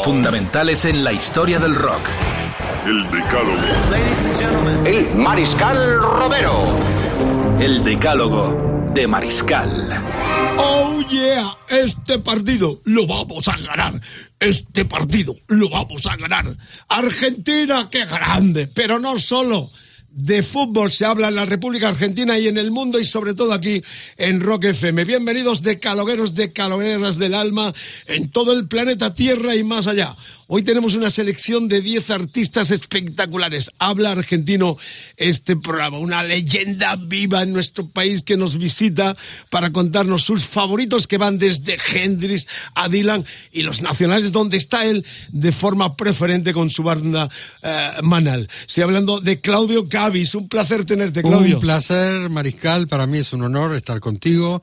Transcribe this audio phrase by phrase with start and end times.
[0.00, 2.00] Fundamentales en la historia del rock.
[2.86, 4.84] El Decálogo.
[4.84, 6.78] El Mariscal Romero.
[7.60, 9.70] El decálogo de Mariscal.
[10.56, 14.00] Oh yeah, este partido lo vamos a ganar.
[14.40, 16.56] Este partido lo vamos a ganar.
[16.88, 19.70] Argentina, qué grande, pero no solo.
[20.14, 23.54] De fútbol se habla en la República Argentina y en el mundo y sobre todo
[23.54, 23.82] aquí
[24.18, 25.06] en Rock FM.
[25.06, 27.72] Bienvenidos de calogueros, de calogueras del alma
[28.06, 30.14] en todo el planeta Tierra y más allá.
[30.54, 33.70] Hoy tenemos una selección de 10 artistas espectaculares.
[33.78, 34.76] Habla argentino
[35.16, 39.16] este programa, una leyenda viva en nuestro país que nos visita
[39.48, 44.84] para contarnos sus favoritos que van desde Hendrix a Dylan y los nacionales donde está
[44.84, 47.30] él de forma preferente con su banda
[47.62, 48.46] eh, Manal.
[48.68, 50.34] Estoy hablando de Claudio Gavis.
[50.34, 51.56] Un placer tenerte, Claudio.
[51.56, 52.88] Un placer, Mariscal.
[52.88, 54.60] Para mí es un honor estar contigo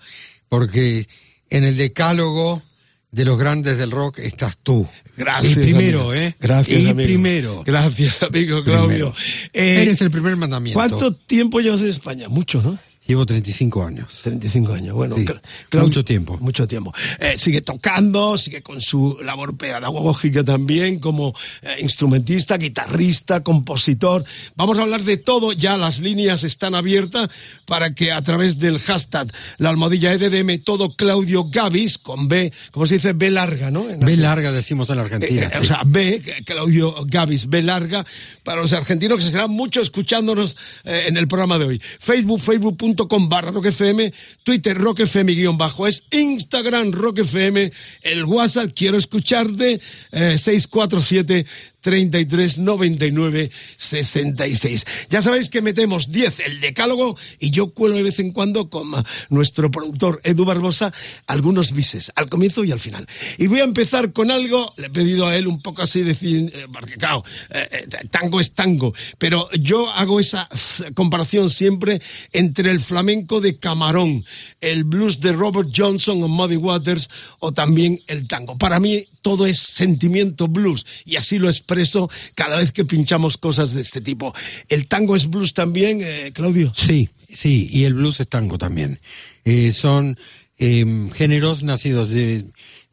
[0.50, 1.08] porque
[1.50, 2.62] en el decálogo
[3.10, 4.88] de los grandes del rock estás tú.
[5.20, 5.58] Gracias.
[5.58, 6.14] Y primero, amigo.
[6.14, 6.36] ¿eh?
[6.40, 7.06] Gracias, Y amigo.
[7.08, 7.64] primero.
[7.66, 9.14] Gracias, amigo Claudio.
[9.54, 10.80] Eh, Eres el primer mandamiento.
[10.80, 12.30] ¿Cuánto tiempo llevas en España?
[12.30, 12.80] Mucho, ¿no?
[13.10, 14.20] Llevo 35 años.
[14.22, 15.16] 35 años, bueno.
[15.16, 15.26] Sí,
[15.74, 16.38] mucho tiempo.
[16.40, 16.94] Mucho tiempo.
[17.18, 24.24] Eh, sigue tocando, sigue con su labor pedagógica también como eh, instrumentista, guitarrista, compositor.
[24.56, 27.30] Vamos a hablar de todo, ya las líneas están abiertas
[27.66, 32.86] para que a través del hashtag, la almohadilla EDM, todo Claudio Gavis, con B, como
[32.86, 33.90] se dice, B larga, ¿no?
[33.90, 35.48] En B larga decimos en la Argentina.
[35.48, 35.60] eh, sí.
[35.62, 38.06] O sea, B, Claudio Gavis, B larga,
[38.44, 41.82] para los argentinos que serán mucho escuchándonos en el programa de hoy.
[41.98, 47.72] Facebook, facebook.com barra Rock FM, Twitter Rock FM guion bajo es, Instagram Rock FM,
[48.02, 49.80] el WhatsApp, quiero escucharte,
[50.12, 51.46] eh, 647
[51.82, 54.86] 33 99 66.
[55.10, 58.92] Ya sabéis que metemos 10 el decálogo y yo cuelo de vez en cuando con
[59.30, 60.94] nuestro productor Edu Barbosa
[61.28, 63.08] algunos bises, al comienzo y al final.
[63.38, 66.52] Y voy a empezar con algo, le he pedido a él un poco así decir,
[66.54, 70.50] eh, porque claro, eh, eh, tango es tango, pero yo hago esa
[70.94, 72.02] comparación siempre
[72.32, 74.26] entre el flamenco de Camarón,
[74.62, 78.58] el blues de Robert Johnson o Muddy Waters o también el tango.
[78.58, 83.74] Para mí todo es sentimiento blues y así lo expreso cada vez que pinchamos cosas
[83.74, 84.34] de este tipo.
[84.68, 86.72] ¿El tango es blues también, eh, Claudio?
[86.76, 89.00] Sí, sí, y el blues es tango también.
[89.46, 90.18] Eh, son
[90.58, 92.46] eh, géneros nacidos de,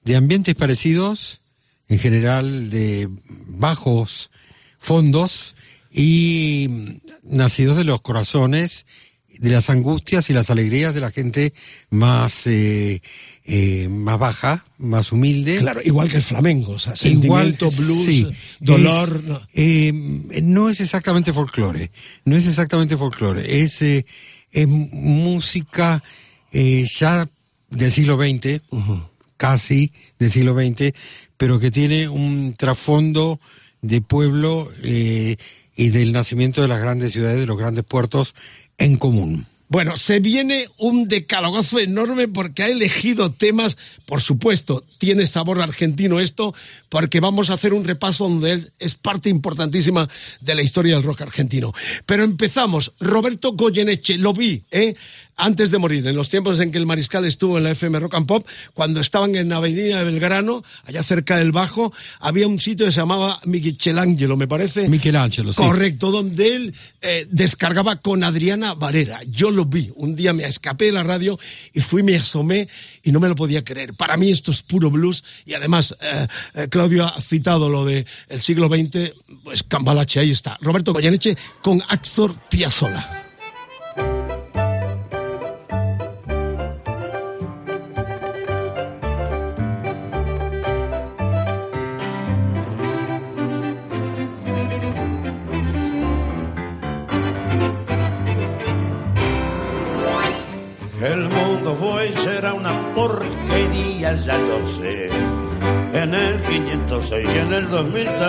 [0.04, 1.40] de ambientes parecidos,
[1.88, 4.30] en general de bajos
[4.78, 5.54] fondos,
[5.90, 8.84] y mm, nacidos de los corazones,
[9.38, 11.52] de las angustias y las alegrías de la gente
[11.90, 13.00] más, eh,
[13.48, 15.58] eh, más baja, más humilde.
[15.58, 18.26] Claro, igual que el flamenco, o sea, Igual, sentimiento, blues, sí,
[18.58, 19.20] dolor.
[19.22, 19.40] es, no.
[19.54, 19.92] eh,
[20.42, 21.92] no es exactamente folclore,
[22.24, 24.04] no es exactamente folclore, es, eh,
[24.50, 26.02] es música
[26.50, 27.28] eh, ya
[27.70, 28.60] del siglo XX,
[29.36, 30.92] casi del siglo XX,
[31.36, 33.38] pero que tiene un trasfondo
[33.82, 35.36] de pueblo eh,
[35.76, 38.34] y del nacimiento de las grandes ciudades, de los grandes puertos
[38.78, 39.46] en común.
[39.68, 46.20] Bueno, se viene un decalogazo enorme porque ha elegido temas, por supuesto, tiene sabor argentino
[46.20, 46.54] esto,
[46.88, 50.08] porque vamos a hacer un repaso donde él es parte importantísima
[50.40, 51.74] de la historia del rock argentino.
[52.06, 54.94] Pero empezamos, Roberto Goyeneche, lo vi, ¿eh?
[55.36, 58.14] Antes de morir, en los tiempos en que el Mariscal estuvo en la FM Rock
[58.14, 62.58] and Pop, cuando estaban en la avenida de Belgrano, allá cerca del Bajo, había un
[62.58, 64.88] sitio que se llamaba Michelangelo, me parece.
[64.88, 65.58] Michelangelo, sí.
[65.58, 69.20] Correcto, donde él eh, descargaba con Adriana Valera.
[69.28, 69.92] Yo lo vi.
[69.94, 71.38] Un día me escapé de la radio
[71.74, 72.68] y fui, me asomé
[73.02, 73.94] y no me lo podía creer.
[73.94, 78.06] Para mí esto es puro blues y además eh, eh, Claudio ha citado lo de
[78.28, 79.12] el siglo XX,
[79.44, 80.58] pues Cambalache, ahí está.
[80.62, 83.25] Roberto Goyeneche con Axtor Piazzolla.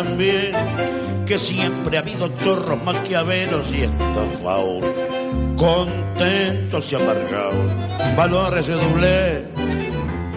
[0.03, 0.51] También.
[1.25, 4.83] Que siempre ha habido chorros maquiaveros y estafados.
[5.57, 7.75] Contentos y amargados.
[8.15, 9.45] Valores de doble.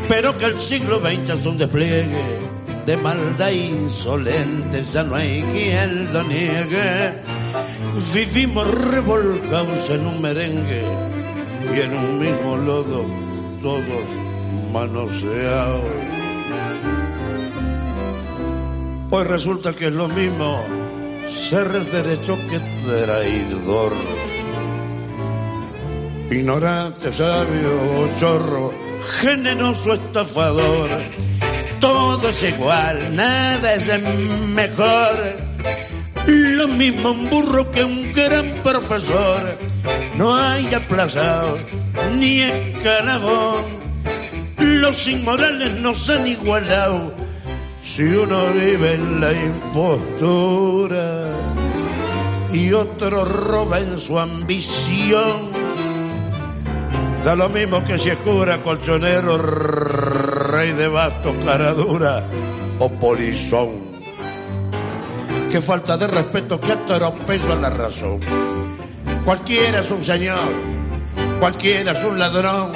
[0.09, 2.41] Pero que el siglo XX es un despliegue
[2.85, 7.15] de maldad insolente, ya no hay quien lo niegue.
[8.13, 10.83] Vivimos revolcados en un merengue
[11.77, 13.06] y en un mismo lodo,
[13.63, 14.09] todos
[14.73, 16.19] manoseados.
[19.11, 20.65] Pues resulta que es lo mismo
[21.29, 23.93] ser derecho que traidor.
[26.31, 28.73] Ignorante, sabio, chorro,
[29.21, 30.89] generoso, estafador.
[31.81, 35.17] Todo es igual, nada es mejor.
[36.29, 39.59] Lo mismo un burro que un gran profesor.
[40.15, 41.59] No hay aplazado
[42.17, 43.65] ni escalabón.
[44.56, 47.19] Los inmorales nos han igualado
[47.82, 51.23] si uno vive en la impostura
[52.53, 55.50] y otro roba en su ambición,
[57.25, 62.23] da lo mismo que si es cura, colchonero, rey de bastos, cara dura
[62.79, 63.91] o polizón.
[65.50, 68.21] Qué falta de respeto, qué atropello a la razón.
[69.25, 70.38] Cualquiera es un señor,
[71.41, 72.73] cualquiera es un ladrón,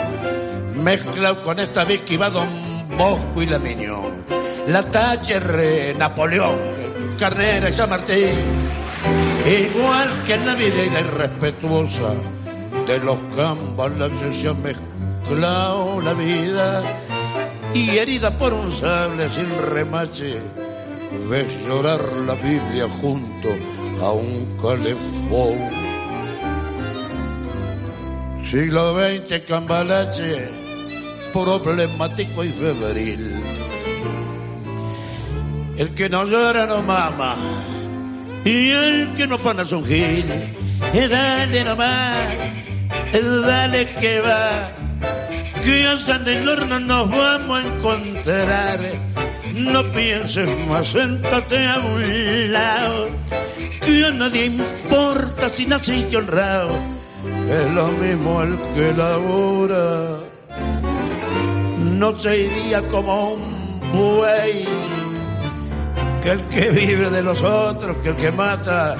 [0.82, 2.48] mezclado con esta vez que va Don
[2.96, 6.58] Bosco y la Miñón la Thatcher, Napoleón,
[7.18, 8.34] Carrera y San Martín,
[9.46, 12.14] igual que en la vida irrespetuosa
[12.86, 16.82] de los la se ha mezclado la vida.
[17.74, 20.40] Y herida por un sable sin remache,
[21.28, 23.48] ves llorar la Biblia junto
[24.00, 25.58] a un calefón.
[28.44, 30.48] Siglo XX, cambalache,
[31.32, 33.53] problemático y febril
[35.76, 37.34] el que no llora no mama.
[38.44, 40.26] Y el que no fana es un gil.
[40.92, 42.16] Eh, dale nomás,
[43.12, 44.70] eh, dale que va.
[45.62, 48.80] Que hasta en el horno nos vamos a encontrar.
[49.54, 53.08] No pienses más, sentate a un lado.
[53.84, 56.78] Que a nadie importa si naciste honrado.
[57.50, 60.18] Es lo mismo el que labora.
[61.78, 64.66] Noche y día como un buey
[66.24, 68.96] que el que vive de los otros, que el que mata,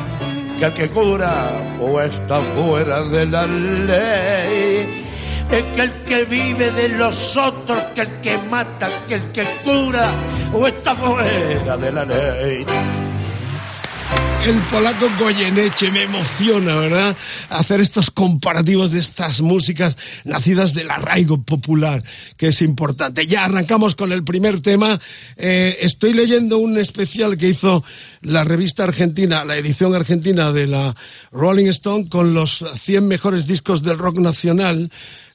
[0.59, 1.33] que el que cura
[1.81, 5.07] o está fuera de la ley.
[5.51, 9.45] Es que el que vive de los otros, que el que mata, que el que
[9.65, 10.11] cura
[10.53, 12.67] o está fuera de la ley
[14.45, 15.91] el polaco Goyeneche.
[15.91, 17.17] Me emociona, ¿verdad?
[17.49, 22.03] Hacer estos comparativos de estas músicas nacidas del arraigo popular,
[22.37, 23.27] que es importante.
[23.27, 25.01] Ya arrancamos con el primer tema.
[25.37, 27.85] Eh, estoy leyendo un especial que hizo
[28.21, 30.95] la revista argentina, la edición argentina de la
[31.33, 34.91] Rolling Stone, con los 100 mejores discos del rock nacional.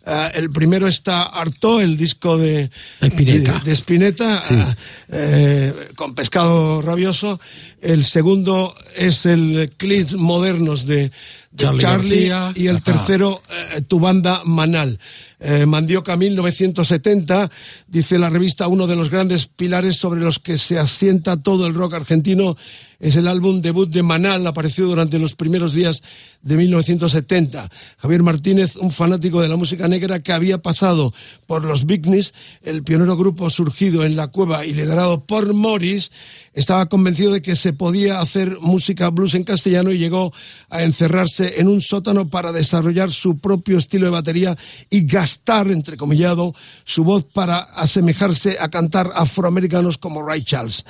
[0.05, 2.71] Uh, el primero está Arto, el disco de
[3.01, 4.55] Spinetta, de, de Spinetta sí.
[4.55, 4.75] uh,
[5.09, 7.39] eh, con Pescado Rabioso.
[7.81, 11.11] El segundo es el Clips Modernos de,
[11.51, 12.83] de Charlie, y el Ajá.
[12.83, 13.41] tercero
[13.77, 14.99] uh, Tu Banda Manal.
[15.39, 17.49] Eh, Mandioca 1970,
[17.87, 21.73] dice la revista, uno de los grandes pilares sobre los que se asienta todo el
[21.73, 22.57] rock argentino
[22.99, 26.03] es el álbum debut de Manal, apareció durante los primeros días
[26.41, 27.69] de 1970.
[27.97, 31.13] Javier Martínez, un fanático de la música negra que había pasado
[31.47, 36.11] por los Bignis, el pionero grupo surgido en la cueva y liderado por Morris,
[36.53, 40.33] estaba convencido de que se podía hacer música blues en castellano y llegó
[40.69, 44.57] a encerrarse en un sótano para desarrollar su propio estilo de batería
[44.89, 50.85] y gastar, entrecomillado, su voz para asemejarse a cantar afroamericanos como Ray Charles.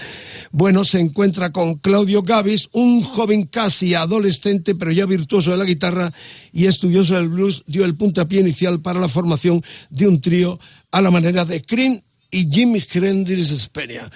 [0.52, 5.66] Bueno, se encuentra con Claudio Gavis, un joven casi adolescente, pero ya virtuoso de la
[5.66, 6.14] guitarra
[6.52, 10.60] y estudioso del blues, dio el puntapié inicial para la formación de un trío
[10.92, 14.10] a la manera de Cream y Jimmy Hendrix Speria.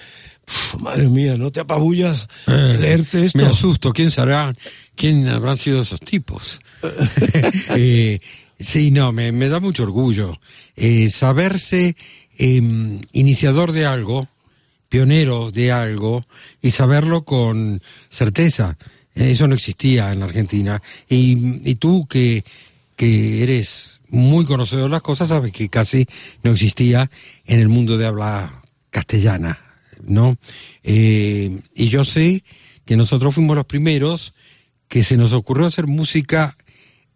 [0.48, 3.40] Uf, madre mía, ¿no te apabullas Eh, leerte esto?
[3.40, 4.54] Me asusto, ¿quién será?
[4.96, 6.60] ¿Quién habrán sido esos tipos?
[7.70, 8.20] eh,
[8.60, 10.38] sí, no, me, me, da mucho orgullo
[10.76, 11.96] eh, saberse
[12.38, 14.28] eh, iniciador de algo,
[14.90, 16.26] pionero de algo,
[16.62, 18.78] y saberlo con certeza.
[19.16, 20.82] Eso no existía en la Argentina.
[21.08, 22.44] Y, y tú que,
[22.96, 26.06] que eres muy conocedor de las cosas, sabes que casi
[26.44, 27.10] no existía
[27.46, 29.60] en el mundo de habla castellana,
[30.06, 30.38] ¿no?
[30.84, 32.44] Eh, y yo sé
[32.86, 34.34] que nosotros fuimos los primeros
[34.88, 36.58] que se nos ocurrió hacer música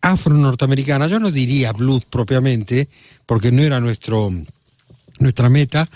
[0.01, 1.07] afro-norteamericana.
[1.07, 2.89] Yo no diría blues propiamente,
[3.25, 4.31] porque no era nuestro,
[5.19, 5.89] nuestra meta,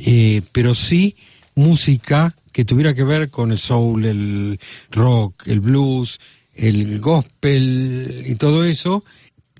[0.00, 1.16] eh, pero sí
[1.54, 4.60] música que tuviera que ver con el soul, el
[4.90, 6.18] rock, el blues,
[6.54, 9.04] el gospel y todo eso,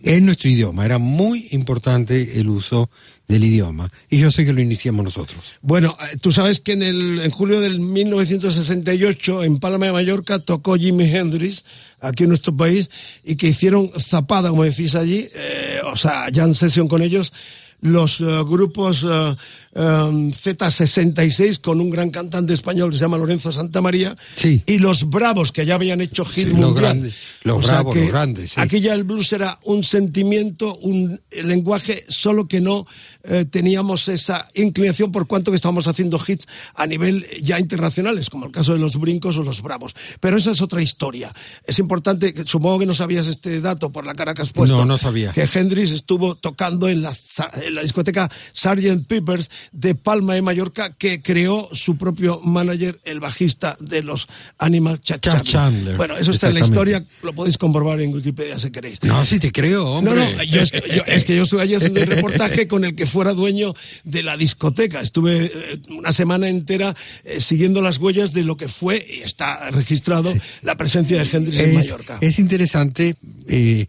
[0.02, 0.84] en nuestro idioma.
[0.84, 2.90] Era muy importante el uso
[3.28, 3.92] del idioma.
[4.08, 5.54] Y yo sé que lo iniciamos nosotros.
[5.60, 10.38] Bueno, eh, tú sabes que en, el, en julio del 1968 en Palma de Mallorca
[10.38, 11.64] tocó Jimi Hendrix
[12.00, 12.88] aquí en nuestro país
[13.22, 17.32] y que hicieron zapada, como decís allí, eh, o sea, ya en sesión con ellos,
[17.80, 19.36] los uh, grupos uh,
[19.78, 24.62] um, Z66 con un gran cantante español que se llama Lorenzo Santamaría Sí.
[24.66, 28.50] y los Bravos que ya habían hecho hit Sí, los grandes, los Bravos, los grandes,
[28.50, 28.60] sí.
[28.60, 32.86] Aquí ya el blues era un sentimiento, un lenguaje, solo que no
[33.24, 38.46] eh, teníamos esa inclinación por cuanto que estábamos haciendo hits a nivel ya internacionales, como
[38.46, 39.94] el caso de los Brincos o los Bravos.
[40.20, 41.32] Pero esa es otra historia.
[41.64, 44.76] Es importante, supongo que no sabías este dato por la cara que has puesto.
[44.76, 45.32] No, no sabía.
[45.32, 49.06] Que Hendrix estuvo tocando en la, sa- en la discoteca Sgt.
[49.06, 55.00] Peppers de Palma de Mallorca, que creó su propio manager, el bajista de los Animal
[55.00, 55.96] Chad Chandler.
[55.96, 59.02] Bueno, eso está en la historia, lo podéis comprobar en Wikipedia si queréis.
[59.02, 60.14] No, sí te creo, hombre.
[60.14, 63.06] No, no, yo, yo- es que yo estuve allí haciendo un reportaje con el que
[63.06, 65.00] fuera dueño de la discoteca.
[65.00, 66.94] Estuve eh, una semana entera
[67.24, 70.32] eh, siguiendo las huellas de lo que fue, y está registrado,
[70.62, 72.18] la presencia de Hendrix en es, Mallorca.
[72.20, 73.14] es interesante
[73.48, 73.86] eh,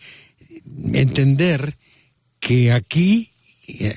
[0.93, 1.77] entender
[2.39, 3.31] que aquí,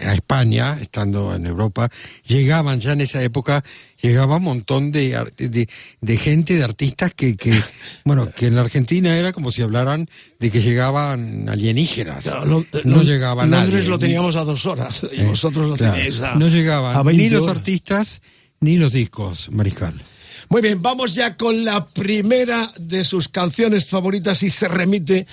[0.02, 1.90] a España, estando en Europa,
[2.26, 3.62] llegaban ya en esa época,
[4.00, 5.68] llegaba un montón de, de,
[6.00, 7.60] de gente, de artistas que, que,
[8.04, 12.26] bueno, que en la Argentina era como si hablaran de que llegaban alienígenas.
[12.26, 15.76] No, lo- no lo- llegaba Londres lo teníamos a dos horas y Eh, vosotros lo
[15.76, 18.20] claro, tenéis a No llegaban a ni 20 los artistas
[18.60, 19.94] ni los discos, Mariscal.
[20.48, 25.26] Muy bien, vamos ya con la primera de sus canciones favoritas y se remite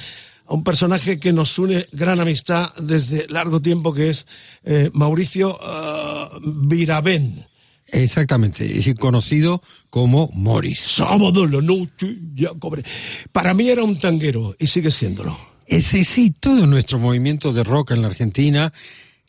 [0.50, 4.26] a un personaje que nos une gran amistad desde largo tiempo, que es
[4.64, 7.46] eh, Mauricio eh, Viravén.
[7.92, 10.80] Exactamente, es conocido como Morris.
[10.80, 12.84] Sábado la noche, ya cobré.
[13.32, 15.38] Para mí era un tanguero y sigue siéndolo.
[15.68, 18.74] Ese sí, todo nuestro movimiento de rock en la Argentina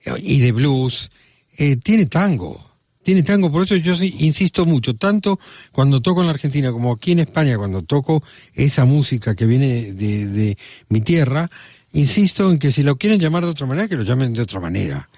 [0.05, 1.11] eh, y de blues
[1.57, 2.70] eh, tiene tango.
[3.11, 5.41] Tiene tango, por eso yo insisto mucho, tanto
[5.73, 8.23] cuando toco en la Argentina como aquí en España, cuando toco
[8.55, 10.57] esa música que viene de,
[10.91, 11.51] mi tierra,
[11.93, 14.61] insisto en que si lo quieren llamar de otra manera, que lo llamen de otra
[14.61, 15.11] manera.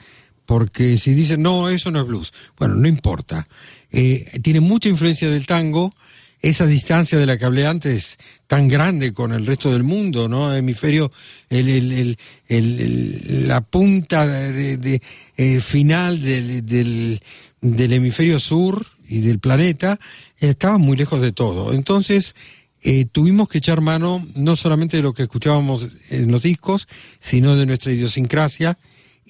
[0.46, 3.46] Porque si dicen, no, eso no es blues, bueno, no importa.
[3.90, 5.94] Eh, tiene mucha influencia del tango,
[6.40, 10.54] esa distancia de la que hablé antes, tan grande con el resto del mundo, ¿no?
[10.54, 11.12] Hemisferio,
[11.50, 12.18] el, el,
[12.48, 15.02] el, la punta de,
[15.36, 17.22] eh, final del,
[17.62, 19.98] del hemisferio sur y del planeta,
[20.38, 21.72] estaba muy lejos de todo.
[21.72, 22.34] Entonces,
[22.82, 26.88] eh, tuvimos que echar mano no solamente de lo que escuchábamos en los discos,
[27.20, 28.76] sino de nuestra idiosincrasia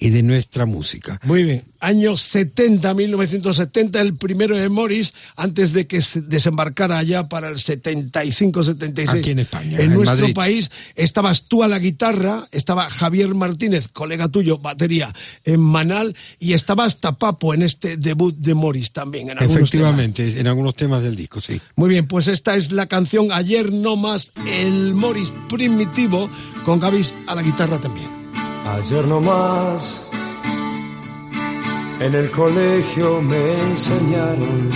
[0.03, 1.17] y de nuestra música.
[1.23, 1.63] Muy bien.
[1.79, 7.55] Año 70, 1970, el primero de Morris, antes de que se desembarcara allá para el
[7.55, 9.09] 75-76.
[9.09, 10.35] Aquí en España, En, en nuestro Madrid.
[10.35, 15.13] país estabas tú a la guitarra, estaba Javier Martínez, colega tuyo, batería
[15.45, 19.29] en Manal, y estaba hasta Papo en este debut de Morris también.
[19.29, 21.61] En algunos Efectivamente, en algunos temas del disco, sí.
[21.77, 26.29] Muy bien, pues esta es la canción Ayer no más, el Morris primitivo,
[26.65, 28.22] con Gavis a la guitarra también.
[28.65, 30.09] Ayer nomás
[31.99, 34.69] en el colegio me enseñaron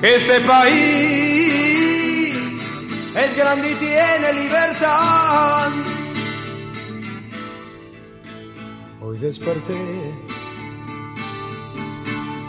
[0.00, 2.34] que este país
[3.14, 5.70] es grande y tiene libertad.
[9.02, 10.14] Hoy desperté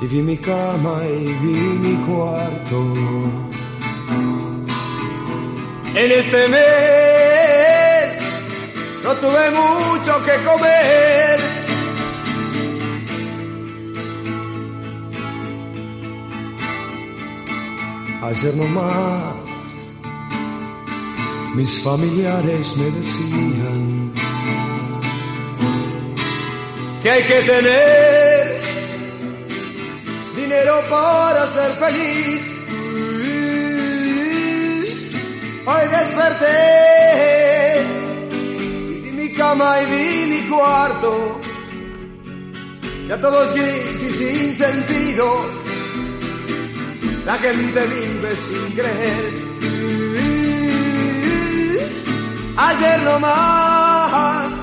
[0.02, 2.94] y vi mi cama y vi mi cuarto.
[5.96, 8.03] En este mes
[9.04, 11.40] no tuve mucho que comer.
[18.24, 19.36] Ayer nomás
[21.56, 24.12] mis familiares me decían
[27.02, 28.62] que hay que tener
[30.36, 32.42] dinero para ser feliz.
[35.66, 37.14] Hoy desperté
[39.34, 41.40] cama y vi mi cuarto.
[43.08, 45.26] Ya todo es gris y sin sentido.
[47.26, 49.44] La gente vive sin creer.
[52.56, 54.54] Ayer nomás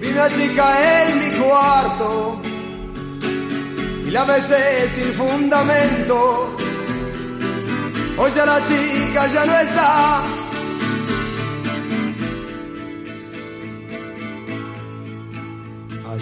[0.00, 0.66] vi una chica
[1.02, 2.40] en mi cuarto
[4.06, 6.56] y la besé sin fundamento.
[8.16, 10.43] Hoy ya la chica ya no está.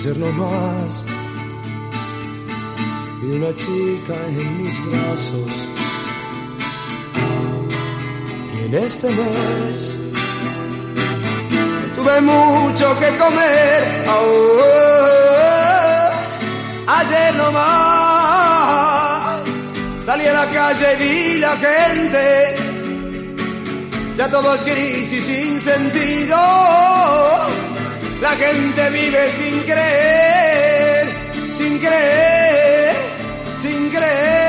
[0.04, 1.04] Ayer nomás
[3.20, 5.52] vi una chica en mis brazos.
[8.52, 10.00] Y en este mes
[11.94, 14.04] tuve mucho que comer.
[14.08, 14.60] Oh,
[16.88, 17.62] ayer nomás
[20.04, 22.56] salí a la calle y vi la gente.
[24.18, 26.36] Ya todo es gris y sin sentido.
[28.22, 31.08] La gente vive sin creer,
[31.58, 32.94] sin creer,
[33.60, 34.41] sin creer.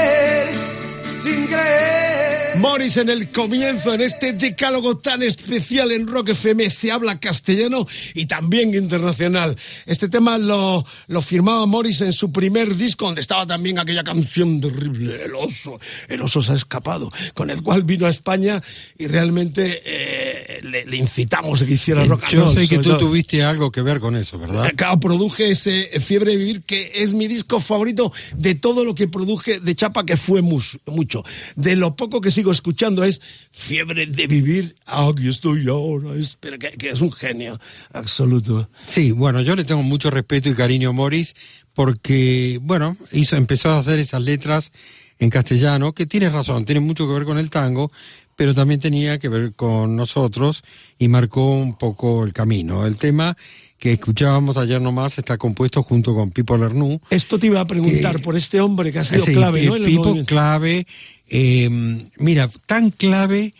[2.63, 7.86] Morris en el comienzo, en este decálogo tan especial en Rock FM, se habla castellano
[8.13, 9.58] y también internacional.
[9.86, 14.62] Este tema lo, lo firmaba Morris en su primer disco, donde estaba también aquella canción
[14.62, 15.77] terrible, El oso,
[16.08, 18.62] El oso se ha escapado, con el cual vino a España
[18.98, 22.91] y realmente eh, le, le, incitamos a que hiciera rock and Yo sé que tú
[22.91, 22.98] todo.
[23.00, 24.67] tuviste algo que ver con eso, ¿verdad?
[24.67, 28.96] Eh, Claro, produje ese Fiebre de Vivir, que es mi disco favorito de todo lo
[28.96, 31.25] que produje de Chapa, que fue mucho.
[31.58, 34.75] De lo poco que sigo escuchando es Fiebre de Vivir.
[34.86, 36.15] Aquí estoy ahora.
[36.15, 37.60] Espera, que, que es un genio
[37.91, 38.69] absoluto.
[38.86, 41.36] Sí, bueno, yo le tengo mucho respeto y cariño a Morris
[41.74, 44.72] porque, bueno, hizo, empezó a hacer esas letras
[45.19, 47.91] en castellano, que tiene razón, tiene mucho que ver con el tango,
[48.36, 50.63] pero también tenía que ver con nosotros
[50.98, 52.86] y marcó un poco el camino.
[52.86, 53.38] El tema
[53.83, 57.01] que escuchábamos ayer nomás está compuesto junto con Pipo Lernou.
[57.09, 59.75] Esto te iba a preguntar Que- por este hombre que ha sido clave, ¿no?
[59.75, 60.87] En el Pipo clave,
[61.27, 61.69] eh,
[62.15, 63.53] mira, tan clave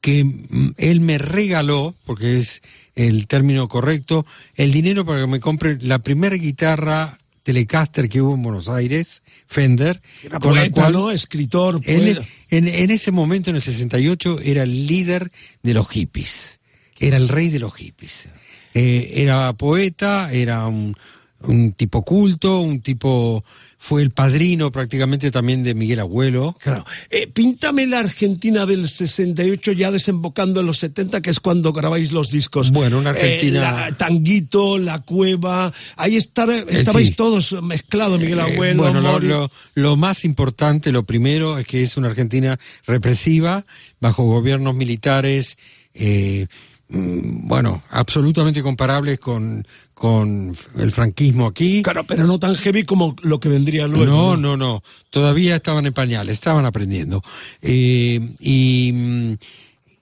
[0.00, 2.60] que mm, él me regaló, porque es
[2.96, 4.26] el término correcto,
[4.56, 9.22] el dinero para que me compre la primera guitarra Telecaster que hubo en Buenos Aires,
[9.46, 11.10] Fender, Era con la poeta, cual ¿no?
[11.12, 15.30] Escritor, él, en, en ese momento, en el 68, era el líder
[15.62, 16.58] de los hippies.
[16.98, 18.28] Era el rey de los hippies.
[18.74, 20.96] Eh, era poeta, era un,
[21.40, 23.44] un tipo culto, un tipo...
[23.84, 26.56] Fue el padrino prácticamente también de Miguel Abuelo.
[26.62, 26.86] Claro.
[27.10, 32.12] Eh, píntame la Argentina del 68 ya desembocando en los 70, que es cuando grabáis
[32.12, 32.70] los discos.
[32.70, 35.72] Bueno, una Argentina- Eh, la- tanguito, La Cueva.
[35.96, 37.14] Ahí está- estabais sí.
[37.14, 41.96] todos mezclados, Miguel Abuelo, bueno, lo, lo- lo más importante, lo primero, es que es
[41.96, 43.66] una Argentina represiva,
[44.00, 45.56] bajo gobiernos militares,
[45.92, 46.46] eh,
[46.88, 51.82] bueno, absolutamente comparables con, con el franquismo aquí.
[51.82, 54.06] Claro, pero no tan heavy como lo que vendría luego.
[54.06, 54.82] No, no, no.
[55.10, 57.22] Todavía estaban en pañales, estaban aprendiendo.
[57.62, 59.32] Eh, y mm,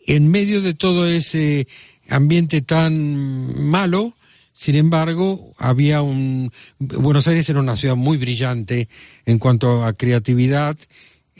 [0.07, 1.69] en medio de todo ese
[2.09, 4.15] ambiente tan malo,
[4.53, 6.53] sin embargo, había un...
[6.79, 8.89] Buenos Aires era una ciudad muy brillante
[9.25, 10.77] en cuanto a creatividad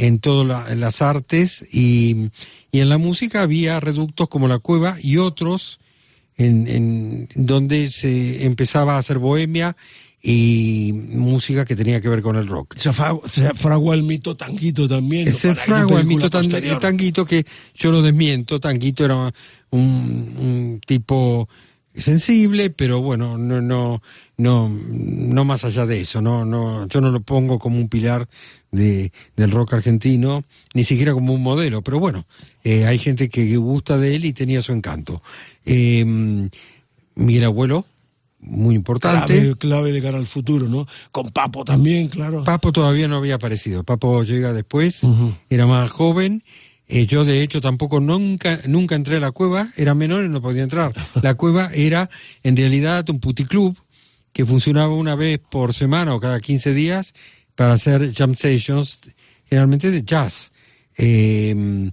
[0.01, 2.31] en todas las artes y,
[2.73, 5.79] y en la música había reductos como La Cueva y otros
[6.39, 9.77] en, en donde se empezaba a hacer bohemia
[10.23, 12.77] y música que tenía que ver con el rock.
[12.79, 12.91] Se,
[13.29, 15.29] se fraguó el mito tanguito también.
[15.29, 16.49] esa fragua, el mito tan-.
[16.81, 18.59] Tanguito, que yo lo desmiento.
[18.59, 19.33] Tanguito era un,
[19.71, 21.47] un tipo
[21.97, 24.03] sensible, pero bueno, no, no,
[24.37, 28.29] no, no más allá de eso, no, no, yo no lo pongo como un pilar
[28.71, 32.27] de, del rock argentino, ni siquiera como un modelo, pero bueno,
[32.65, 35.23] eh, hay gente que gusta de él y tenía su encanto.
[35.65, 36.05] Eh,
[37.15, 37.85] Miguel Abuelo,
[38.41, 39.35] muy importante.
[39.35, 40.87] Clave, clave de cara al futuro, ¿no?
[41.13, 42.45] Con Papo también, claro.
[42.45, 43.85] Papo todavía no había aparecido.
[43.85, 45.03] Papo llega después,
[45.51, 46.43] era más joven.
[46.93, 50.43] Eh, yo de hecho tampoco nunca, nunca entré a la cueva, era menor y no
[50.43, 50.93] podía entrar.
[51.23, 52.11] La cueva era
[52.43, 53.77] en realidad un puticlub
[54.33, 57.15] que funcionaba una vez por semana o cada 15 días
[57.55, 58.99] para hacer jam sessions,
[59.49, 60.51] generalmente de jazz.
[60.97, 61.91] Eh,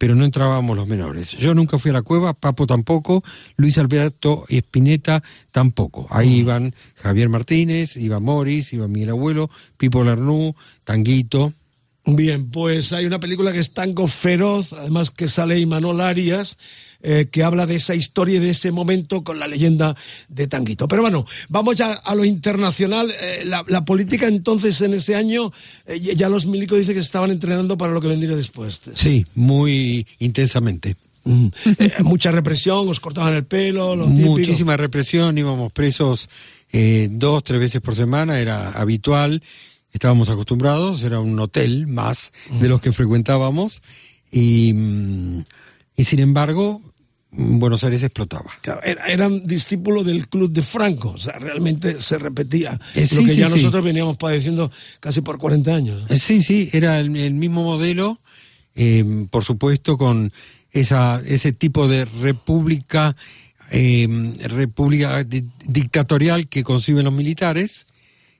[0.00, 1.32] pero no entrábamos los menores.
[1.32, 3.22] Yo nunca fui a la cueva, Papo tampoco,
[3.56, 6.06] Luis Alberto y Espineta tampoco.
[6.08, 11.52] Ahí iban Javier Martínez, iba Morris, iba Miguel Abuelo, Pipo Lernou, Tanguito.
[12.16, 16.56] Bien, pues hay una película que es Tango Feroz, además que sale Imanol Arias,
[17.02, 19.96] eh, que habla de esa historia y de ese momento con la leyenda
[20.28, 20.86] de Tanguito.
[20.88, 23.10] Pero bueno, vamos ya a lo internacional.
[23.10, 25.52] Eh, la, la política entonces en ese año,
[25.86, 28.80] eh, ya los milicos dicen que se estaban entrenando para lo que vendría después.
[28.94, 30.96] Sí, muy intensamente.
[31.24, 31.48] Mm.
[32.00, 33.96] Mucha represión, os cortaban el pelo.
[33.96, 36.28] Muchísima represión, íbamos presos
[36.72, 39.42] eh, dos, tres veces por semana, era habitual,
[39.92, 43.82] estábamos acostumbrados, era un hotel más de los que frecuentábamos
[44.30, 44.74] y,
[45.96, 46.80] y sin embargo
[47.32, 48.50] Buenos Aires explotaba.
[48.82, 53.22] Era- eran discípulos del club de Franco, o sea, realmente se repetía Eh, sí, lo
[53.22, 53.54] que sí, ya sí.
[53.54, 56.10] nosotros veníamos padeciendo casi por 40 años.
[56.10, 58.20] Eh, Sí, sí, era el, el mismo modelo,
[58.74, 60.32] eh, por supuesto, con
[60.72, 63.14] esa, ese tipo de república,
[63.70, 64.08] eh,
[64.48, 67.86] república di- dictatorial que conciben los militares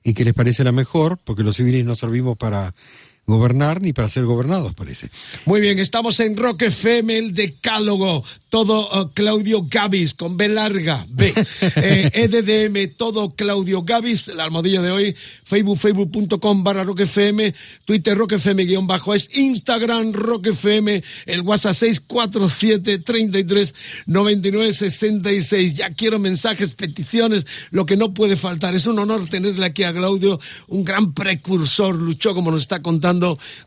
[0.02, 2.74] y que les parece la mejor, porque los civiles no servimos para,
[3.26, 5.10] gobernar ni para ser gobernados, parece.
[5.46, 11.06] Muy bien, estamos en Rock FM, el decálogo, todo uh, Claudio Gavis, con B larga,
[11.08, 11.32] B.
[11.82, 17.54] Eh, EDDM, todo Claudio Gavis, el almohadillo de hoy, Facebook, facebook.com barra Rock FM,
[17.84, 23.74] Twitter Rock FM guion bajo, es Instagram Rock FM, el WhatsApp 647 33
[24.06, 25.74] 99 66.
[25.74, 28.74] Ya quiero mensajes, peticiones, lo que no puede faltar.
[28.74, 33.09] Es un honor tenerle aquí a Claudio, un gran precursor, luchó como nos está contando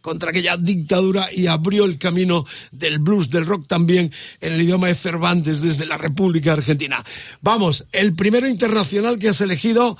[0.01, 4.88] contra aquella dictadura y abrió el camino del blues, del rock también, en el idioma
[4.88, 7.03] de Cervantes desde la República Argentina.
[7.41, 9.97] Vamos, el primero internacional que has elegido,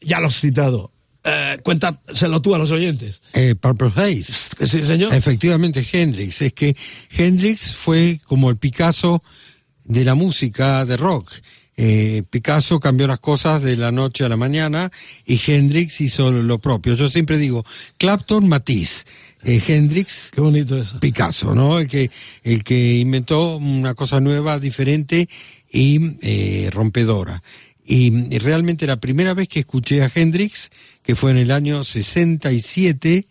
[0.00, 0.92] ya lo has citado.
[1.28, 3.20] Eh, cuéntaselo tú a los oyentes.
[3.32, 4.64] Eh, Purple Haze.
[4.64, 5.12] Sí, señor.
[5.12, 6.40] Efectivamente, Hendrix.
[6.40, 6.76] Es que
[7.10, 9.24] Hendrix fue como el Picasso
[9.84, 11.32] de la música de rock.
[11.76, 14.90] Eh, Picasso cambió las cosas de la noche a la mañana
[15.26, 16.94] y Hendrix hizo lo propio.
[16.94, 17.64] Yo siempre digo,
[17.98, 19.04] Clapton, Matisse.
[19.44, 20.98] Eh, Hendrix, Qué bonito eso.
[20.98, 21.78] Picasso, ¿no?
[21.78, 22.10] El que,
[22.42, 25.28] el que inventó una cosa nueva, diferente
[25.70, 27.42] y eh, rompedora.
[27.84, 30.70] Y, y realmente la primera vez que escuché a Hendrix,
[31.02, 33.28] que fue en el año 67,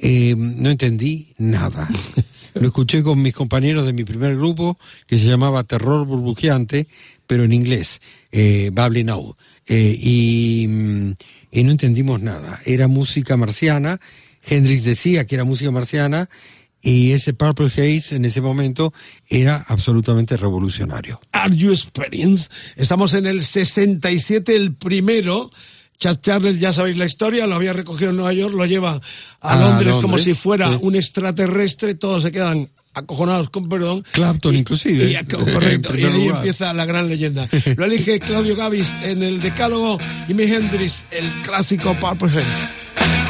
[0.00, 1.88] eh, no entendí nada.
[2.54, 6.86] Lo escuché con mis compañeros de mi primer grupo, que se llamaba Terror Burbujeante,
[7.26, 8.00] pero en inglés,
[8.32, 9.36] eh, Now.
[9.66, 11.12] Eh, y, mm,
[11.52, 12.60] y no entendimos nada.
[12.64, 14.00] Era música marciana.
[14.46, 16.28] Hendrix decía que era música marciana.
[16.82, 18.92] Y ese Purple Haze en ese momento
[19.28, 21.18] era absolutamente revolucionario.
[21.32, 22.50] Are You Experience?
[22.76, 25.50] Estamos en el 67, el primero.
[25.98, 29.00] Chad Charles, ya sabéis la historia, lo había recogido en Nueva York, lo lleva
[29.40, 30.78] a, A Londres, como si fuera sí.
[30.82, 34.04] un extraterrestre, todos se quedan acojonados, con perdón.
[34.12, 35.10] Clapton inclusive.
[35.10, 37.48] Y, correcto, y ahí empieza la gran leyenda.
[37.76, 43.23] Lo elige Claudio Gavis en el decálogo, Jimi Hendrix, el clásico Purple Haze.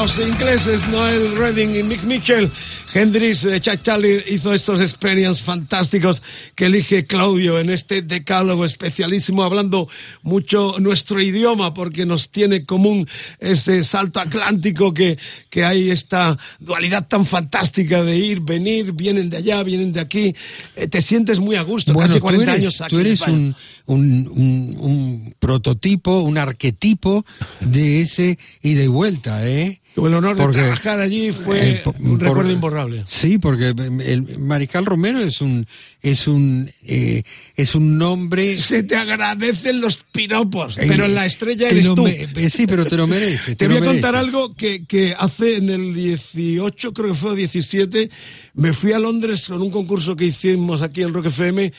[0.00, 2.50] Los ingleses Noel Redding y Mick Mitchell,
[2.94, 6.22] Hendrix Chuck Charlie hizo estos experience fantásticos
[6.54, 9.88] que elige Claudio en este decálogo especialísimo, hablando
[10.22, 13.08] mucho nuestro idioma, porque nos tiene común
[13.40, 15.18] ese salto atlántico que,
[15.50, 20.34] que hay esta dualidad tan fantástica de ir, venir, vienen de allá, vienen de aquí.
[20.76, 22.94] Eh, te sientes muy a gusto, Bueno, casi tú 40 eres, años aquí.
[22.94, 23.54] tú eres un,
[23.86, 27.24] un- un prototipo, un arquetipo
[27.60, 29.80] de ese ida y vuelta, ¿eh?
[29.94, 33.04] Tuve el honor de trabajar allí, fue Eh, un por- recuerdo imborrable.
[33.08, 35.66] Sí, porque el Mariscal Romero es un
[36.00, 37.24] es un eh,
[37.56, 42.02] es un nombre Se te agradecen los piropos, Eh, pero en la estrella eres tú.
[42.04, 43.56] me- eh, sí, pero te lo mereces.
[43.56, 44.14] Te voy a contar mereces.
[44.34, 48.08] algo que, que hace en el 18, creo que fue o 17,
[48.54, 51.72] me fui a Londres con un concurso que hicimos aquí en Rock FM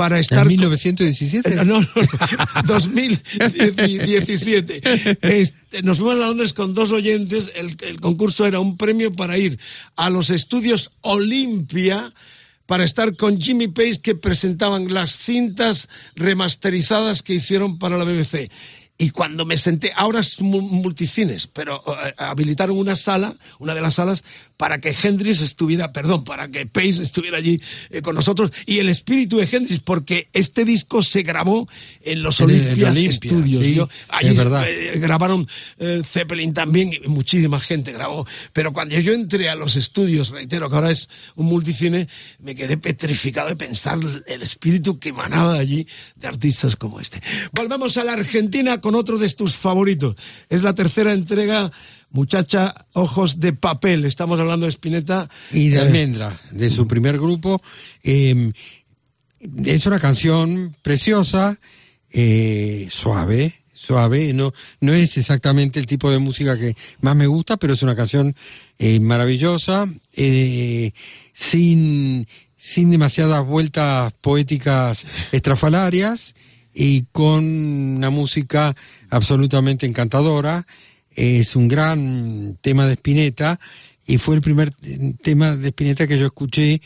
[0.00, 0.38] para estar...
[0.38, 1.50] ¿En con- 1917?
[1.50, 1.86] Eh, No, no, no,
[2.64, 4.80] 2017.
[5.20, 7.52] Este, nos fuimos a Londres con dos oyentes.
[7.54, 9.58] El, el concurso era un premio para ir
[9.96, 12.14] a los estudios Olimpia
[12.64, 18.50] para estar con Jimmy Page que presentaban las cintas remasterizadas que hicieron para la BBC.
[19.02, 23.80] Y cuando me senté, ahora es mu- multicines, pero eh, habilitaron una sala, una de
[23.80, 24.22] las salas,
[24.58, 28.50] para que Hendrix estuviera, perdón, para que Pace estuviera allí eh, con nosotros.
[28.66, 31.66] Y el espíritu de Hendrix, porque este disco se grabó
[32.02, 33.64] en los Olympias Olympia, Studios.
[33.64, 38.26] sí, Yo- allí eh, grabaron eh, Zeppelin también, y muchísima gente grabó.
[38.52, 42.06] Pero cuando yo entré a los estudios, reitero que ahora es un multicine,
[42.38, 45.86] me quedé petrificado de pensar el espíritu que emanaba de allí
[46.16, 47.22] de artistas como este.
[47.52, 50.16] Volvemos a la Argentina con otro de tus favoritos.
[50.48, 51.70] Es la tercera entrega,
[52.10, 54.04] muchacha, ojos de papel.
[54.04, 55.28] Estamos hablando de Spinetta.
[55.52, 57.60] y de Almendra, de su primer grupo.
[58.02, 58.52] Eh,
[59.64, 61.58] es una canción preciosa,
[62.10, 64.32] eh, suave, suave.
[64.32, 67.96] No, no es exactamente el tipo de música que más me gusta, pero es una
[67.96, 68.34] canción
[68.78, 70.92] eh, maravillosa, eh,
[71.32, 72.26] sin,
[72.56, 76.34] sin demasiadas vueltas poéticas estrafalarias
[76.74, 77.44] y con
[77.96, 78.74] una música
[79.10, 80.66] absolutamente encantadora.
[81.10, 83.58] Es un gran tema de Spinetta
[84.06, 86.80] y fue el primer eh, tema de Spinetta que yo escuché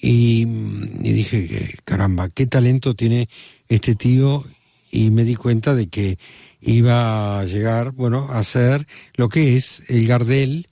[0.00, 3.28] y, y dije, que, caramba, qué talento tiene
[3.68, 4.42] este tío
[4.90, 6.18] y me di cuenta de que
[6.60, 10.68] iba a llegar, bueno, a ser lo que es el Gardel,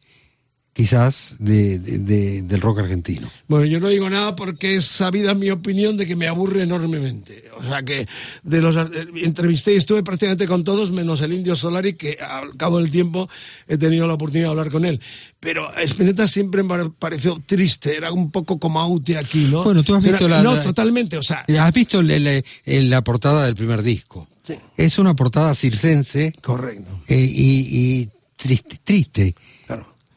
[0.74, 3.30] quizás, de, de- de- del rock argentino.
[3.46, 7.44] Bueno, yo no digo nada porque es sabida mi opinión de que me aburre enormemente.
[7.58, 8.06] O sea que
[8.42, 12.56] de los eh, entrevisté y estuve prácticamente con todos, menos el Indio Solari, que al
[12.56, 13.28] cabo del tiempo
[13.68, 14.98] he tenido la oportunidad de hablar con él.
[15.40, 19.64] Pero Spinetta siempre me pareció triste, era un poco como Aute aquí, ¿no?
[19.64, 21.44] Bueno, tú has visto Era- la- No, totalmente, o sea...
[21.60, 24.26] ¿Has visto la, la- la portada del primer disco?
[24.46, 24.54] Sí.
[24.76, 27.02] Es una portada circense Correcto.
[27.08, 29.34] eh, y, y triste, triste.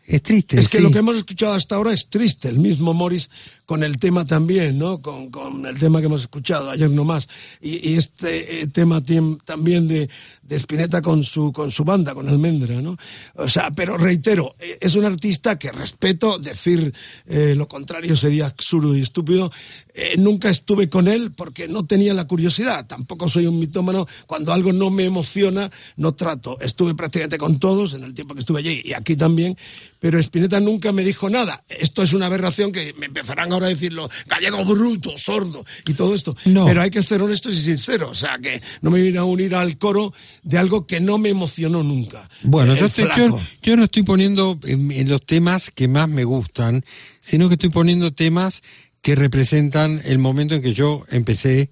[0.07, 0.59] Es triste.
[0.59, 0.83] Es que sí.
[0.83, 2.47] lo que hemos escuchado hasta ahora es triste.
[2.47, 3.29] El mismo Morris
[3.65, 5.01] con el tema también, ¿no?
[5.01, 7.27] Con, con el tema que hemos escuchado ayer nomás.
[7.61, 9.01] Y, y este eh, tema
[9.45, 10.09] también de,
[10.41, 12.97] de Spinetta con su, con su banda, con Almendra, ¿no?
[13.35, 16.93] O sea, pero reitero, eh, es un artista que respeto, decir
[17.25, 19.51] eh, lo contrario sería absurdo y estúpido.
[19.93, 22.85] Eh, nunca estuve con él porque no tenía la curiosidad.
[22.85, 24.07] Tampoco soy un mitómano.
[24.27, 26.59] Cuando algo no me emociona, no trato.
[26.59, 29.57] Estuve prácticamente con todos en el tiempo que estuve allí y aquí también.
[29.99, 31.63] Pero Spinetta nunca me dijo nada.
[31.67, 36.35] Esto es una aberración que me empezarán ahora decirlo gallego bruto, sordo y todo esto.
[36.45, 36.65] No.
[36.65, 38.11] Pero hay que ser honestos y sinceros.
[38.11, 40.13] O sea, que no me vine a unir al coro
[40.43, 42.29] de algo que no me emocionó nunca.
[42.43, 46.83] Bueno, entonces yo, yo no estoy poniendo en, los temas que más me gustan,
[47.21, 48.61] sino que estoy poniendo temas
[49.01, 51.71] que representan el momento en que yo empecé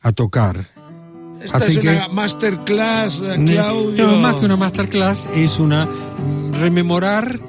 [0.00, 0.68] a tocar.
[1.42, 4.06] Esta así es que- una masterclass, Claudio.
[4.06, 5.88] No, más que una masterclass, es una
[6.52, 7.40] rememorar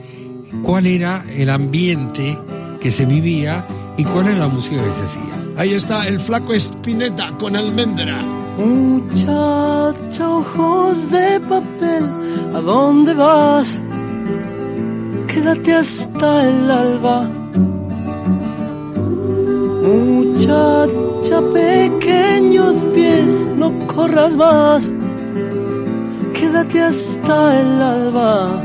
[0.63, 2.37] cuál era el ambiente
[2.83, 3.65] que se vivía
[3.97, 5.35] y cuál era la música que se hacía.
[5.55, 8.21] Ahí está el flaco Spinetta con almendra.
[8.57, 12.03] Muchacha, ojos de papel,
[12.53, 13.79] ¿a dónde vas?
[15.27, 17.29] Quédate hasta el alba.
[19.81, 24.91] Muchacha, pequeños pies, no corras más.
[26.33, 28.61] Quédate hasta el alba.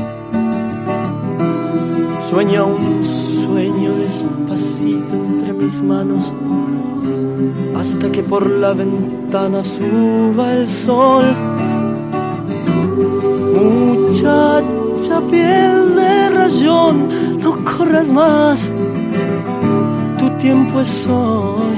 [2.29, 3.03] Sueña un
[3.49, 6.33] sueño despacito entre mis manos
[7.75, 11.25] hasta que por la ventana suba el sol.
[13.59, 18.71] Muchacha, piel de rayón, no corras más,
[20.19, 21.77] tu tiempo es hoy.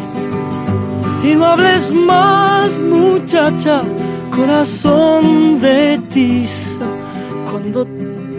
[1.23, 3.83] Y no hables más, muchacha,
[4.35, 6.87] corazón de tiza,
[7.49, 7.85] cuando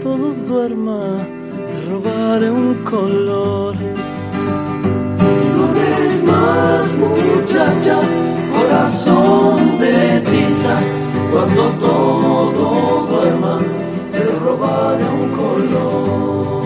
[0.03, 1.25] todo duerma,
[1.89, 3.75] robaré un color.
[5.55, 7.99] No hables más, muchacha,
[8.55, 10.75] corazón de tiza,
[11.31, 13.59] cuando todo duerma,
[14.11, 16.63] te robaré un color.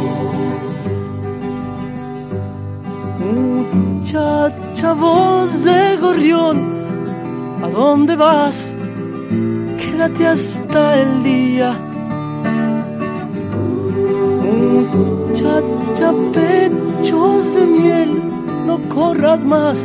[3.19, 6.57] Muchacha, voz de gorrión,
[7.63, 8.73] ¿a dónde vas?
[9.79, 11.86] Quédate hasta el día.
[15.37, 18.09] Muchacha, pechos de miel,
[18.65, 19.77] no corras más,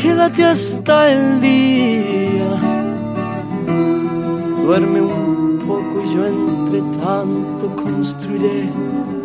[0.00, 2.50] quédate hasta el día.
[4.64, 8.70] Duerme un poco y yo entre tanto construiré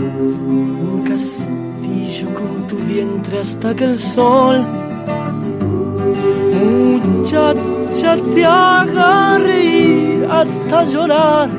[0.10, 4.65] un castillo con tu vientre hasta que el sol
[7.08, 11.50] muchacha te haga reír hasta llorar,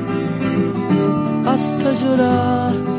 [1.47, 2.98] hasta llorar.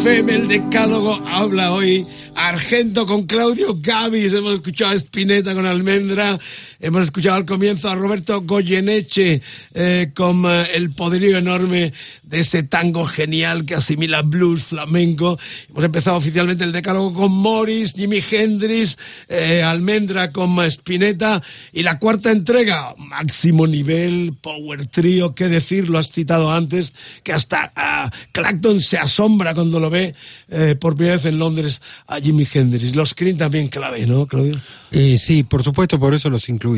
[0.00, 2.06] FM, el decálogo, habla hoy.
[2.34, 6.38] Argento con Claudio Gavis, hemos escuchado a Spinetta con Almendra,
[6.84, 9.40] hemos escuchado al comienzo a Roberto Goyeneche
[9.72, 11.92] eh, con eh, el poderío enorme
[12.22, 15.38] de ese tango genial que asimila blues, flamenco.
[15.70, 21.42] Hemos empezado oficialmente el decálogo con Morris, Jimi Hendrix, eh, Almendra con Spinetta
[21.72, 26.92] y la cuarta entrega, máximo nivel, Power Trio, qué decir, lo has citado antes,
[27.22, 30.14] que hasta ah, Clacton se asombra cuando lo ve
[30.50, 32.94] eh, por primera vez en Londres a Jimi Hendrix.
[32.94, 34.60] Los Cream también clave, ¿no, Claudio?
[34.90, 36.73] Eh, sí, por supuesto, por eso los incluí.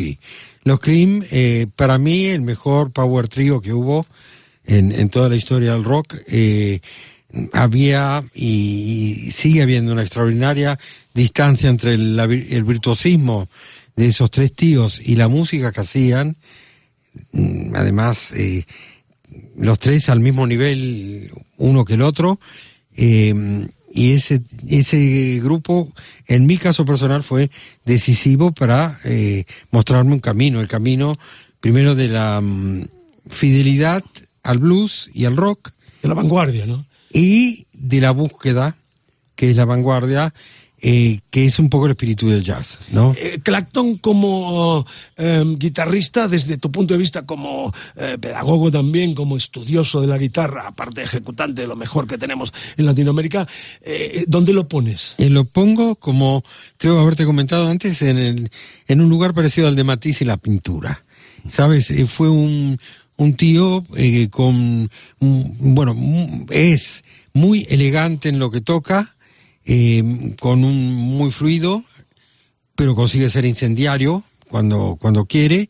[0.62, 4.06] Los Cream, eh, para mí, el mejor power trio que hubo
[4.64, 6.14] en, toda la historia del rock.
[6.28, 6.80] Eh,
[7.52, 10.78] había y, sigue habiendo una extraordinaria
[11.14, 13.48] distancia entre el, virtuosismo
[13.94, 16.36] de esos tres tíos y la música que hacían.
[17.32, 18.66] Mm, Además, eh,
[19.56, 22.40] los tres al mismo nivel uno que el otro.
[23.96, 25.90] Y ese, ese grupo,
[26.26, 27.50] en mi caso personal, fue
[27.86, 31.16] decisivo para eh, mostrarme un camino, el camino
[31.60, 32.84] primero de la mm,
[33.28, 34.04] fidelidad
[34.42, 35.72] al blues y al rock.
[36.02, 36.86] De la vanguardia, ¿no?
[37.10, 38.76] Y de la búsqueda,
[39.34, 40.34] que es la vanguardia,
[40.88, 43.12] eh, que es un poco el espíritu del jazz, ¿no?
[43.18, 49.36] Eh, Clacton como eh, guitarrista, desde tu punto de vista como eh, pedagogo también, como
[49.36, 53.48] estudioso de la guitarra, aparte ejecutante de lo mejor que tenemos en Latinoamérica,
[53.80, 55.16] eh, ¿dónde lo pones?
[55.18, 56.44] Eh, lo pongo como,
[56.78, 58.50] creo haberte comentado antes, en, el,
[58.86, 61.04] en un lugar parecido al de Matisse y la pintura.
[61.50, 61.90] ¿Sabes?
[61.90, 62.78] Eh, fue un,
[63.16, 65.96] un tío eh, con, bueno,
[66.50, 69.15] es muy elegante en lo que toca,
[69.66, 71.84] eh, con un muy fluido,
[72.74, 75.68] pero consigue ser incendiario cuando, cuando quiere,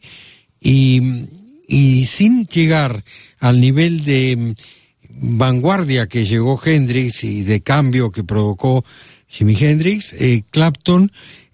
[0.61, 1.01] y,
[1.67, 3.05] y sin llegar
[3.41, 8.85] al nivel de mm, vanguardia que llegó Hendrix y de cambio que provocó
[9.29, 11.11] Jimi Hendrix, eh, Clapton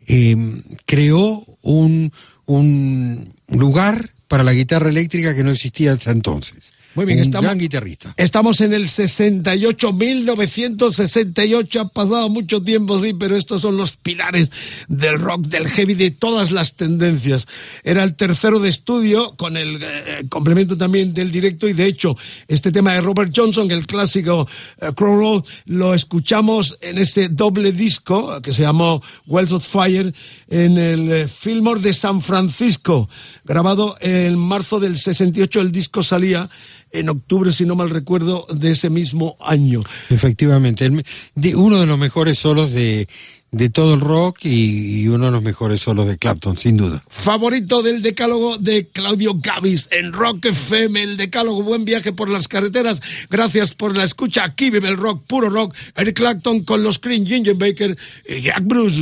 [0.07, 0.37] eh,
[0.85, 2.13] creó un,
[2.47, 6.73] un lugar para la guitarra eléctrica que no existía hasta entonces.
[6.95, 8.15] Muy bien, un estamos- gran guitarrista.
[8.17, 14.51] Estamos en el 68, 1968, ha pasado mucho tiempo, sí, pero estos son los pilares
[14.89, 17.47] del rock, del heavy, de todas las tendencias.
[17.83, 22.17] Era el tercero de estudio, con el eh, complemento también del directo, y de hecho,
[22.49, 24.49] este tema de Robert Johnson, el clásico
[24.81, 29.67] eh, Crow Road, lo escuchamos en ese doble disco eh, que se llamó Wells of
[29.67, 30.13] Fire,
[30.49, 33.09] en el eh, Fillmore de San Francisco,
[33.45, 36.49] grabado en marzo del 68, el disco salía
[36.93, 39.81] en octubre, si no mal recuerdo, de ese mismo año.
[40.11, 43.09] Efectivamente, el me- de- uno de los mejores solos de,
[43.51, 47.03] de todo el rock y, y uno de los mejores solos de Clapton, sin duda.
[47.09, 52.49] Favorito del decálogo de Claudio Gavis en Rock FM, el decálogo, buen viaje por las
[52.49, 53.01] carreteras.
[53.31, 54.45] Gracias por la escucha.
[54.45, 55.75] Aquí vive el rock, puro rock.
[55.97, 57.97] Eric Clapton con los Cream, Ginger Baker
[58.29, 59.01] y Jack Bruce.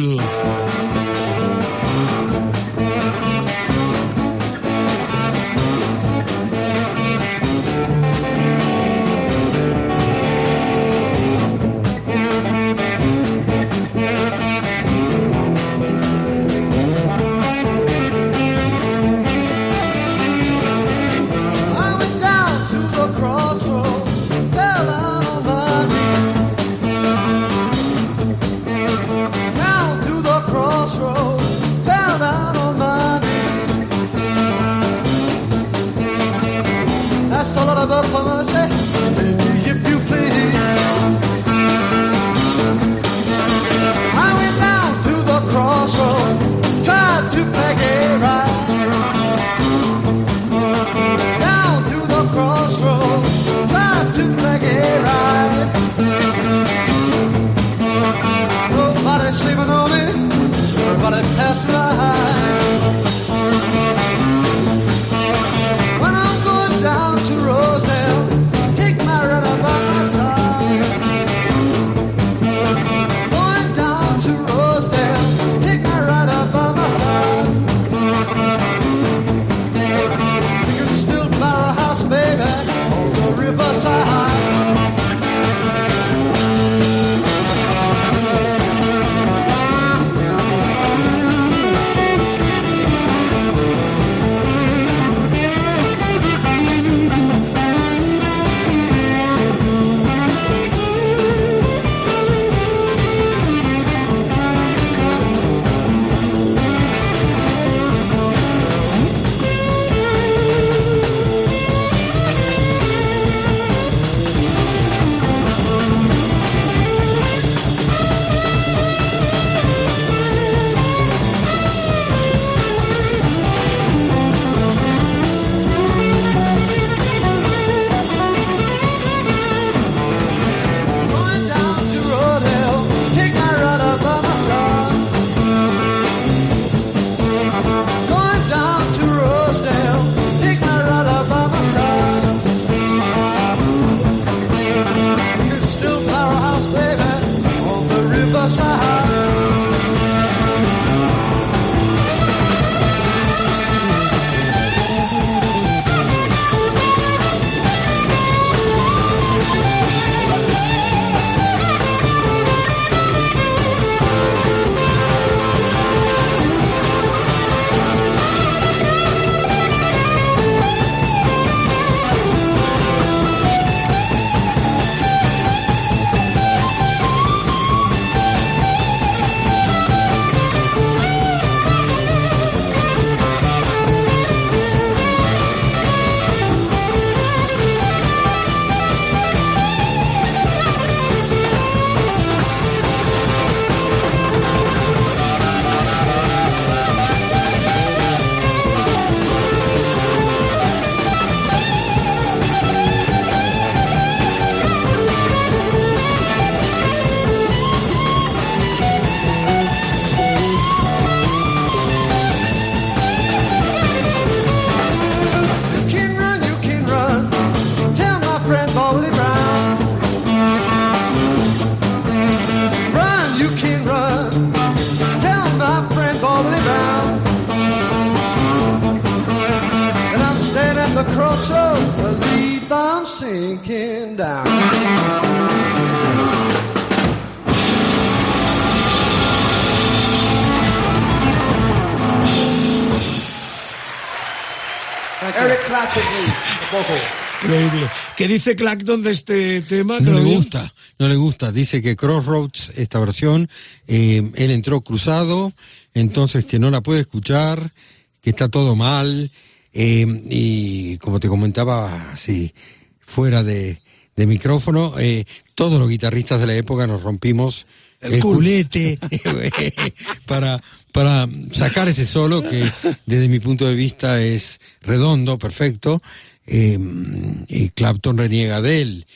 [248.21, 249.99] ¿Qué dice Clacton de este tema?
[249.99, 251.53] No le gusta, no le gusta.
[251.53, 253.49] Dice que Crossroads, esta versión,
[253.87, 255.55] eh, él entró cruzado,
[255.95, 257.73] entonces que no la puede escuchar,
[258.21, 259.33] que está todo mal,
[259.73, 262.53] eh, y como te comentaba, así,
[263.01, 263.81] fuera de,
[264.17, 267.67] de micrófono, eh, todos los guitarristas de la época nos rompimos
[268.03, 268.99] El el, culete
[270.27, 270.63] para,
[270.93, 272.71] para sacar ese solo que
[273.07, 276.03] desde mi punto de vista es redondo, perfecto,
[276.47, 279.07] eh, Clapton reniega de él.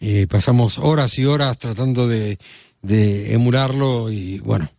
[0.00, 2.38] Eh, pasamos horas y horas tratando de,
[2.82, 4.70] de emularlo y bueno,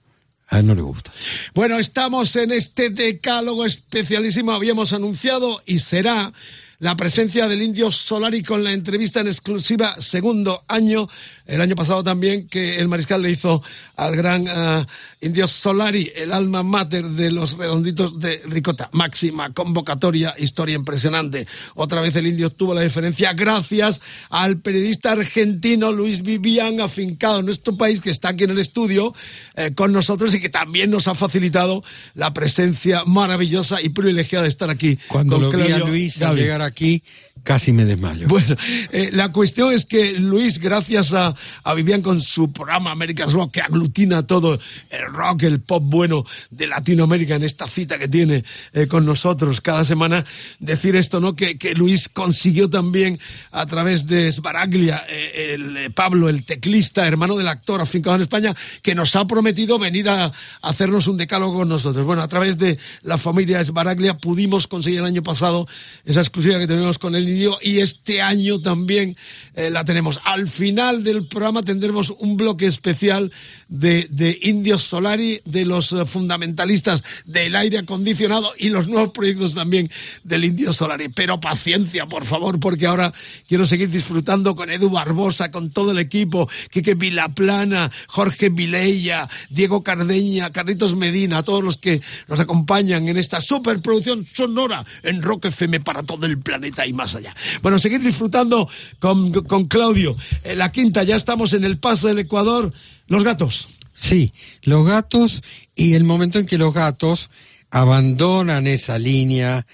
[0.47, 1.12] a él no le gusta.
[1.54, 4.52] Bueno, estamos en este decálogo especialísimo.
[4.52, 6.34] Habíamos anunciado y será
[6.80, 11.09] la presencia del Indio Solari con la entrevista en exclusiva segundo año.
[11.45, 13.61] El año pasado también que el mariscal le hizo
[13.97, 14.88] al gran ah,
[15.19, 18.89] Indio Solari, el alma mater de los redonditos de Ricota.
[18.93, 21.47] Máxima convocatoria, historia impresionante.
[21.75, 23.99] Otra vez el Indio obtuvo la diferencia gracias
[24.30, 29.13] al periodista argentino Luis Vivian, afincado en nuestro país, que está aquí en el estudio
[29.55, 34.49] eh, con nosotros y que también nos ha facilitado la presencia maravillosa y privilegiada de
[34.49, 34.97] estar aquí.
[35.09, 36.38] Cuando lo vi a Luis al
[36.70, 37.03] aquí,
[37.44, 38.28] casi me desmayo.
[38.40, 38.56] Bueno,
[38.92, 43.54] eh, la cuestión es que Luis, gracias a, a Vivian con su programa America's Rock,
[43.54, 44.60] que aglutina todo
[44.90, 49.62] el rock, el pop bueno de Latinoamérica en esta cita que tiene eh, con nosotros
[49.62, 50.24] cada semana,
[50.60, 51.36] decir esto, ¿no?
[51.36, 53.20] Que, que Luis consiguió también
[53.52, 58.56] a través de Sbaraglia, eh, el, Pablo, el teclista, hermano del actor afincado en España,
[58.82, 60.32] que nos ha prometido venir a,
[60.62, 62.06] hacernos un decálogo con nosotros.
[62.06, 65.68] Bueno, a través de la familia Sbaraglia pudimos conseguir el año pasado
[66.06, 67.26] esa exclusiva que tenemos con el
[67.62, 69.16] y este año también
[69.56, 70.20] eh, la tenemos.
[70.24, 73.32] Al final del programa tendremos un bloque especial
[73.68, 79.56] de, de Indios Solari, de los eh, fundamentalistas del aire acondicionado y los nuevos proyectos
[79.56, 79.90] también
[80.24, 81.10] del Indio Solari.
[81.10, 83.14] Pero paciencia, por favor, porque ahora
[83.48, 89.84] quiero seguir disfrutando con Edu Barbosa, con todo el equipo, Quique Vilaplana, Jorge Vileya, Diego
[89.84, 95.82] Cardeña, Carlitos Medina, todos los que nos acompañan en esta superproducción sonora en Rock FM
[95.82, 97.18] para todo el planeta y más allá.
[97.61, 100.15] Bueno, seguir disfrutando con, con Claudio.
[100.43, 102.74] En la quinta, ya estamos en el paso del Ecuador.
[103.07, 103.67] Los gatos.
[103.93, 105.43] Sí, los gatos
[105.76, 107.30] y el momento en que los gatos
[107.70, 109.65] abandonan esa línea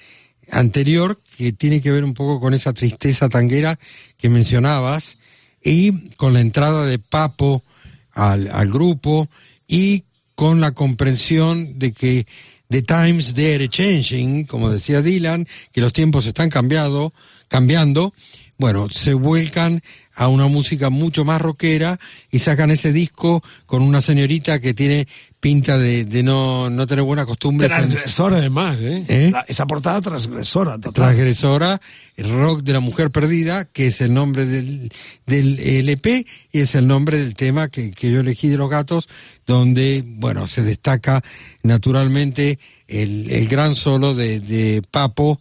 [0.51, 3.77] anterior que tiene que ver un poco con esa tristeza tanguera
[4.17, 5.17] que mencionabas
[5.63, 7.63] y con la entrada de Papo
[8.11, 9.29] al, al grupo
[9.67, 10.03] y
[10.35, 12.27] con la comprensión de que
[12.69, 17.13] the times they are changing, como decía Dylan, que los tiempos están cambiado,
[17.47, 18.13] cambiando,
[18.57, 19.81] bueno, se vuelcan
[20.13, 21.99] a una música mucho más rockera
[22.31, 25.07] y sacan ese disco con una señorita que tiene
[25.41, 27.67] pinta de, de no, no tener buena costumbre.
[27.67, 29.05] Transgresora, además, ¿eh?
[29.09, 29.29] ¿Eh?
[29.31, 30.93] La- esa portada transgresora, total.
[30.93, 31.81] Transgresora,
[32.15, 34.89] el rock de la mujer perdida, que es el nombre del,
[35.27, 39.07] del LP y es el nombre del tema que, que yo elegí de los gatos,
[39.45, 41.21] donde, bueno, se destaca
[41.61, 45.39] naturalmente el, el gran solo de, de Papo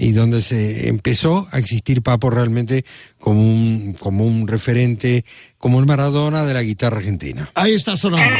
[0.00, 2.84] y donde se empezó a existir Papo realmente
[3.18, 5.26] como un, como un referente,
[5.58, 7.50] como el Maradona de la guitarra argentina.
[7.54, 8.34] Ahí está sonando.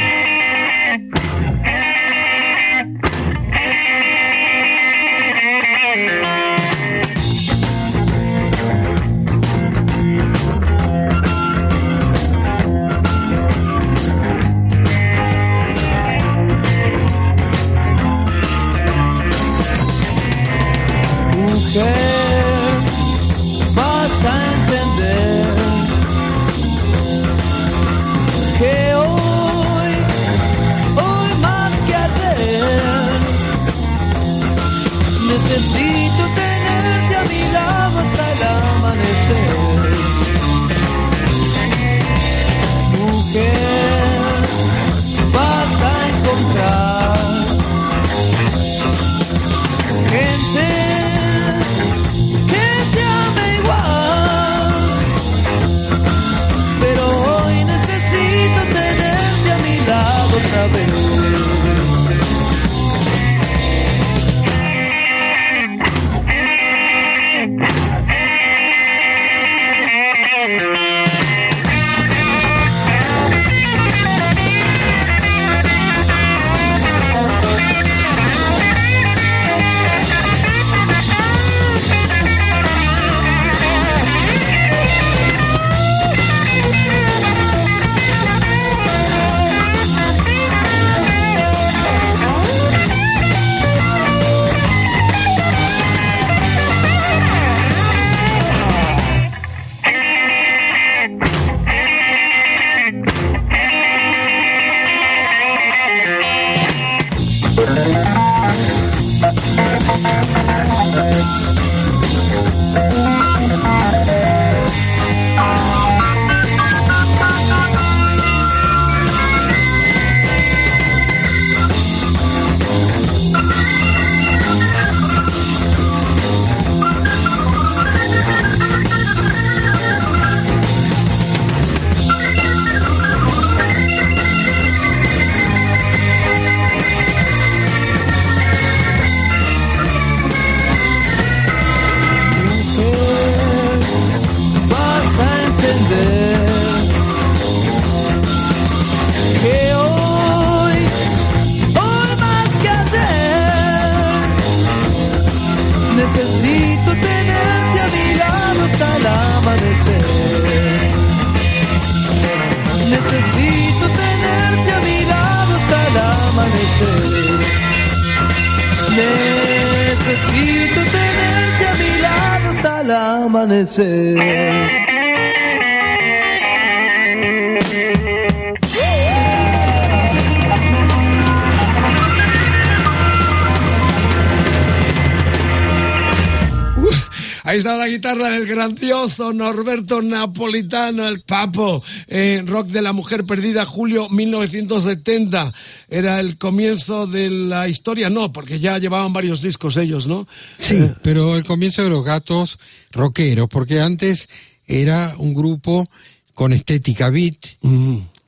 [188.61, 195.51] Grandioso Norberto Napolitano, el papo, eh, rock de la mujer perdida, julio 1970.
[195.89, 200.27] Era el comienzo de la historia, no, porque ya llevaban varios discos ellos, ¿no?
[200.59, 202.59] Sí, pero el comienzo de los gatos
[202.91, 204.29] rockeros, porque antes
[204.67, 205.89] era un grupo
[206.35, 207.37] con estética beat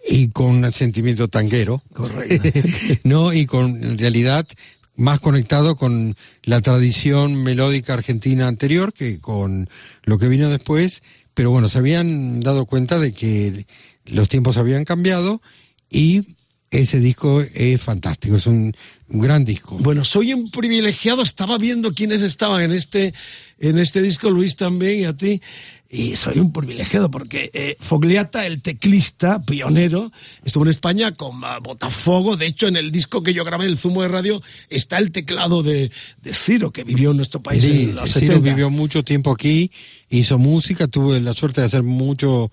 [0.10, 1.84] y con sentimiento tanguero.
[1.94, 2.60] Correcto.
[3.04, 4.48] no, y con en realidad
[4.96, 9.70] más conectado con la tradición melódica argentina anterior que con
[10.04, 11.02] lo que vino después,
[11.34, 13.66] pero bueno, se habían dado cuenta de que
[14.06, 15.42] los tiempos habían cambiado
[15.90, 16.36] y
[16.74, 18.76] ese disco es fantástico, es un,
[19.10, 19.78] un gran disco.
[19.80, 23.14] Bueno, soy un privilegiado, estaba viendo quiénes estaban en este,
[23.60, 25.40] en este disco, Luis también y a ti,
[25.88, 30.12] y soy un privilegiado porque eh, Fogliata, el teclista pionero,
[30.44, 33.78] estuvo en España con ah, Botafogo, de hecho en el disco que yo grabé, El
[33.78, 35.92] Zumo de Radio, está el teclado de,
[36.24, 38.50] de Ciro, que vivió en nuestro país Sí, en los Ciro 70.
[38.50, 39.70] vivió mucho tiempo aquí,
[40.10, 42.50] hizo música, tuve la suerte de hacer mucho,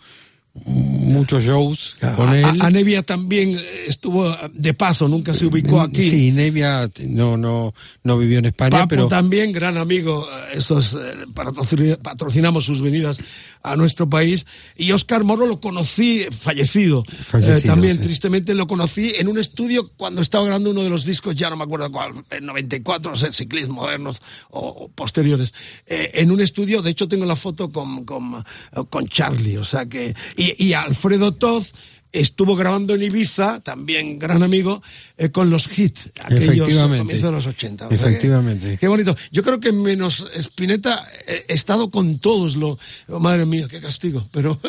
[0.64, 2.60] muchos shows con él.
[2.60, 6.08] A, a Nevia también eh, estuvo de paso, nunca se ubicó aquí.
[6.08, 7.72] Sí, Nevia no, no,
[8.02, 13.18] no vivió en España, Papo pero también, gran amigo, eh, esos, eh, patrocinamos sus venidas
[13.62, 14.46] a nuestro país.
[14.76, 17.04] Y Oscar Moro lo conocí fallecido.
[17.04, 18.02] Fallecido, Eh, también, sí.
[18.02, 21.56] tristemente, lo conocí en un estudio cuando estaba grabando uno de los discos, ya no
[21.56, 25.52] me acuerdo cuál, en 94, no sé, ciclistas modernos o, o posteriores.
[25.86, 28.44] Eh, en un estudio, de hecho, tengo la foto con, con,
[28.88, 30.14] con Charlie, o sea que.
[30.36, 31.72] Y, y Alfredo Toz
[32.12, 34.82] estuvo grabando en Ibiza, también gran amigo,
[35.16, 36.98] eh, con los hits, aquellos Efectivamente.
[36.98, 37.86] comienzos de los 80.
[37.86, 38.78] O sea que- Efectivamente.
[38.78, 39.16] Qué bonito.
[39.30, 42.78] Yo creo que menos Spinetta eh, he estado con todos los.
[43.08, 44.28] oh, madre mía, qué castigo.
[44.32, 44.60] Pero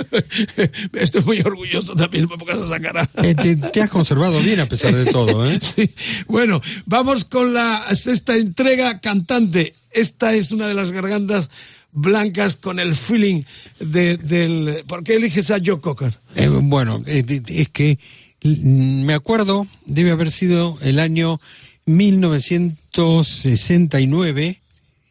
[0.94, 3.10] estoy muy orgulloso también, me pongas esa cara.
[3.24, 5.60] Eh, te, te has conservado bien a pesar de todo, ¿eh?
[5.76, 5.90] Sí.
[6.28, 9.76] Bueno, vamos con la sexta entrega cantante.
[9.92, 11.50] Esta es una de las gargantas
[11.92, 13.42] blancas con el feeling
[13.80, 14.84] de, del...
[14.88, 16.20] ¿Por qué eliges a Joe Cocker?
[16.36, 18.00] Eh, bueno, eh, es que
[18.44, 21.40] mm, me acuerdo, debe haber sido el año
[21.86, 24.62] 1969.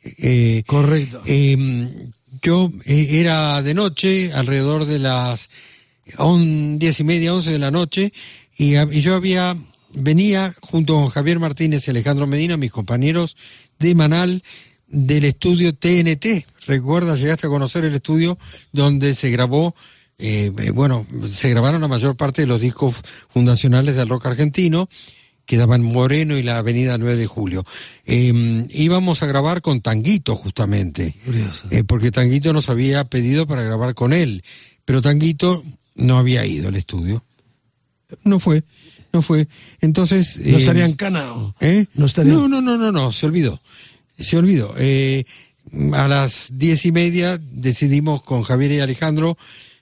[0.02, 1.22] eh, Correcto.
[1.26, 1.88] eh,
[2.42, 5.50] yo era de noche, alrededor de las
[6.16, 8.12] on, diez y media, once de la noche,
[8.56, 9.56] y yo había,
[9.92, 13.36] venía junto con Javier Martínez y Alejandro Medina, mis compañeros
[13.78, 14.42] de Manal,
[14.86, 16.46] del estudio TNT.
[16.74, 18.38] Recuerda, llegaste a conocer el estudio
[18.70, 19.74] donde se grabó,
[20.18, 22.94] eh, eh, bueno, se grabaron la mayor parte de los discos
[23.28, 24.88] fundacionales del rock argentino,
[25.46, 27.64] que daban Moreno y la Avenida 9 de Julio.
[28.06, 31.16] Eh, íbamos a grabar con Tanguito, justamente,
[31.70, 34.44] eh, porque Tanguito nos había pedido para grabar con él,
[34.84, 35.64] pero Tanguito
[35.96, 37.24] no había ido al estudio.
[38.22, 38.62] No fue,
[39.12, 39.48] no fue.
[39.80, 40.36] Entonces...
[40.38, 41.32] ¿No estaría en Cana?
[41.32, 41.86] o- ¿Eh?
[41.94, 43.60] No estaría- No, no, no, no, no, se olvidó.
[44.18, 44.74] Se olvidó.
[44.78, 45.24] Eh,
[45.92, 49.36] a las diez y media decidimos con Javier y Alejandro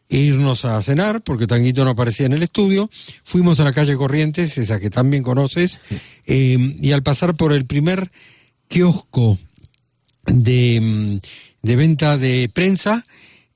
[0.08, 2.90] irnos a cenar, porque Tanguito no aparecía en el estudio.
[3.22, 5.80] Fuimos a la calle Corrientes, esa que también conoces,
[6.26, 8.10] eh, y al pasar por el primer
[8.68, 9.38] kiosco
[10.26, 13.04] de, mm, de venta de prensa,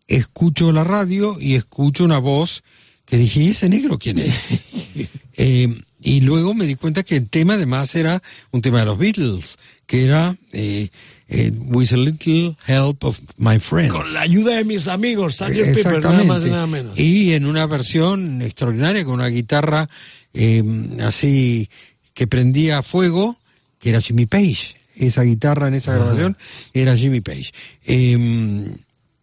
[0.08, 2.62] escucho la radio y escucho una voz
[3.06, 4.32] que dije, ¿y ese negro quién es?
[5.34, 8.98] Eh, y luego me di cuenta que el tema además era un tema de los
[8.98, 9.56] Beatles,
[9.86, 10.90] que era eh,
[11.33, 13.91] eh, With a Little Help of My Friends.
[13.91, 15.74] Con la ayuda de mis amigos, Sgt.
[15.74, 16.99] Pepper, nada más y nada menos.
[16.99, 19.89] Y en una versión extraordinaria con una guitarra
[20.35, 20.62] eh,
[21.01, 21.70] así
[22.14, 23.39] que prendía a fuego,
[23.78, 24.76] que era Jimmy Page.
[24.95, 26.37] Esa guitarra en esa grabación
[26.74, 27.53] era Jimmy Page.
[27.87, 28.76] Eh,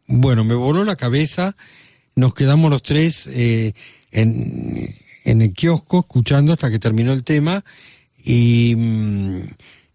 [0.08, 1.56] bueno, me voló la cabeza.
[2.16, 3.74] Nos quedamos los tres eh,
[4.12, 4.96] en,
[5.26, 7.64] en el kiosco escuchando hasta que terminó el tema.
[8.26, 9.42] Y, mm,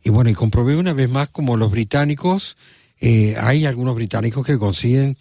[0.05, 2.57] y bueno, y comprobé una vez más como los británicos,
[3.01, 5.17] eh, hay algunos británicos que consiguen,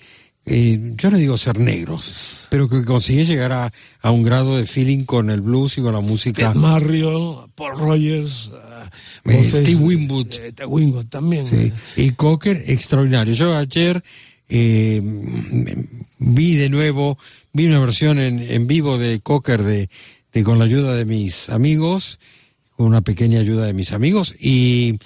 [0.45, 3.71] eh, yo no digo ser negros, pero que consiguen llegar a,
[4.01, 6.51] a un grado de feeling con el blues y con la música.
[6.51, 8.89] Ted Marriott, Paul Rogers, eh,
[9.25, 10.27] Eh, voces, Steve Winwood.
[10.39, 11.47] eh, Winwood también.
[11.49, 11.71] Sí.
[11.95, 13.33] Y Cocker, extraordinario.
[13.33, 14.03] Yo ayer
[14.49, 15.01] eh,
[16.19, 17.17] vi de nuevo,
[17.53, 19.89] vi una versión en, en vivo de Cocker de,
[20.33, 22.19] de con la ayuda de mis amigos,
[22.75, 24.97] con una pequeña ayuda de mis amigos, y,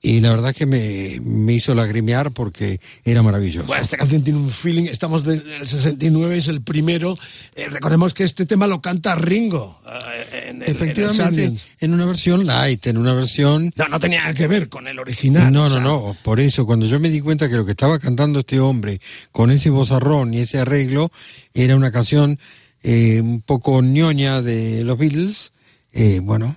[0.00, 3.66] y la verdad que me, me hizo lagrimear porque era maravilloso.
[3.66, 7.18] Bueno, esta canción tiene un feeling, estamos del del 69, es el primero.
[7.56, 9.80] Eh, recordemos que este tema lo canta Ringo.
[9.90, 11.60] eh, en el- en el Efectivamente, Sargent.
[11.80, 14.98] en una versión light, en una versión No, no tenía nada que ver con el
[15.00, 15.52] original.
[15.52, 16.16] No, no, sea, no.
[16.22, 19.00] Por eso, cuando yo me di cuenta que lo que estaba cantando este hombre
[19.32, 21.10] con ese vozarrón y ese arreglo
[21.54, 22.38] era una canción
[22.84, 25.52] eh, un poco ñoña de los Beatles,
[25.92, 26.56] eh, bueno,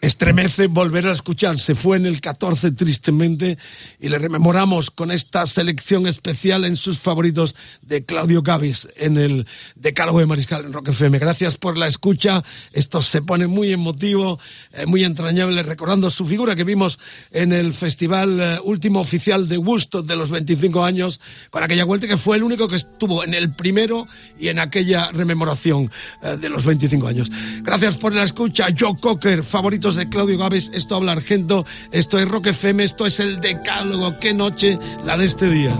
[0.00, 1.58] Estremece volver a escuchar.
[1.58, 3.58] Se fue en el 14 tristemente
[4.00, 9.46] y le rememoramos con esta selección especial en sus favoritos de Claudio Gavis en el
[9.76, 11.18] Decálogo de Mariscal en Rock FM.
[11.18, 12.42] Gracias por la escucha.
[12.72, 14.38] Esto se pone muy emotivo,
[14.72, 16.98] eh, muy entrañable, recordando su figura que vimos
[17.30, 21.20] en el festival eh, último oficial de Woodstock de los 25 años
[21.50, 24.06] con aquella vuelta que fue el único que estuvo en el primero
[24.38, 25.90] y en aquella rememoración
[26.22, 27.30] eh, de los 25 años.
[27.62, 28.66] Gracias por la escucha.
[28.78, 28.96] Joe
[29.42, 30.70] Favoritos de Claudio Gávez.
[30.74, 31.66] Esto habla Argento.
[31.90, 32.84] Esto es Rock FM.
[32.84, 34.18] Esto es el Decálogo.
[34.18, 35.74] Qué noche la de este día.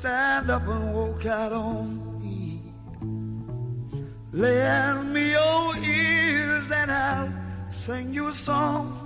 [0.00, 1.84] Stand up and walk out on
[2.22, 2.62] me?
[4.32, 7.30] Lend me your ears and I'll
[7.70, 8.96] sing you a song.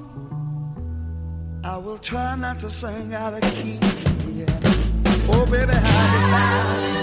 [1.65, 3.79] I will try not to sing out of key.
[4.39, 4.61] Yeah.
[5.33, 6.95] Oh, baby, how you now?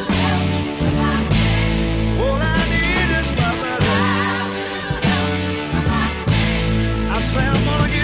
[2.24, 4.00] All I need is my brother.
[7.16, 8.01] I say I'm gonna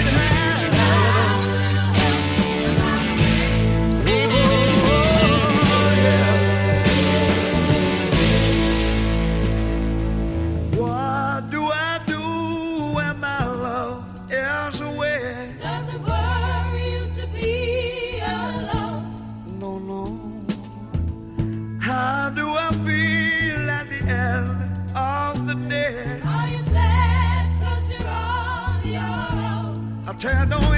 [30.18, 30.77] tear down.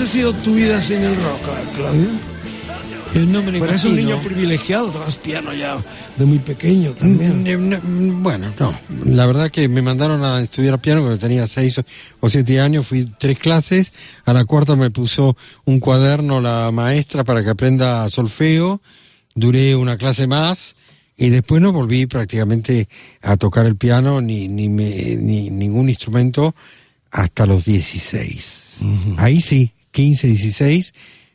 [0.00, 2.08] hubiese sido tu vida sin el rock, a ver, Claudio.
[3.12, 5.76] Eh, no me lo un niño privilegiado, tocas piano ya
[6.16, 7.42] de muy pequeño también.
[7.42, 8.78] Mm, no, mm, Bueno, no.
[9.04, 11.76] La verdad que me mandaron a estudiar piano cuando tenía seis
[12.20, 12.86] o- siete años.
[12.86, 13.92] Fui tres clases.
[14.24, 18.80] A la cuarta me puso un cuaderno la maestra para que aprenda solfeo.
[19.34, 20.76] Duré una clase más
[21.16, 22.88] y después no volví prácticamente
[23.22, 26.54] a tocar el piano ni, ni, me- ni ningún instrumento
[27.10, 28.76] hasta los 16.
[29.18, 30.94] Ahí sí, 15, 16.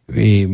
[0.10, 0.48] eh,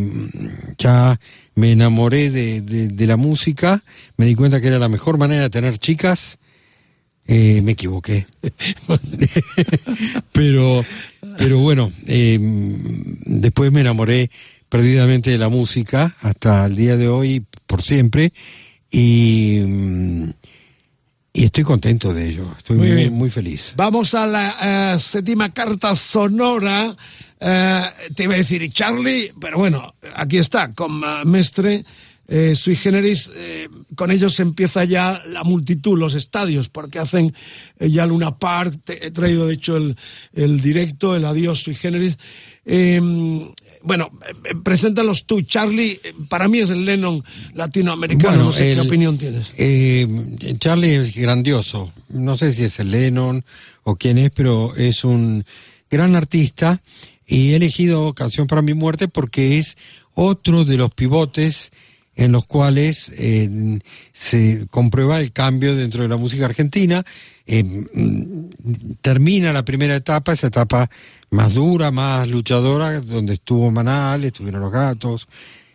[0.78, 1.20] ya
[1.56, 3.84] me enamoré de, de- la música,
[4.18, 6.38] me di cuenta que era la mejor manera de tener chicas,
[7.28, 8.26] eh, me equivoqué.
[10.32, 10.86] pero,
[11.38, 12.38] pero bueno, eh,
[13.26, 14.30] después me enamoré
[14.70, 18.32] perdidamente de la música hasta el día de hoy, por siempre,
[18.90, 20.30] y, mm,
[21.34, 23.14] y estoy contento de ello, estoy Muy muy, bien.
[23.14, 23.74] muy feliz.
[23.78, 26.96] Vamos a la eh, séptima carta sonora.
[27.40, 27.82] Eh,
[28.14, 31.84] te iba a decir Charlie, pero bueno, aquí está, con eh, Mestre,
[32.34, 33.30] eh, Sui Generis.
[33.36, 37.34] eh, con ellos empieza ya la multitud, los estadios, porque hacen
[37.78, 38.80] eh, ya Luna Park.
[38.86, 39.98] te- he traído, de hecho, el,
[40.34, 42.18] el directo, el Adiós Sui Generis.
[42.66, 43.02] Eh,
[43.84, 44.12] bueno,
[44.46, 46.00] eh, preséntalos tú, Charlie.
[46.30, 47.24] Para mí es el Lennon
[47.54, 48.30] latinoamericano.
[48.30, 49.52] Bueno, no sé qué opinión tienes.
[50.60, 51.92] Charlie es grandioso.
[52.10, 53.44] No sé si es el Lennon
[53.84, 55.44] o quién es, pero es un
[55.90, 56.82] gran artista
[57.28, 59.78] y he elegido Canción para mi muerte porque es
[60.14, 61.72] otro de los pivotes
[62.22, 63.80] en los cuales eh,
[64.14, 67.04] se comprueba el cambio dentro de la música argentina.
[67.48, 68.46] Mm,
[69.02, 70.88] termina la primera etapa, esa etapa
[71.32, 75.28] más dura, más luchadora, donde estuvo Manal, estuvieron los gatos,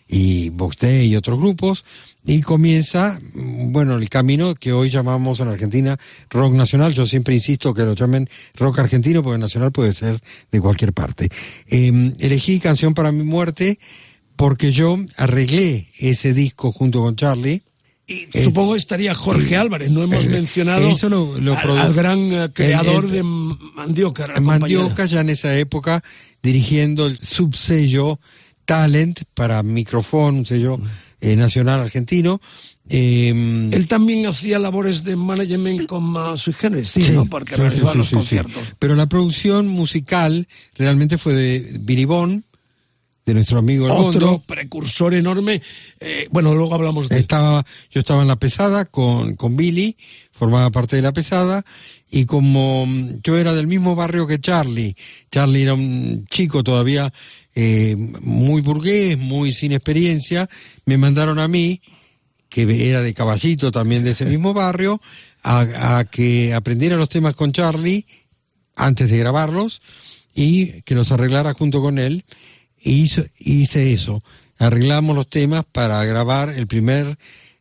[0.06, 1.84] y Vox y otros grupos,
[2.24, 5.96] y comienza, bueno, el camino que hoy llamamos en Argentina
[6.30, 6.94] rock nacional.
[6.94, 10.20] Yo siempre insisto que lo llamen rock argentino, porque nacional puede ser
[10.52, 11.28] de cualquier parte.
[11.66, 13.80] Eh, elegí Canción para mi muerte
[14.36, 17.62] porque yo arreglé ese disco junto con Charlie.
[18.08, 22.32] Y supongo que estaría Jorge Álvarez, no hemos eh, mencionado eso lo- lo al, gran
[22.32, 24.28] eh, creador el- el- de Mandioca.
[24.28, 24.60] la compañera.
[24.60, 26.04] Mandioca ya en esa época
[26.40, 28.20] dirigiendo el subsello
[28.64, 30.78] Talent para micrófono, un sello
[31.20, 32.40] eh, nacional argentino.
[32.88, 33.30] Eh,
[33.72, 37.26] Él también hacía labores de management con uh, Generis, sí, ¿no?
[37.26, 38.62] Porque sí, sí, los conciertos.
[38.78, 42.44] Pero la producción musical realmente fue de Billy Bond,
[43.26, 45.60] de nuestro amigo El Otro precursor enorme.
[45.98, 47.18] eh, bueno, luego hablamos de.
[47.18, 49.96] Estaba, yo estaba en la pesada con, con Billy,
[50.30, 51.64] formaba parte de la pesada,
[52.08, 54.96] y como mm, yo era del mismo barrio que Charlie,
[55.30, 57.12] Charlie era un chico todavía
[57.56, 60.48] eh, muy burgués, muy sin experiencia,
[60.84, 61.82] me mandaron a mí,
[62.48, 65.00] que era de caballito también de ese mismo barrio,
[65.42, 68.06] a, a que aprendiera los temas con Charlie
[68.76, 69.82] antes de grabarlos
[70.32, 72.24] y que los arreglara junto con él.
[72.86, 74.22] Y hizo- hice eso.
[74.58, 77.18] Arreglamos los temas para grabar el primer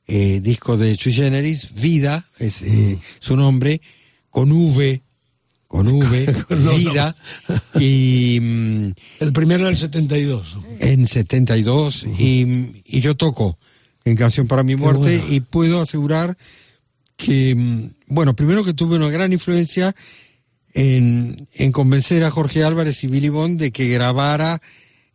[0.08, 3.82] eh, disco de Sui Generis, Vida, es eh, su nombre,
[4.30, 5.02] con V,
[5.68, 6.74] con V, No, no.
[6.76, 7.16] Vida,
[7.80, 10.58] y mm, El primero era el 72.
[10.80, 13.58] en 72, y, y yo toco
[14.06, 16.38] en Canción para mi muerte, y puedo asegurar
[17.18, 19.96] que, mm, bueno, primero que tuve una gran influencia
[20.74, 24.62] en, en convencer a Jorge Álvarez y Billy Bond de que grabara,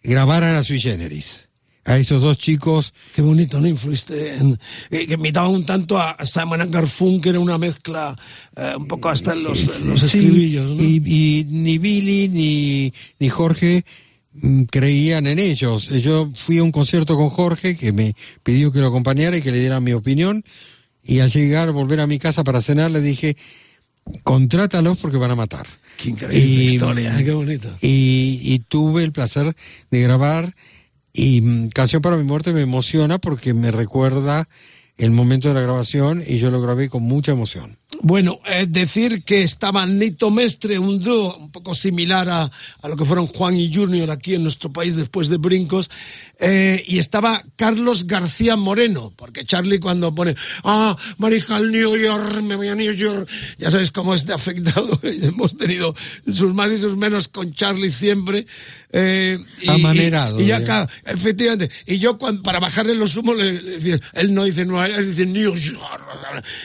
[0.03, 1.48] grabaran a Sui Generis.
[1.82, 2.92] A esos dos chicos.
[3.14, 3.66] Qué bonito, ¿no?
[3.66, 4.61] Influiste en.
[4.90, 8.14] eh, que imitaban un tanto a Simon Garfunkel, era una mezcla
[8.55, 10.82] eh, un poco hasta en los, en los Sí, estribillos, ¿no?
[10.82, 13.84] y, y ni Billy ni, ni Jorge
[14.34, 15.90] mm, creían en ellos.
[15.90, 19.42] Eh, Yo fui a un concierto con Jorge que me pidió que lo acompañara y
[19.42, 20.44] que le diera mi opinión.
[21.03, 23.36] Y al llegar, volver a mi casa para cenar, le dije,
[24.22, 25.66] contrátalos porque van a matar.
[25.96, 27.24] Qué increíble historia, ¿eh?
[27.24, 27.68] qué bonito.
[27.80, 29.55] Y, y tuve el placer
[29.90, 30.55] de grabar
[31.12, 34.48] y mm, Canción para mi muerte me emociona porque me recuerda
[34.96, 37.78] el momento de la grabación y yo lo grabé con mucha emoción.
[38.03, 42.96] Bueno, es decir que estaba Nito Mestre, un dúo un poco similar a, a lo
[42.96, 45.90] que fueron Juan y Junior aquí en nuestro país después de Brincos,
[46.38, 50.34] eh, y estaba Carlos García Moreno, porque Charlie cuando pone,
[50.64, 53.28] ah, Marijal New York, me voy a New York,
[53.59, 55.94] ya sabes cómo es de afectado, hemos tenido
[56.32, 58.46] sus más y sus menos con Charlie siempre.
[58.92, 63.36] Eh, y, Amanerado, Y, y ya, claro, efectivamente, y yo cuando, para bajarle los humos,
[63.36, 65.61] le, le él no dice Nueva York, él dice New York.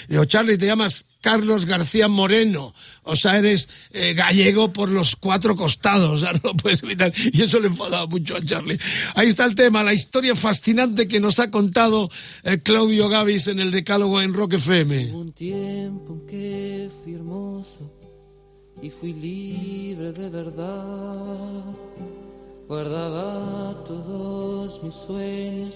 [0.07, 2.73] Digo, Charlie, te llamas Carlos García Moreno.
[3.03, 6.25] O sea, eres eh, gallego por los cuatro costados.
[6.61, 7.13] Puedes evitar.
[7.31, 8.79] Y eso le enfadaba mucho a Charlie.
[9.15, 12.09] Ahí está el tema, la historia fascinante que nos ha contado
[12.43, 15.13] eh, Claudio Gavis en el Decálogo en Rock FM.
[15.13, 17.91] Un tiempo que fui hermoso
[18.81, 21.63] y fui libre de verdad.
[22.67, 25.75] Guardaba todos mis sueños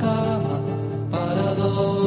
[1.55, 2.00] para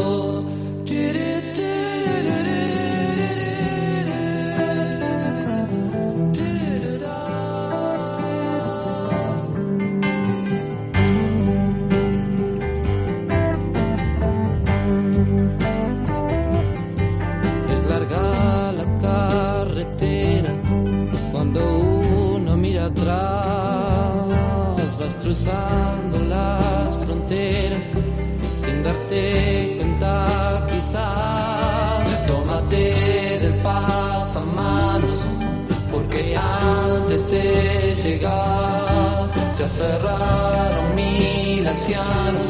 [39.56, 42.46] se aferraron mil ancianos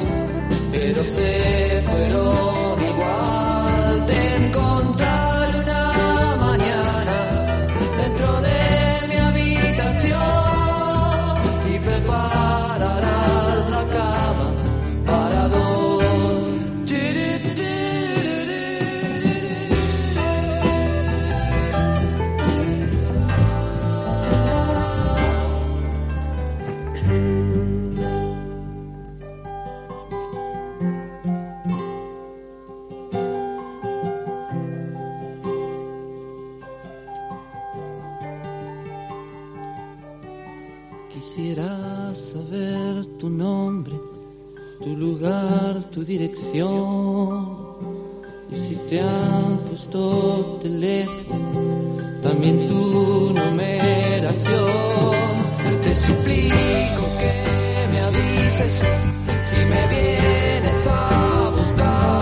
[0.70, 4.06] pero se fueron igual.
[45.94, 47.56] Tu dirección.
[48.50, 54.72] Y si te han puesto teléfono, también tu numeración.
[55.84, 57.32] Te suplico que
[57.92, 58.82] me avises
[59.44, 62.13] si me vienes a buscar.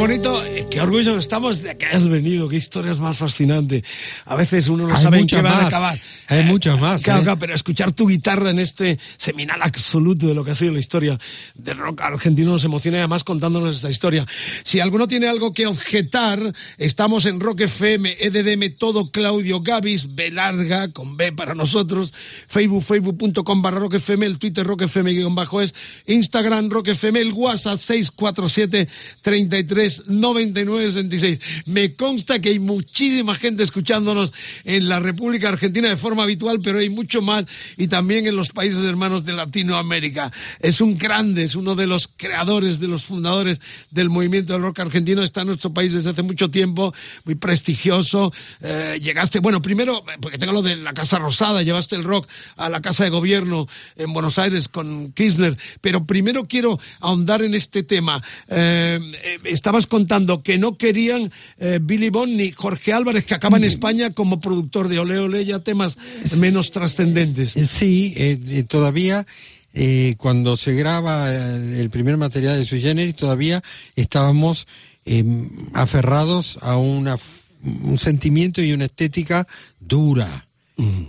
[0.00, 3.82] Bonito, qué orgullosos estamos de que hayas venido, qué historias más fascinantes.
[4.24, 5.98] A veces uno no Hay sabe en qué van a más, acabar.
[6.28, 7.24] hay muchas más, Claro, ¿eh?
[7.24, 10.78] claro, pero escuchar tu guitarra en este seminal absoluto de lo que ha sido la
[10.78, 11.18] historia
[11.56, 14.24] del rock argentino nos emociona y además contándonos esta historia.
[14.62, 20.30] Si alguno tiene algo que objetar, estamos en Rock FM, EDDM, todo Claudio Gavis, B
[20.30, 22.14] larga, con B para nosotros,
[22.46, 25.74] Facebook, facebook.com barra Rock FM, el Twitter Rock FM guion bajo es,
[26.06, 28.88] Instagram Rock FM, el WhatsApp 647
[29.22, 31.40] 33 99 66.
[31.66, 34.32] Me consta que hay muchísima gente escuchándonos
[34.64, 37.46] en la República Argentina de forma habitual, pero hay mucho más
[37.76, 40.32] y también en los países hermanos de Latinoamérica.
[40.60, 44.80] Es un grande, es uno de los creadores, de los fundadores del movimiento del rock
[44.80, 45.22] argentino.
[45.22, 46.94] Está en nuestro país desde hace mucho tiempo,
[47.24, 48.32] muy prestigioso.
[48.60, 52.28] Eh, llegaste, bueno, primero, eh, porque tengo lo de la Casa Rosada, llevaste el rock
[52.56, 57.54] a la Casa de Gobierno en Buenos Aires con Kirchner, pero primero quiero ahondar en
[57.54, 58.22] este tema.
[58.48, 58.98] Eh,
[59.44, 64.12] estabas contando que no querían eh, Billy Bond ni Jorge Álvarez, que acaba en España
[64.12, 65.98] como productor de Ole Ole, ya temas
[66.38, 67.56] menos trascendentes.
[67.56, 69.26] Eh, Sí, eh, eh, todavía
[69.72, 73.62] eh, cuando se graba el primer material de Sui Generis, todavía
[73.94, 74.66] estábamos
[75.04, 75.24] eh,
[75.72, 77.16] aferrados a una,
[77.62, 79.46] un sentimiento y una estética
[79.78, 80.48] dura,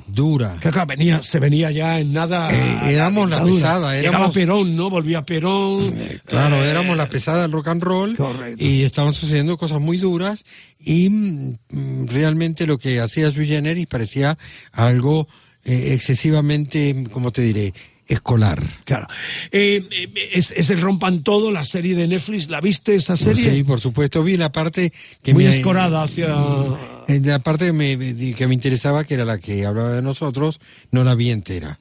[0.08, 0.58] dura.
[0.62, 2.52] Que acá venía, se venía ya en nada.
[2.54, 3.56] Eh, éramos la dictadura.
[3.62, 4.90] pesada, éramos- Perón, ¿no?
[4.90, 5.94] Volvía Perón.
[6.26, 8.64] Claro, Eh, éramos la pesada del rock and roll Correcto.
[8.64, 10.44] y estaban sucediendo cosas muy duras
[10.80, 14.38] y mm, realmente lo que hacía Sui Generis parecía
[14.72, 15.28] algo
[15.64, 17.74] eh, excesivamente, ¿cómo te diré?,
[18.12, 18.62] escolar.
[18.86, 19.08] Claro.
[19.52, 22.50] Eh, eh, es, es el Rompan Todo, la serie de Netflix.
[22.50, 23.50] ¿La viste esa serie?
[23.54, 24.24] Sí, por supuesto.
[24.24, 24.92] Vi la parte
[25.22, 26.36] que Muy me, escorada hacia.
[27.08, 30.60] eh, La parte que me, que me interesaba, que era la que hablaba de nosotros,
[30.92, 31.80] no la vi entera.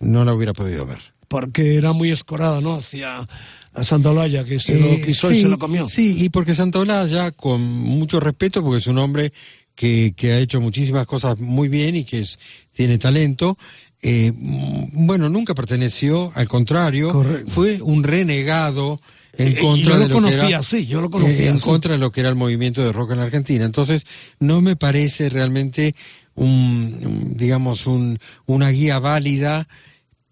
[0.00, 0.98] No la hubiera podido ver.
[1.28, 2.74] Porque era muy escorada, ¿no?
[2.76, 3.26] Hacia
[3.74, 5.86] a Santa Olaya, que se lo Eh, quiso y sí, se lo comió.
[5.86, 9.32] Sí, y porque Santa Olaya, con mucho respeto, porque es un hombre
[9.74, 12.38] que, que ha hecho muchísimas cosas muy bien y que es,
[12.74, 13.58] tiene talento,
[14.08, 17.50] eh, mm, bueno, nunca perteneció, al contrario, Correcto.
[17.50, 19.00] fue un renegado
[19.36, 21.92] en Eh, contra yo de lo que era, así, yo lo conocía eh, en contra
[21.94, 23.64] de lo que era el movimiento de rock en la Argentina.
[23.64, 24.06] Entonces,
[24.38, 25.94] no me parece realmente
[26.36, 29.66] un, un, digamos, un, una guía válida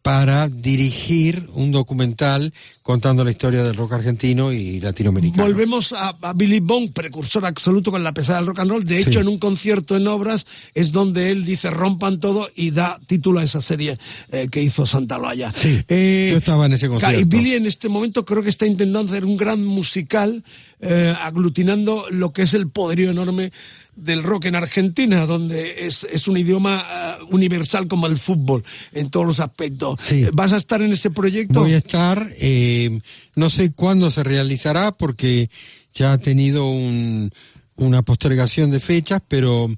[0.04, 2.52] para dirigir un documental
[2.82, 5.44] contando la historia del rock argentino y latinoamericano.
[5.44, 8.84] Volvemos a, a Billy Bond, precursor absoluto con la pesada del rock and roll.
[8.84, 9.18] De hecho, Sí.
[9.20, 10.44] en un concierto en obras
[10.74, 13.98] es donde él dice rompan todo y da título a esa serie
[14.30, 15.50] eh, que hizo Santa Loaya.
[15.52, 17.18] Sí, yo estaba en ese concierto.
[17.18, 20.44] Y Billy en este momento creo que está intentando hacer un gran musical
[20.80, 23.52] eh, aglutinando lo que es el poderío enorme
[23.96, 29.10] del rock en Argentina, donde es, es un idioma eh, universal como el fútbol en
[29.10, 30.00] todos los aspectos.
[30.00, 30.26] Sí.
[30.32, 31.60] ¿Vas a estar en ese proyecto?
[31.60, 33.00] Voy a estar, eh,
[33.34, 35.50] no sé cuándo se realizará porque
[35.92, 37.30] ya ha tenido un,
[37.76, 39.70] una postergación de fechas, pero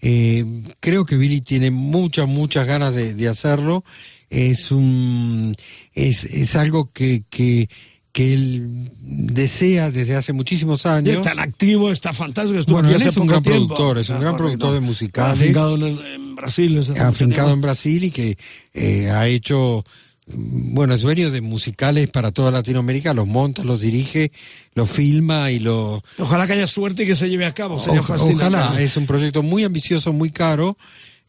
[0.00, 0.44] eh,
[0.80, 3.84] creo que Billy tiene muchas, muchas ganas de, de hacerlo.
[4.30, 5.54] Es un,
[5.92, 7.68] es, es algo que, que,
[8.12, 11.16] que él desea desde hace muchísimos años.
[11.16, 12.58] Está en activo, está fantástico.
[12.60, 13.68] estuvo Bueno, él es un gran tiempo.
[13.74, 14.58] productor, es un Ah, gran correcto.
[14.58, 15.40] productor de musicales.
[15.40, 16.78] Afincado en, en Brasil.
[17.00, 18.36] afincado en Brasil y que
[18.74, 19.82] eh, ha hecho,
[20.26, 24.30] mm, bueno, es dueño de musicales para toda Latinoamérica, los monta, los dirige,
[24.74, 26.02] los filma y lo...
[26.18, 27.78] Ojalá que haya suerte y que se lleve a cabo.
[27.80, 28.44] Sería fascinante.
[28.44, 30.76] ojalá, es un proyecto muy ambicioso, muy caro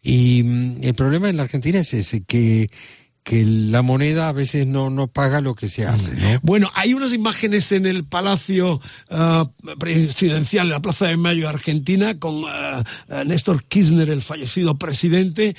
[0.02, 2.70] Y mm, el problema en la Argentina es ese, que,
[3.24, 6.40] que la moneda a veces no, no paga lo que se hace, ¿no?
[6.42, 9.50] Bueno, hay unas imágenes en el Palacio ah,
[9.80, 15.56] Presidencial, en la Plaza de Mayo, Argentina, con ah, ah, Néstor Kirchner, el fallecido presidente,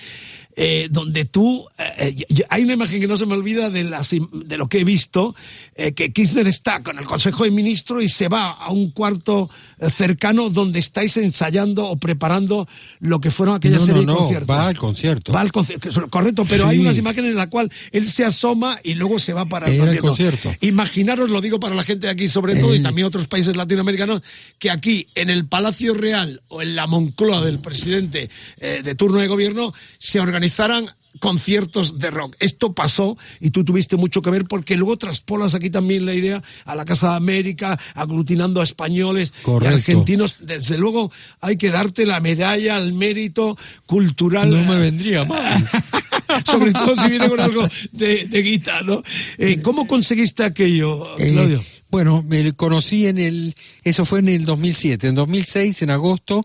[0.56, 4.10] eh, donde tú, eh, eh, hay una imagen que no se me olvida de, las,
[4.10, 5.34] de lo que he visto,
[5.74, 9.50] eh, que Kirchner está con el Consejo de Ministros y se va a un cuarto
[9.90, 12.68] cercano donde estáis ensayando o preparando
[13.00, 14.50] lo que fueron aquella No, serie no, de no, conciertos.
[14.56, 15.32] va al concierto.
[15.32, 18.94] Va al concierto, correcto, pero hay unas imágenes en las cuales él se asoma y
[18.94, 20.54] luego se va para el Era el concierto.
[20.60, 24.22] Imaginaros, lo digo para la gente de aquí sobre todo y también otros países latinoamericanos,
[24.58, 29.26] que aquí en el Palacio Real o en la Moncloa del presidente de turno de
[29.26, 30.90] gobierno se organizaran
[31.20, 32.34] conciertos de rock.
[32.40, 36.42] Esto pasó y tú tuviste mucho que ver porque luego traspolas aquí también la idea
[36.64, 39.72] a la Casa de América, aglutinando a españoles Correcto.
[39.72, 40.36] y argentinos.
[40.40, 44.50] Desde luego hay que darte la medalla al mérito cultural.
[44.50, 45.64] No me vendría mal.
[46.50, 49.02] Sobre todo si viene con algo de, de guita, ¿no?
[49.38, 51.62] Eh, ¿Cómo conseguiste aquello, Eh, Claudio?
[51.90, 55.06] bueno, me conocí en el, eso fue en el 2007.
[55.08, 56.44] En 2006, en agosto,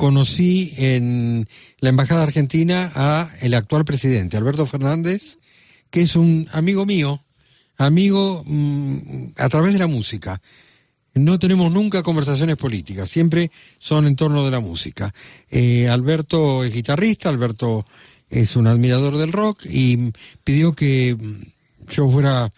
[0.00, 1.46] conocí en
[1.80, 5.36] la Embajada Argentina a el actual presidente, Alberto Fernández,
[5.90, 7.22] que es un amigo mío,
[7.76, 10.40] amigo mm, a través de la música.
[11.12, 15.12] No tenemos nunca conversaciones políticas, siempre son en torno de la música.
[15.50, 17.84] Eh, Alberto es guitarrista, Alberto
[18.30, 20.12] es un admirador del rock y
[20.42, 22.50] pidió que mm, yo fuera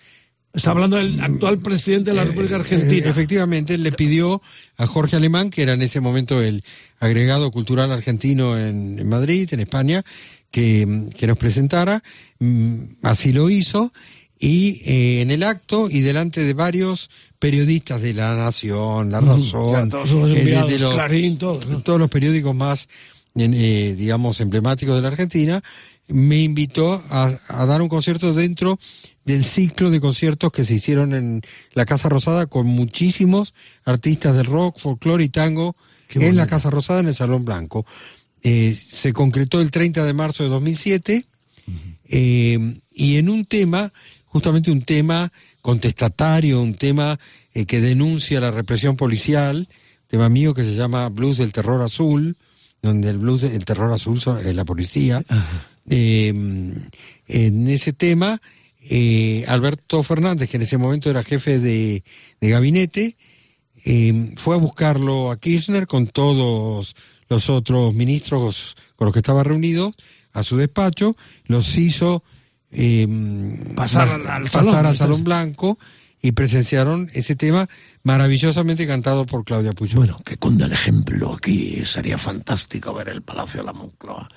[0.55, 3.07] Está hablando del actual presidente de la República Argentina.
[3.07, 4.43] eh, efectivamente, le pidió
[4.77, 6.63] a Jorge Alemán, que era en ese momento el
[7.01, 10.03] agregado cultural argentino en, en Madrid, en España,
[10.51, 12.03] que, que nos presentara.
[12.39, 13.93] Mm, Así lo hizo.
[14.39, 17.09] Y eh, en el acto y delante de varios
[17.39, 21.81] periodistas de La Nación, La Razón, Claro, todos los eh, de- Clarín, todos, ¿no?
[21.83, 22.89] todos los periódicos más,
[23.37, 25.63] eh, digamos, emblemáticos de la Argentina,
[26.09, 28.79] me invitó a, a dar un concierto dentro
[29.25, 31.43] del ciclo de conciertos que se hicieron en
[31.75, 33.55] la Casa Rosada con muchísimos
[33.85, 35.77] artistas de rock, folclore y tango
[36.15, 37.87] en la Casa Rosada en el Salón Blanco.
[38.43, 41.25] Eh, se concretó el 30 de marzo de 2007
[42.09, 43.93] eh, y en un tema,
[44.27, 47.19] justamente un tema contestatario, un tema
[47.55, 49.69] eh, que denuncia la represión policial,
[50.09, 52.37] tema mío que se llama Blues del Terror Azul,
[52.83, 55.25] donde el blues del terror azul es la policía.
[55.89, 56.29] Eh,
[57.29, 58.41] en ese tema,
[58.81, 62.05] eh, Alberto Fernández, que en ese momento era jefe de,
[62.41, 63.17] de gabinete,
[63.85, 66.95] eh, fue a buscarlo a Kirchner con todos
[67.29, 69.93] los otros ministros con los que estaba reunido
[70.33, 72.23] a su despacho, los hizo
[72.71, 73.07] eh,
[73.75, 74.97] Pasar ma- al- al pasar salón, al.
[74.97, 75.79] Salón Blanco
[76.23, 77.69] y presenciaron ese tema
[78.05, 79.99] maravillosamente cantado por Claudia Puyol.
[79.99, 81.83] Bueno, que cunda el ejemplo aquí.
[81.85, 84.29] Sería fantástico ver el Palacio de la Moncloa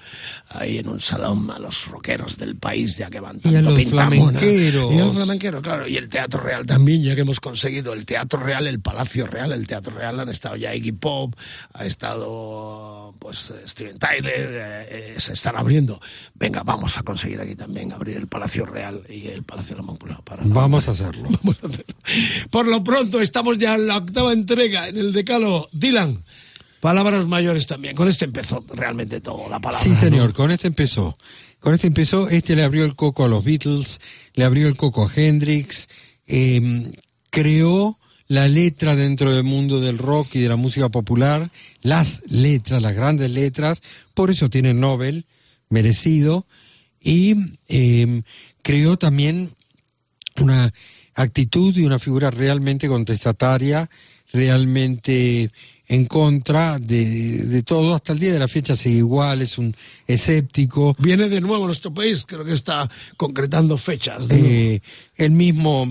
[0.49, 3.71] ahí en un salón a los rockeros del país, ya que van Y a tanto
[3.71, 4.93] los flamenqueros.
[4.93, 5.87] Y a los flamenqueros, claro.
[5.87, 9.51] Y el Teatro Real también, ya que hemos conseguido el Teatro Real, el Palacio Real,
[9.51, 11.35] el Teatro Real han estado ya Iggy Pop,
[11.73, 15.99] ha estado pues Steven Tyler, eh, eh, se están abriendo.
[16.35, 19.87] Venga, vamos a conseguir aquí también abrir el Palacio Real y el Palacio de la
[19.87, 20.21] Moncloa.
[20.23, 21.29] Para Vamos a hacerlo.
[21.43, 21.95] Vamos a hacerlo.
[22.49, 25.69] Por lo pronto, estamos ya en la octava entrega en el decalo.
[25.71, 26.23] Dylan,
[26.79, 27.95] palabras mayores también.
[27.95, 29.83] Con este empezó realmente todo, la palabra.
[29.83, 30.33] Sí, señor, ¿no?
[30.33, 31.17] con este empezó.
[31.59, 33.99] Con este empezó, este le abrió el coco a los Beatles,
[34.35, 35.87] le abrió el coco a Hendrix,
[36.27, 36.91] eh,
[37.31, 41.49] creó la letra dentro del mundo del rock y de la música popular,
[41.81, 43.81] las letras, las grandes letras,
[44.13, 45.25] por eso tiene el Nobel,
[45.69, 46.47] merecido,
[46.99, 47.35] y
[47.67, 48.23] eh,
[48.61, 49.51] creó también
[50.37, 50.73] una
[51.15, 53.89] actitud y una figura realmente contestataria,
[54.31, 55.49] realmente
[55.87, 57.95] en contra de, de todo.
[57.95, 59.75] Hasta el día de la fecha sigue igual, es un
[60.07, 60.95] escéptico.
[60.99, 64.27] Viene de nuevo a nuestro país, creo que está concretando fechas.
[64.27, 64.75] de.
[64.75, 64.81] Eh,
[65.17, 65.87] él mismo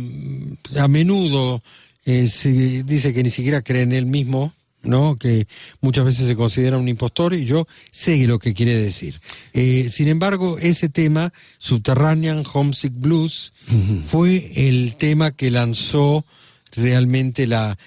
[0.78, 1.62] a menudo
[2.04, 4.52] eh, se dice que ni siquiera cree en él mismo,
[4.84, 5.16] ¿no?
[5.16, 5.46] Que
[5.80, 9.20] muchas veces se considera un impostor y yo sé lo que quiere decir.
[9.52, 13.52] Eh, sin embargo, ese tema, Subterranean Homesick Blues,
[14.04, 16.24] fue el tema que lanzó
[16.72, 17.78] realmente la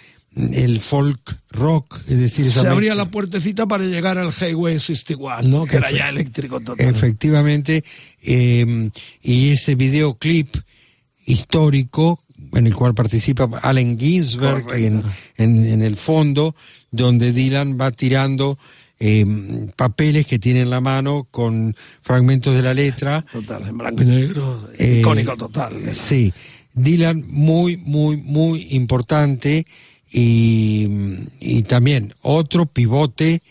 [0.53, 5.41] el folk rock, es decir, esa Se abría la puertecita para llegar al Highway 61,
[5.44, 5.65] ¿no?
[5.65, 6.88] Que era ya eléctrico total.
[6.88, 7.84] Efectivamente,
[8.22, 8.91] eh,
[9.24, 10.56] y ese videoclip
[11.26, 15.03] histórico en el cual participa Allen Ginsberg en,
[15.38, 16.56] en, en el fondo,
[16.91, 18.57] donde Dylan va tirando
[18.99, 19.26] eh,
[19.76, 23.24] papeles que tiene en la mano con fragmentos de la letra.
[23.32, 25.74] Total, en blanco y negro, Eh, icónico total.
[25.95, 26.34] Sí,
[26.74, 29.65] Dylan muy, muy, muy importante
[30.11, 30.88] y,
[31.40, 33.41] y también otro pivote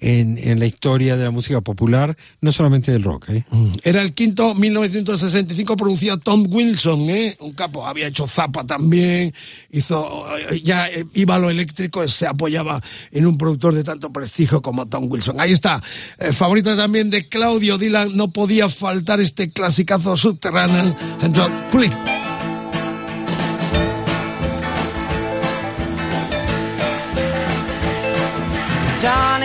[0.00, 3.30] en, en la historia de la música popular, no solamente del rock.
[3.30, 3.44] ¿eh?
[3.82, 7.36] Era el quinto 1965, producía Tom Wilson, ¿eh?
[7.40, 9.32] un capo, había hecho Zappa también,
[9.70, 14.12] hizo, eh, ya eh, iba a lo eléctrico, se apoyaba en un productor de tanto
[14.12, 15.40] prestigio como Tom Wilson.
[15.40, 15.82] Ahí está,
[16.18, 22.25] eh, favorito también de Claudio Dylan, no podía faltar este clasicazo subterráneo, entonces, Please.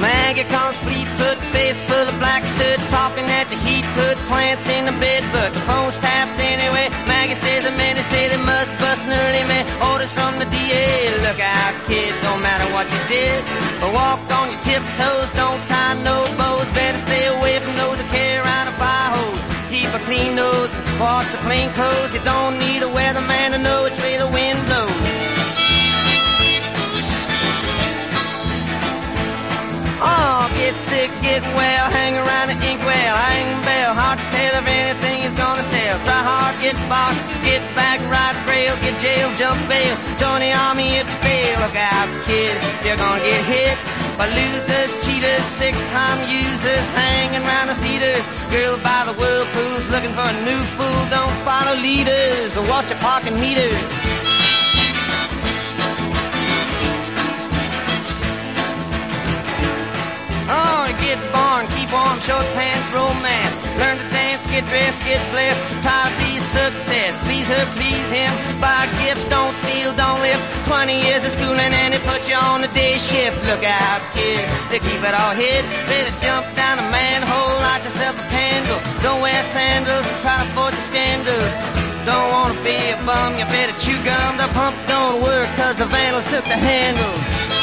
[0.00, 4.84] Maggie comes fleet-foot, face full of black soot, talking at the heat, put plants in
[4.84, 6.92] the bed, but the phone's tapped anyway.
[7.08, 9.64] Maggie says the men say they must bust an early man.
[9.80, 13.40] Orders from the DA, look out, kid, don't matter what you did.
[13.80, 16.68] But walk on your tiptoes, don't tie no bows.
[16.76, 19.42] Better stay away from those that carry around a fire hose.
[19.72, 22.14] Keep a clean nose wash the clean clothes.
[22.14, 25.05] You don't need a weatherman to know which way the wind blows.
[30.66, 35.18] Get sick, get well, hang around the inkwell, hang bell, hard to tell if anything
[35.22, 35.96] is gonna sell.
[36.02, 37.14] Try hard, get bought,
[37.46, 41.56] get back, ride rail, get jail, jump bail, join the army if you fail.
[41.62, 43.78] Look out, kid, you're gonna get hit
[44.18, 48.24] by losers, cheaters, six-time users, hanging around the theaters.
[48.50, 51.02] Girl by the whirlpools, looking for a new fool.
[51.14, 54.05] Don't follow leaders or watch your parking meters.
[60.46, 63.54] Oh, get born, keep warm, short pants, romance.
[63.82, 65.58] Learn to dance, get dressed, get blessed.
[65.82, 67.12] Try to be success.
[67.26, 68.30] Please her, please him.
[68.62, 70.38] Buy gifts, don't steal, don't live.
[70.70, 73.42] 20 years of schooling and they put you on the day shift.
[73.50, 75.66] Look out, kid, they keep it all hid.
[75.90, 78.78] Better jump down a manhole, light yourself a candle.
[79.02, 81.50] Don't wear sandals, try to avoid the scandals.
[82.06, 84.38] Don't wanna be a bum, you better chew gum.
[84.38, 87.55] The pump don't work cause the vandals took the handles.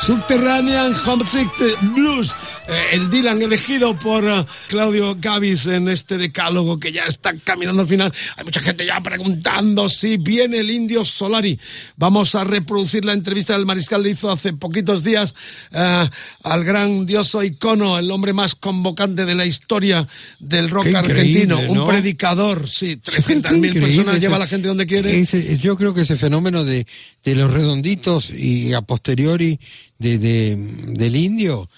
[0.00, 1.48] Subterranean Homesick
[1.94, 2.32] Blues.
[2.68, 7.82] Eh, el Dylan elegido por eh, Claudio Gavis en este decálogo que ya está caminando
[7.82, 8.12] al final.
[8.36, 11.58] Hay mucha gente ya preguntando si viene el indio Solari.
[11.96, 15.34] Vamos a reproducir la entrevista del mariscal le hizo hace poquitos días
[15.70, 16.08] eh,
[16.42, 20.06] al gran dioso icono, el hombre más convocante de la historia
[20.40, 21.58] del rock Qué argentino.
[21.68, 25.16] Un predicador, sí, 300.000 Increíble personas ese- lleva a la gente donde quiere.
[25.18, 26.86] ese- yo creo que ese fenómeno de,
[27.24, 29.58] de los redonditos y a posteriori
[29.98, 31.68] de, de- del indio,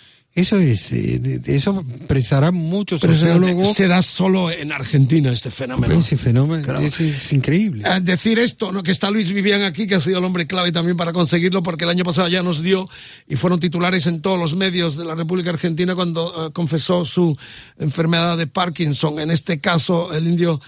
[0.41, 3.75] eso es, eh, eso presará muchos Pero sociólogos.
[3.75, 5.95] se da solo en Argentina este fenómeno.
[5.95, 6.81] Ese fenómeno Claro.
[6.81, 7.85] ese es increíble.
[7.87, 8.83] Eh, decir esto, ¿no?
[8.83, 11.85] que está Luis Vivian aquí, que ha sido el hombre clave también para conseguirlo, porque
[11.85, 12.89] el año pasado ya nos dio
[13.29, 17.37] y fueron titulares en todos los medios de la República Argentina cuando eh, confesó su
[17.79, 19.19] enfermedad de Parkinson.
[19.21, 20.61] En este caso, el indio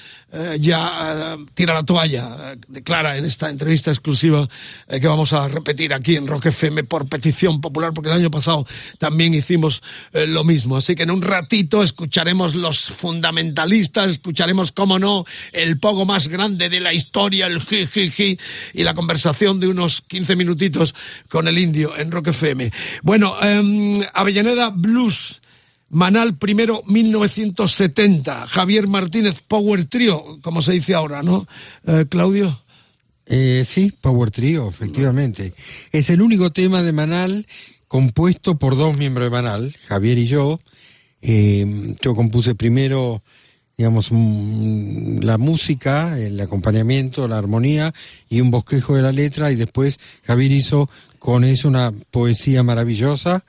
[0.60, 4.48] ya tira la toalla, declara en esta entrevista exclusiva
[4.88, 8.64] que vamos a repetir aquí en Rock FM por petición popular, porque el año pasado
[8.98, 9.59] también hicimos
[10.12, 10.76] eh, lo mismo.
[10.76, 16.68] Así que en un ratito escucharemos los fundamentalistas, escucharemos, cómo no, el pogo más grande
[16.68, 18.38] de la historia, el jijiji,
[18.74, 20.94] y la conversación de unos 15 minutitos
[21.28, 22.72] con el indio en Rock FM.
[23.02, 25.40] Bueno, em, Avellaneda Blues.
[25.92, 31.48] Manal primero 1970, Javier Martínez Power Trio, como se dice ahora, ¿no?
[31.84, 32.62] Eh, Claudio.
[33.26, 35.52] Eh, sí, Power Trio, efectivamente.
[35.90, 37.46] Es el único tema de Manal
[37.90, 40.60] compuesto por dos miembros de Manal, Javier y yo.
[41.22, 43.20] Eh, yo compuse primero,
[43.76, 47.92] digamos, la música, el acompañamiento, la armonía
[48.28, 50.88] y un bosquejo de la letra y después Javier hizo
[51.18, 53.44] con eso una poesía maravillosa,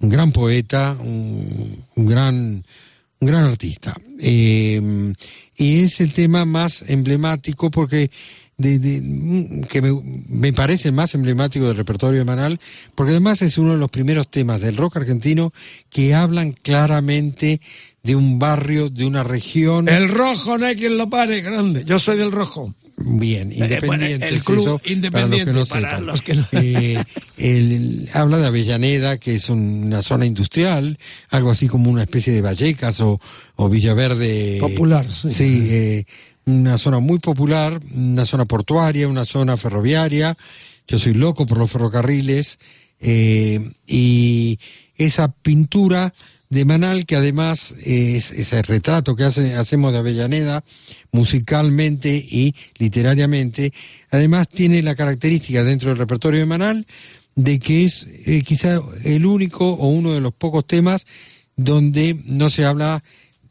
[0.00, 2.64] un gran poeta, un, un gran
[3.20, 3.94] un gran artista.
[4.18, 5.12] Eh,
[5.56, 8.10] y es el tema más emblemático porque
[8.60, 9.90] de, de- mm, que me,
[10.28, 12.60] me parece el más emblemático del repertorio de Manal,
[12.94, 15.52] porque además es uno de los primeros temas del rock argentino
[15.88, 17.60] que hablan claramente
[18.02, 19.88] de un barrio, de una región.
[19.88, 21.84] El rojo, no hay quien lo pare, grande.
[21.84, 22.74] Yo soy del rojo.
[23.02, 23.64] Bien, Eh, bueno,
[24.04, 24.40] independiente.
[24.44, 26.64] club eso, independiente, para los que no sepan.
[26.66, 27.02] Eh,
[27.38, 30.98] el- el- habla de Avellaneda, que es una zona industrial,
[31.30, 33.18] algo así como una especie de Vallecas o,
[33.56, 34.58] o Villaverde.
[34.60, 35.30] Popular, sí.
[35.32, 36.04] Sí, eh,
[36.50, 40.36] una zona muy popular, una zona portuaria, una zona ferroviaria.
[40.86, 42.58] Yo soy loco por los ferrocarriles
[43.00, 44.58] eh, y
[44.96, 46.12] esa pintura
[46.50, 50.64] de Manal, que además es ese retrato que hace- hacemos de Avellaneda,
[51.12, 53.72] musicalmente y literariamente,
[54.10, 56.86] además tiene la característica dentro del repertorio de Manal
[57.36, 61.06] de que es eh, quizá el único o uno de los pocos temas
[61.56, 63.02] donde no se habla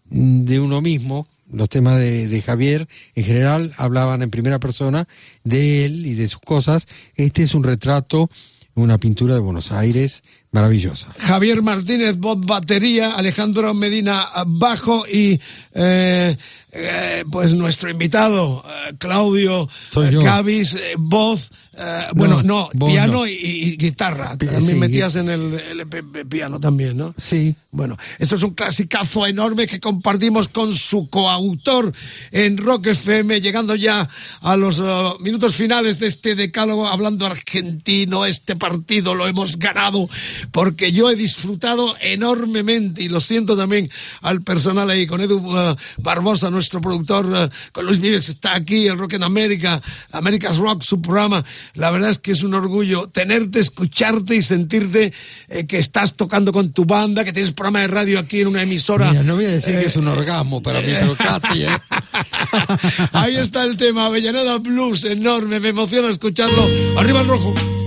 [0.09, 1.25] mm, de uno mismo.
[1.51, 5.07] Los temas de, Javier en general hablaban en primera persona
[5.43, 6.87] de él y de sus cosas.
[7.15, 8.29] Este es un retrato,
[8.75, 11.13] una pintura de Buenos Aires maravillosa.
[11.19, 15.39] Javier Martínez, voz batería, Alejandro Medina, bajo y
[15.73, 16.35] eh,
[16.71, 23.27] eh, pues nuestro invitado, eh, Claudio eh, eh, voz, eh, bueno, no, piano no.
[23.27, 24.37] y, y guitarra.
[24.37, 25.87] También sí, metías en el,
[26.27, 27.15] piano también, ¿no?
[27.17, 27.55] Sí.
[27.71, 31.93] Bueno, esto es un clasicazo enorme que compartimos con su coautor
[32.31, 34.09] en Rock FM, llegando ya
[34.41, 34.83] a los eh,
[35.21, 40.09] minutos finales de este decálogo, hablando argentino, este partido lo hemos ganado,
[40.51, 43.89] porque yo he disfrutado enormemente, y lo siento también
[44.21, 48.87] al personal ahí, con Edu eh, Barbosa, nuestro productor, eh, con Luis que está aquí,
[48.87, 51.43] el Rock en América, America's Rock, su programa.
[51.73, 55.13] La verdad es que es un orgullo tenerte, escucharte y sentirte
[55.47, 58.61] eh, que estás tocando con tu banda, que tienes programa de radio aquí en una
[58.61, 59.09] emisora.
[59.09, 61.69] Mira, no voy a decir Eh, que es un orgasmo para mí, pero casi, ¿eh?
[63.13, 66.67] Ahí está el tema, Avellaneda Blues, enorme, me emociona escucharlo.
[66.97, 67.78] Arriba el rojo.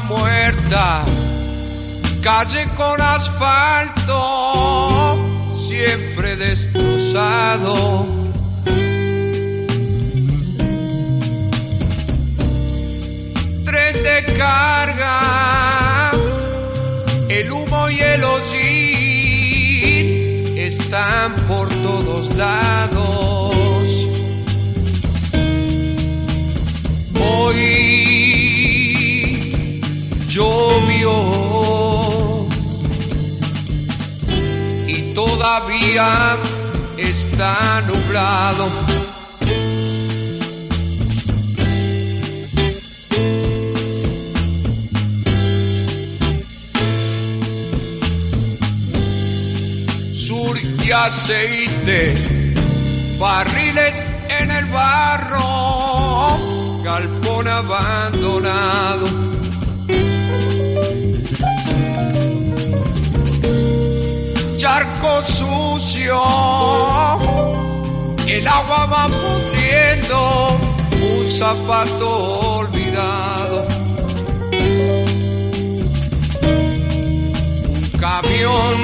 [0.00, 1.04] Muerta,
[2.22, 4.14] calle con asfalto,
[5.54, 8.06] siempre destrozado.
[13.64, 16.10] Tren de carga,
[17.28, 18.98] el humo y el hollín
[20.58, 21.34] están
[35.58, 36.36] todavía
[36.96, 38.68] está nublado.
[50.12, 52.54] Sur y aceite,
[53.18, 54.06] barriles
[54.40, 56.38] en el barro,
[56.84, 59.37] galpón abandonado.
[68.26, 70.58] El agua va pudriendo,
[70.94, 72.08] un zapato
[72.60, 73.68] olvidado.
[77.68, 78.76] Un camión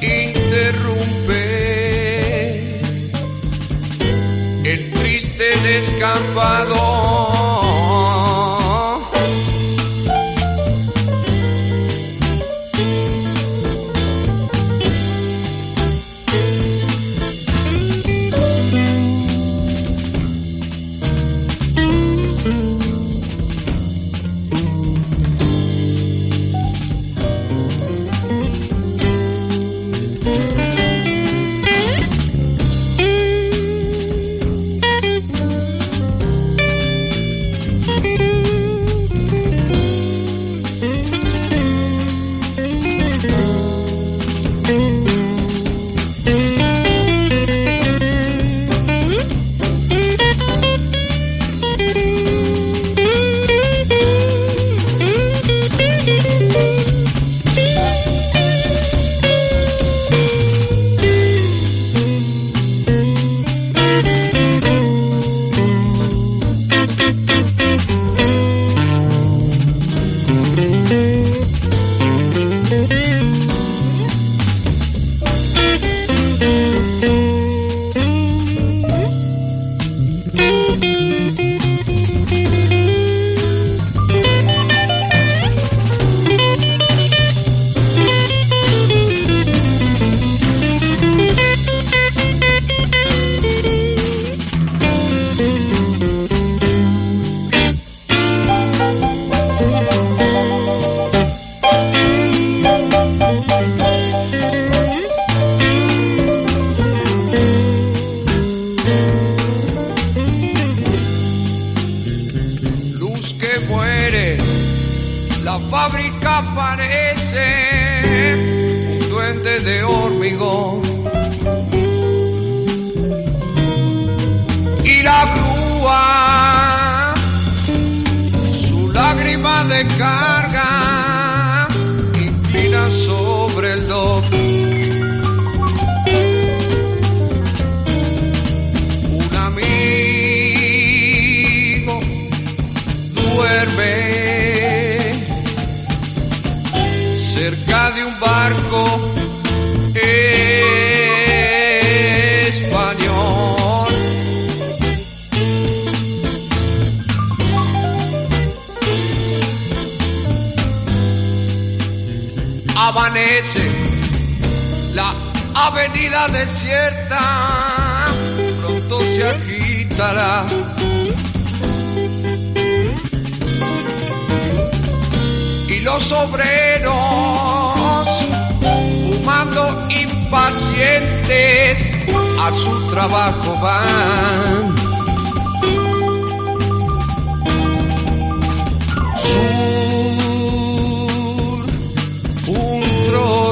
[0.00, 1.42] interrumpe
[4.64, 7.01] el triste descampado.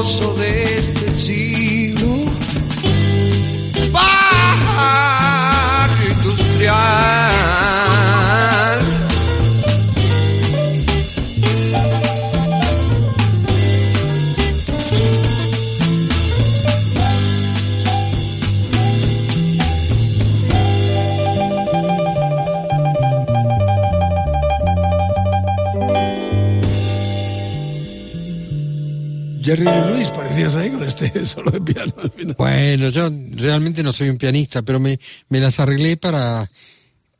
[0.01, 1.70] Trozo de este siglo,
[30.87, 32.35] este solo de piano al final.
[32.37, 34.99] Bueno, yo realmente no soy un pianista, pero me,
[35.29, 36.49] me las arreglé para,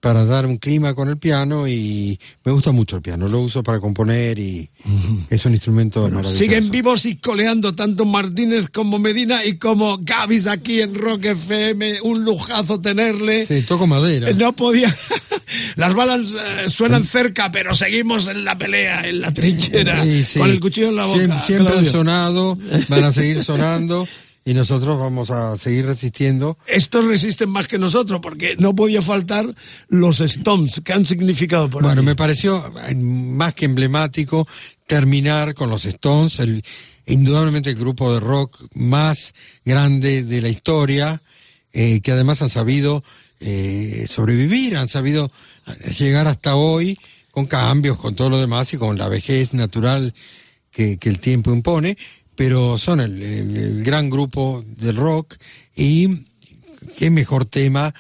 [0.01, 3.27] para dar un clima con el piano y me gusta mucho el piano.
[3.27, 4.69] Lo uso para componer y
[5.29, 6.37] es un instrumento maravilloso.
[6.37, 12.01] Siguen vivos y coleando tanto Martínez como Medina y como Gavis aquí en Rock FM.
[12.01, 13.45] Un lujazo tenerle.
[13.45, 14.31] Sí, toco madera.
[14.33, 14.93] No podía.
[15.75, 20.39] Las balas eh, suenan cerca, pero seguimos en la pelea, en la trinchera, Sí, sí.
[20.39, 21.19] con el cuchillo en la boca.
[21.19, 22.57] Siem- Siempre, han sonado,
[22.89, 24.07] van a seguir sonando
[24.43, 26.57] y nosotros vamos a seguir resistiendo.
[26.65, 29.45] Estos resisten más que nosotros, porque no podía faltar
[29.87, 32.05] los Stones, que han significado por Bueno, aquí.
[32.07, 34.47] me pareció eh, más que emblemático
[34.87, 36.63] terminar con los Stones, el,
[37.05, 39.33] indudablemente el grupo de rock más
[39.63, 41.21] grande de la historia,
[41.73, 43.03] eh, que además han sabido
[43.41, 45.31] eh, sobrevivir, han sabido
[45.67, 46.97] eh, llegar hasta hoy
[47.31, 50.13] con cambios, con todo lo demás y con la vejez natural
[50.71, 51.97] que, el tiempo impone,
[52.35, 55.35] pero son el gran grupo del rock
[55.75, 56.25] y
[56.97, 57.93] qué mejor tema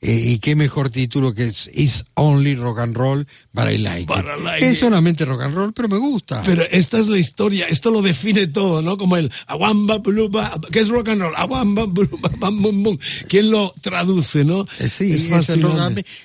[0.00, 4.06] eh, y qué mejor título que es It's Only Rock and Roll, but I like
[4.44, 4.80] like es it.
[4.80, 6.42] solamente rock and roll, pero me gusta.
[6.44, 8.96] Pero esta es la historia, esto lo define todo, ¿no?
[8.96, 11.34] Como el aguamba, buluba, ¿qué es rock and roll?
[11.36, 12.98] Aguamba, buluba, bam, bum, bum.
[13.28, 14.64] ¿Quién lo traduce, no?
[14.78, 15.78] Eh, Sí, es es el rock.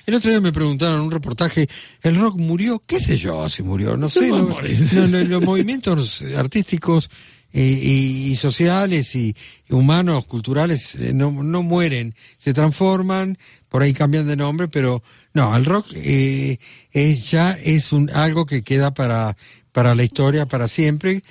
[0.06, 1.68] El otro día me preguntaron en un reportaje,
[2.02, 2.82] ¿el rock murió?
[2.86, 3.96] ¿Qué sé yo si murió?
[3.96, 4.28] No sé.
[4.28, 7.10] No no, no, los movimientos artísticos
[7.56, 9.36] eh, y, y sociales y
[9.70, 15.04] humanos, culturales, eh, no, no mueren, se transforman, por ahí cambian de nombre, pero
[15.34, 16.58] no, el rock eh,
[16.90, 19.36] es, ya es un, algo que queda para,
[19.70, 21.22] para la historia, para siempre.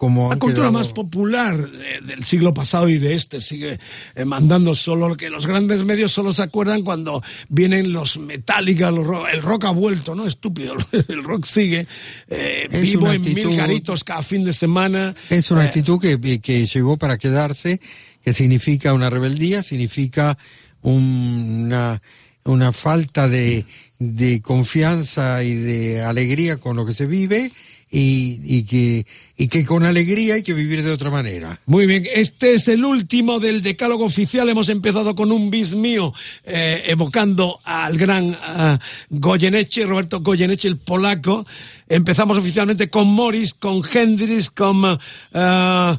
[0.00, 3.78] Como La cultura quedado- más popular de- del siglo pasado y de este sigue
[4.14, 9.06] eh, mandando solo que los grandes medios solo se acuerdan cuando vienen los Metallica, los
[9.06, 10.26] ro- el rock ha vuelto, ¿no?
[10.26, 10.74] Estúpido,
[11.08, 11.86] el rock sigue
[12.28, 15.14] eh, vivo una en mil actitud- garitos cada fin de semana.
[15.28, 17.78] Es una Eh, actitud que, que llegó para quedarse,
[18.24, 20.38] que significa una rebeldía, significa
[20.80, 22.00] un- una,
[22.44, 23.66] una falta de,
[23.98, 27.52] de confianza y de alegría con lo que se vive
[27.92, 29.04] y, y, que,
[29.40, 31.58] y que con alegría hay que vivir de otra manera.
[31.64, 34.46] Muy bien, este es el último del decálogo oficial.
[34.50, 36.12] Hemos empezado con un bis mío,
[36.44, 41.46] eh, evocando al gran ah, Goyeneche, Roberto Goyeneche, el polaco.
[41.88, 44.98] Empezamos oficialmente con Morris, con Hendrix, con
[45.32, 45.96] eh,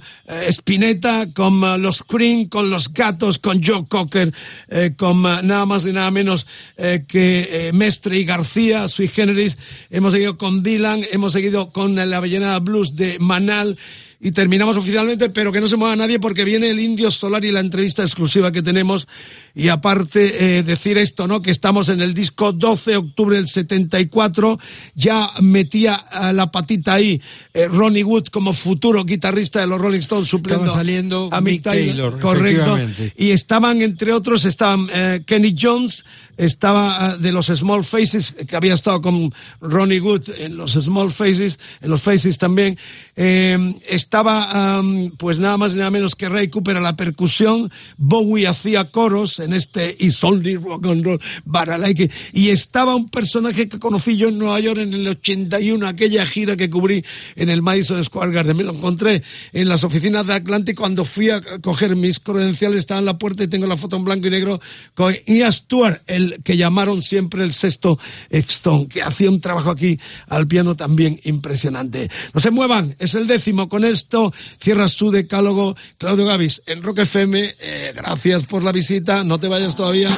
[0.49, 4.31] Spinetta, con ah, los Cream, con los Gatos, con Joe Cocker,
[4.69, 6.45] eh, con nada más y nada menos
[6.77, 9.57] que Mestre y García, Sui Generis.
[9.89, 13.78] Hemos seguido con Dylan, hemos seguido con la Avellaneda Blues de Manal
[14.20, 17.52] y terminamos oficialmente, pero que no se mueva nadie porque viene el Indio Solar y
[17.52, 19.08] la entrevista exclusiva que tenemos
[19.53, 21.41] Y aparte, eh, decir esto, ¿no?
[21.41, 24.60] Que estamos en el disco 12 de octubre del 74.
[24.95, 27.22] Ya metía eh, la patita ahí
[27.53, 31.53] eh, Ronnie Wood como futuro guitarrista de los Rolling Stones, supliendo Estaba saliendo a Mick
[31.53, 32.78] Mick Taylor, Correcto.
[33.18, 36.06] Y estaban, entre otros, estaban eh, Kenny Jones,
[36.38, 41.60] estaba de los Small Faces, que había estado con Ronnie Wood en los Small Faces,
[41.82, 42.78] en los Faces también.
[43.15, 47.72] Eh, estaba, am, pues nada más y nada menos que Ray Cooper a la percusión.
[47.98, 52.09] Bowie hacía coros en este It's Only Rock and Roll, but Like.
[52.34, 56.55] Y estaba un personaje que conocí yo en Nueva York en el 81, aquella gira
[56.55, 57.03] que cubrí
[57.35, 58.57] en el Madison Square Garden.
[58.57, 59.23] Me lo encontré
[59.53, 63.43] en las oficinas de Atlantic cuando fui a coger mis credenciales, estaba en la puerta
[63.43, 64.61] y tengo la foto en blanco y negro
[64.93, 67.99] con Ian Stewart, el que llamaron siempre el sexto
[68.30, 72.09] Stone, que hacía un trabajo aquí al piano también impresionante.
[72.34, 73.69] No se muevan, es el décimo.
[73.69, 77.55] Con esto cierras tu decálogo, Claudio Gavis, en Rock FM.
[77.59, 80.10] eh, gracias por la visita, no te vayas todavía.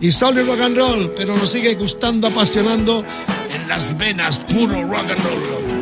[0.00, 3.04] Y solo rock and roll, pero nos sigue gustando, apasionando
[3.54, 5.76] en las venas, puro rock and roll.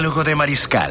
[0.00, 0.90] catálogo de Mariscal.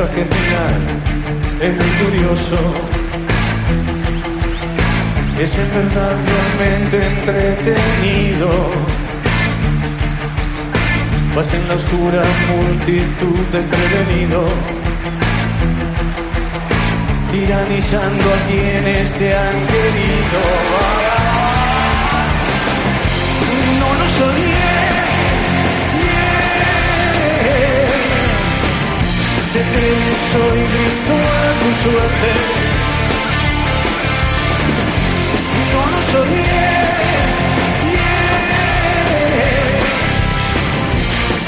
[0.00, 0.74] puntaje final
[1.60, 2.56] es muy curioso.
[5.38, 8.50] Es en verdad realmente entretenido.
[11.34, 14.44] Vas en la oscura multitud de prevenido,
[17.30, 21.09] tiranizando a quienes te han querido.
[29.72, 32.28] regreso y grito a tu suerte.
[35.72, 36.80] No nos olvides.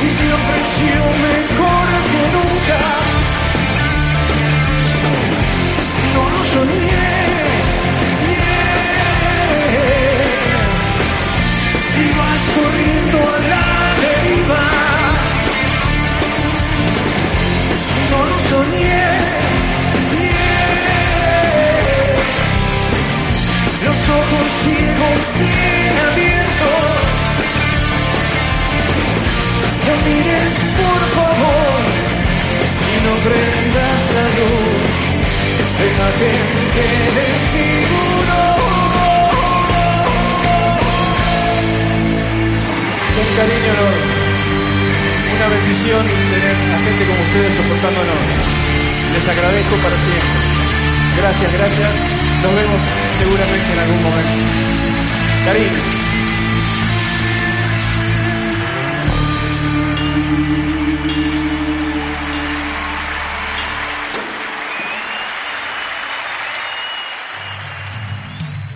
[0.03, 2.81] y se ofreció mejor que nunca.
[6.15, 6.81] No lo soñé,
[8.27, 8.62] yeah.
[12.07, 13.72] ibas corriendo al lado.
[18.53, 19.05] soñé.
[23.85, 26.85] Los ojos ciegos bien abiertos.
[29.87, 31.81] No mires por favor
[32.91, 34.91] y no prendas la luz.
[35.81, 36.31] Déjate
[36.74, 36.87] que
[37.19, 38.45] desfiguró.
[43.15, 44.12] Con cariño, Lord
[45.43, 48.14] una bendición tener a gente como ustedes soportándonos.
[49.12, 50.39] Les agradezco para siempre.
[51.19, 51.93] Gracias, gracias.
[52.43, 52.81] Nos vemos
[53.19, 54.31] seguramente en algún momento.
[55.44, 56.02] Cariño.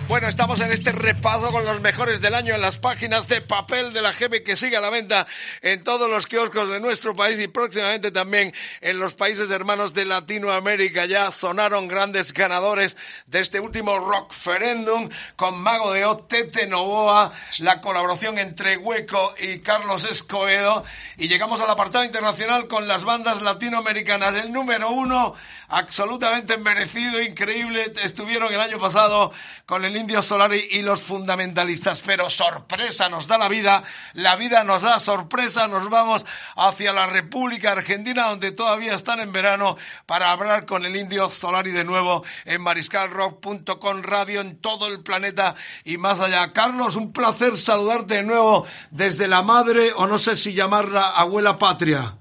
[0.07, 3.91] Bueno, estamos en este repaso con los mejores del año en las páginas de papel
[3.91, 5.27] de la GB que sigue a la venta
[5.71, 10.05] en todos los kioscos de nuestro país y próximamente también en los países hermanos de
[10.05, 11.05] Latinoamérica.
[11.05, 12.95] Ya sonaron grandes ganadores
[13.25, 19.59] de este último Rockferendum con Mago de O, Tete Novoa, la colaboración entre Hueco y
[19.59, 20.85] Carlos Escobedo.
[21.17, 24.35] Y llegamos al apartado internacional con las bandas latinoamericanas.
[24.35, 25.35] El número uno,
[25.67, 29.31] absolutamente merecido, increíble, estuvieron el año pasado
[29.65, 32.01] con el Indio Solari y los fundamentalistas.
[32.05, 33.83] Pero sorpresa nos da la vida,
[34.13, 36.25] la vida nos da sorpresa, nos vamos
[36.55, 41.71] hacia la República Argentina, donde todavía están en verano, para hablar con el Indio Solari
[41.71, 46.53] de nuevo en mariscalrock.com radio en todo el planeta y más allá.
[46.53, 51.57] Carlos, un placer saludarte de nuevo desde la madre, o no sé si llamarla abuela
[51.57, 52.15] patria.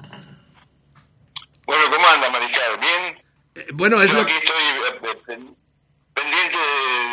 [1.66, 2.78] Bueno, ¿cómo anda, Mariscal?
[2.78, 3.15] ¿Bien?
[3.74, 5.56] Bueno, es Yo lo aquí estoy eh, eh, pen-
[6.14, 6.56] pendiente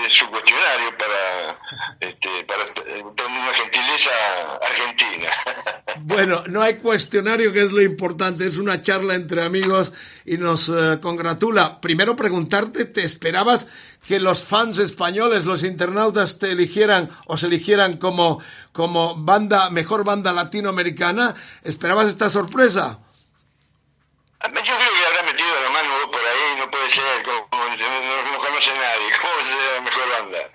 [0.03, 1.59] de, su cuestionario para,
[1.99, 4.11] este, para eh, tener una gentileza
[4.61, 5.29] argentina.
[6.05, 9.93] Bueno, no hay cuestionario, que es lo importante, es una charla entre amigos
[10.25, 11.79] y nos eh, congratula.
[11.79, 13.67] Primero preguntarte, ¿te esperabas
[14.05, 18.41] que los fans españoles, los internautas te eligieran o se eligieran como,
[18.71, 21.35] como banda, mejor banda latinoamericana?
[21.61, 22.99] ¿Esperabas esta sorpresa?
[24.41, 26.21] Yo creo que habrá metido la mano vos por
[26.89, 30.51] ser, como, no, no- no conoce nadie, ¿cómo ser la mejor banda?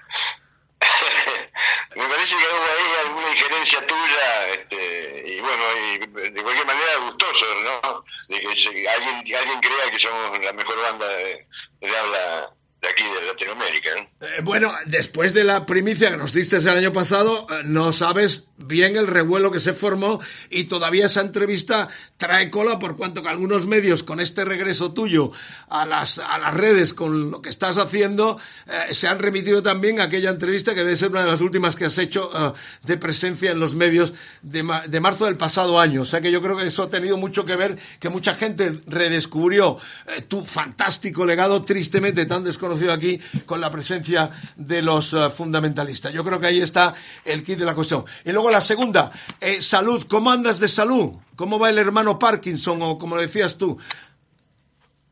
[1.96, 5.98] Me parece que hubo ahí alguna injerencia tuya, este, y bueno, y
[6.30, 8.04] de cualquier manera gustoso, ¿no?
[8.28, 11.46] De que se- alguien, alguien crea que somos la mejor banda de,
[11.80, 12.50] de habla
[12.80, 14.26] de aquí, de Latinoamérica, ¿no?
[14.28, 18.44] Eh, bueno, después de la primicia que nos diste el año pasado, eh, no sabes
[18.58, 20.20] bien el revuelo que se formó
[20.50, 25.30] y todavía esa entrevista trae cola por cuanto que algunos medios con este regreso tuyo
[25.68, 30.00] a las, a las redes con lo que estás haciendo eh, se han remitido también
[30.00, 32.52] a aquella entrevista que debe ser una de las últimas que has hecho eh,
[32.84, 34.12] de presencia en los medios
[34.42, 36.02] de, de marzo del pasado año.
[36.02, 38.80] O sea que yo creo que eso ha tenido mucho que ver, que mucha gente
[38.86, 46.12] redescubrió eh, tu fantástico legado, tristemente tan desconocido aquí, con la presencia de los fundamentalistas.
[46.12, 46.94] Yo creo que ahí está
[47.26, 48.02] el kit de la cuestión.
[48.24, 49.08] Y luego la segunda,
[49.40, 50.02] eh, salud.
[50.08, 51.14] ¿Cómo andas de salud?
[51.36, 53.78] ¿Cómo va el hermano Parkinson o como lo decías tú?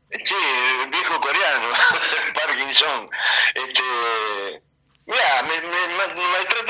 [0.05, 0.35] Sí,
[0.83, 1.67] el viejo coreano,
[2.33, 3.09] Parkinson.
[3.53, 4.63] Este,
[5.05, 6.17] mira, me, me, me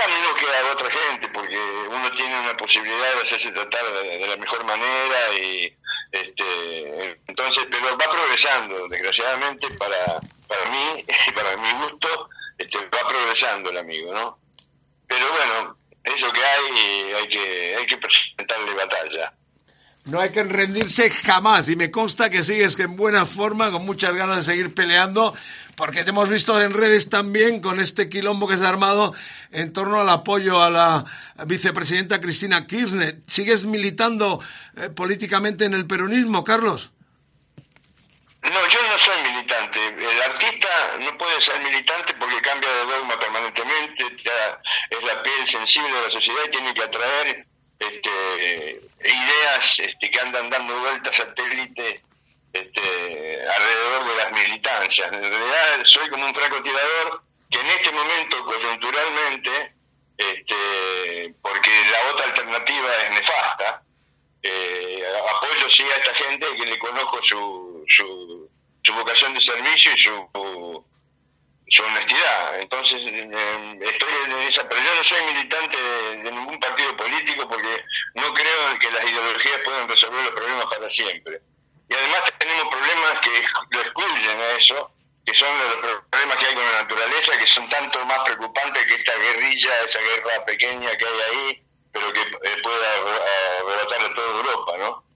[0.08, 1.58] menos que a otra gente porque
[1.90, 5.76] uno tiene una posibilidad de hacerse tratar de, la mejor manera y
[6.12, 13.08] este, entonces, pero va progresando, desgraciadamente para, para mí y para mi gusto, este, va
[13.08, 14.40] progresando el amigo, ¿no?
[15.08, 15.77] Pero bueno,
[16.14, 19.34] eso que hay, hay que, hay que presentarle batalla.
[20.06, 24.16] No hay que rendirse jamás y me consta que sigues en buena forma, con muchas
[24.16, 25.34] ganas de seguir peleando,
[25.76, 29.14] porque te hemos visto en redes también con este quilombo que se ha armado
[29.52, 31.06] en torno al apoyo a la
[31.46, 33.20] vicepresidenta Cristina Kirchner.
[33.28, 34.40] ¿Sigues militando
[34.78, 36.92] eh, políticamente en el peronismo, Carlos?
[38.54, 39.88] No, yo no soy militante.
[39.88, 40.70] El artista
[41.00, 44.06] no puede ser militante porque cambia de dogma permanentemente,
[44.90, 47.46] es la piel sensible de la sociedad y tiene que atraer
[47.80, 52.02] este, ideas este, que andan dando vueltas satélite
[52.54, 55.12] este, alrededor de las militancias.
[55.12, 59.74] En realidad soy como un francotirador que en este momento, coyunturalmente,
[60.18, 63.84] este, porque la otra alternativa es nefasta,
[64.42, 65.04] eh,
[65.36, 68.50] apoyo sí a esta gente que le conozco su, su,
[68.84, 72.60] su vocación de servicio y su, honestidad.
[72.60, 77.84] Entonces, eh, estoy en esa, pero yo no soy militante de, ningún partido político porque
[78.16, 81.42] no creo que las ideologías puedan resolver los problemas para siempre.
[81.90, 84.92] Y además tenemos problemas que lo excluyen a eso,
[85.26, 88.96] que son los problemas que hay con la naturaleza, que son tanto más preocupantes que
[88.96, 94.14] esta guerrilla, esa guerra pequeña que hay ahí, pero que eh, pueda eh, rebotar a
[94.14, 95.07] toda Europa, ¿no?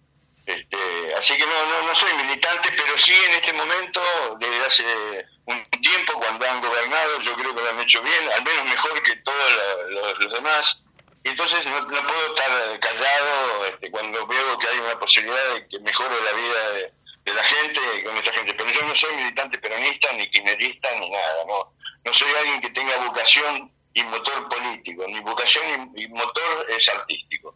[0.53, 4.01] Este, así que no, no, no soy militante, pero sí en este momento,
[4.39, 8.43] desde hace un tiempo, cuando han gobernado, yo creo que lo han hecho bien, al
[8.43, 9.51] menos mejor que todos
[9.89, 10.83] los, los demás.
[11.23, 15.79] Entonces no, no puedo estar callado este, cuando veo que hay una posibilidad de que
[15.79, 16.93] mejore la vida de,
[17.33, 18.53] la gente con esta gente.
[18.55, 21.45] Pero yo no soy militante peronista, ni kirchnerista, ni nada.
[21.47, 21.73] No,
[22.03, 25.07] no soy alguien que tenga vocación y motor político.
[25.07, 27.55] Mi vocación y motor es artístico.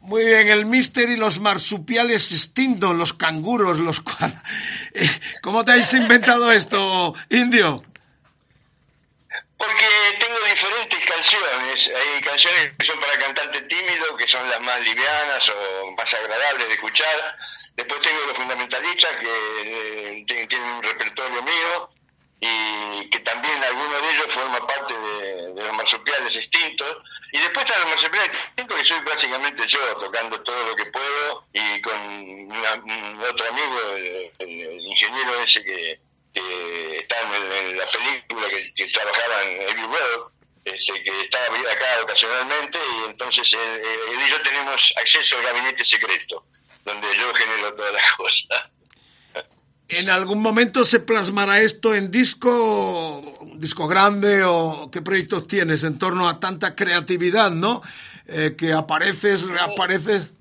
[0.00, 4.42] Muy bien, el mister y los marsupiales extintos, los canguros, los cual...
[4.98, 5.06] Eh,
[5.42, 7.84] ¿Cómo te has inventado esto, indio?
[9.58, 9.86] Porque
[10.18, 11.90] tengo diferentes canciones.
[11.94, 16.68] Hay canciones que son para cantantes tímidos, que son las más livianas o más agradables
[16.68, 17.36] de escuchar.
[17.74, 21.90] Después tengo los fundamentalistas, que eh, tienen un repertorio mío
[22.40, 26.96] y que también alguno de ellos forma parte de, los marsupiales extintos.
[27.32, 31.46] Y después están los marsupiales extintos, que soy básicamente yo, tocando todo lo que puedo
[31.52, 31.98] y con
[32.50, 33.80] una- un otro amigo,
[34.38, 36.00] el, ingeniero ese que,
[36.98, 40.32] está en, la película, que, que trabajaba en Abbey Road,
[40.66, 45.84] este, que estaba acá ocasionalmente, y entonces él, él y yo tenemos acceso al gabinete
[45.84, 46.42] secreto,
[46.84, 48.64] donde yo genero todas las cosas.
[49.88, 55.96] ¿En algún momento se plasmará esto en disco, disco grande o qué proyectos tienes en
[55.96, 57.82] torno a tanta creatividad, ¿no?
[58.26, 60.32] Eh, que apareces, reapareces.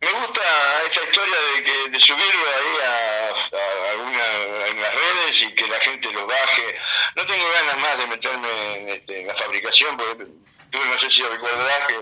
[0.00, 0.40] Me gusta
[0.88, 5.66] esa historia de que de subirlo ahí a, a alguna, en las redes y que
[5.66, 6.78] la gente lo baje.
[7.16, 10.24] No tengo ganas más de meterme en, este, en la fabricación, porque
[10.70, 11.98] tú no sé si recordarás que,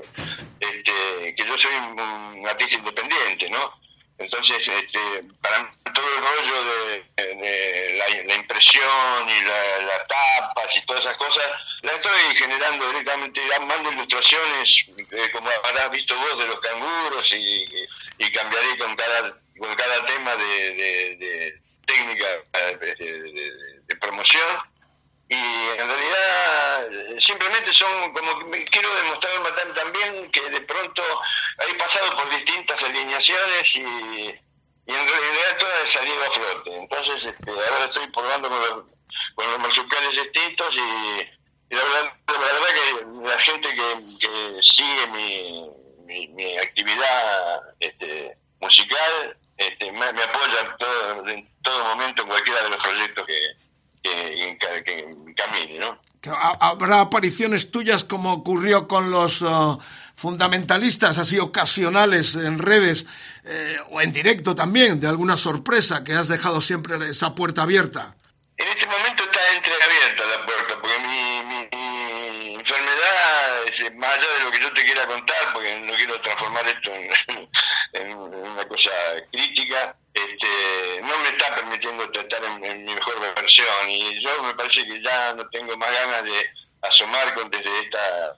[0.61, 1.99] este, que yo soy un,
[2.39, 3.73] un artista independiente, ¿no?
[4.19, 4.99] Entonces, este,
[5.41, 7.05] para mí todo el rollo de,
[7.37, 11.45] de la, la impresión y la- las tapas y todas esas cosas,
[11.83, 17.65] la estoy generando directamente, mando ilustraciones, eh, como habrás visto vos, de los canguros y,
[18.33, 20.75] cambiaré con cada, con cada tema de,
[21.17, 23.51] de- técnica eh,
[23.87, 24.45] de promoción.
[25.31, 28.39] Y en realidad simplemente son como
[28.71, 31.03] quiero demostrar tam- también que de pronto
[31.69, 36.77] he pasado por distintas alineaciones y, y en realidad todas he salido a flote.
[36.77, 38.85] Entonces este, ahora estoy probando con los,
[39.35, 47.61] con los marsupiales extintos y, la, verdad, que la gente que, sigue mi, mi, actividad
[47.81, 50.77] este, musical este, me, apoya
[51.27, 53.68] en todo momento en cualquiera de los proyectos que,
[54.03, 55.99] que, que, que encamine, ¿no?
[56.61, 59.79] Habrá apariciones tuyas como ocurrió con los ah,
[60.17, 63.07] fundamentalistas, así ocasionales en redes
[63.45, 68.15] eh, o en directo también, de alguna sorpresa que has dejado siempre esa puerta abierta.
[68.57, 71.69] En este momento está entreabierta la puerta, porque mi- mi
[72.69, 76.69] enfermedad, es, más allá de lo que yo te quiera contar, porque no quiero transformar
[76.69, 77.11] esto en,
[77.93, 78.91] en una cosa
[79.33, 83.89] crítica, este, no me está permitiendo tratar en, en mi mejor versión.
[83.89, 86.51] Y yo me parece que ya no tengo más ganas de
[86.83, 88.37] asomar con desde esta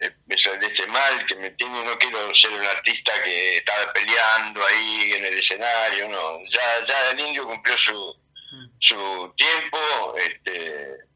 [0.00, 4.64] eh, de este mal que me tiene, no quiero ser un artista que está peleando
[4.66, 8.16] ahí en el escenario, no, ya, ya el indio cumplió su,
[8.78, 11.09] su tiempo, este,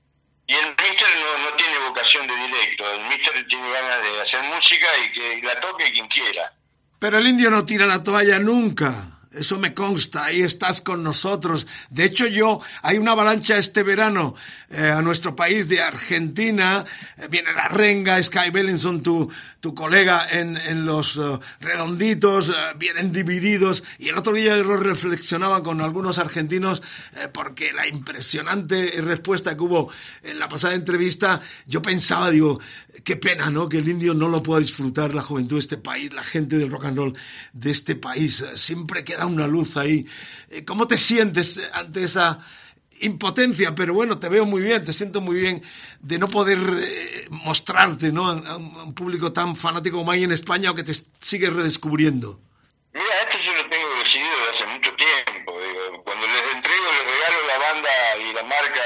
[0.47, 4.43] y el mister no, no tiene vocación de directo, el mister tiene ganas de hacer
[4.43, 6.53] música y que la toque quien quiera.
[6.99, 9.11] Pero el indio no tira la toalla nunca.
[9.33, 11.67] Eso me consta, ahí estás con nosotros.
[11.91, 14.37] De hecho, yo, hay una avalancha este verano
[14.77, 16.85] eh, a nuestro país de Argentina.
[17.17, 19.31] Eh, viene la renga, Sky Bellinson, tu,
[19.61, 23.85] tu colega en, en los eh, redonditos, eh, vienen divididos.
[23.99, 26.83] Y el otro día lo reflexionaba con algunos argentinos
[27.33, 29.91] porque la impresionante respuesta que hubo
[30.23, 32.61] en la pasada entrevista, yo pensaba, digo,
[33.05, 33.69] qué pena, ¿no?
[33.69, 36.71] Que el indio no lo pueda disfrutar la juventud de este país, la gente del
[36.71, 37.17] rock and roll
[37.53, 38.45] de este país.
[38.55, 40.07] Siempre queda una luz ahí.
[40.67, 42.41] ¿Cómo te sientes ante esa
[43.01, 43.75] impotencia?
[43.75, 45.63] Pero bueno, te veo muy bien, te siento muy bien
[46.01, 48.29] de no poder eh, mostrarte, ¿no?
[48.29, 52.37] A, un público tan fanático como hay en España o que te sigue redescubriendo.
[52.93, 55.53] Mira, esto yo lo tengo decidido desde hace mucho tiempo.
[56.05, 57.91] Cuando les entrego, les regalo la banda
[58.21, 58.81] y la marca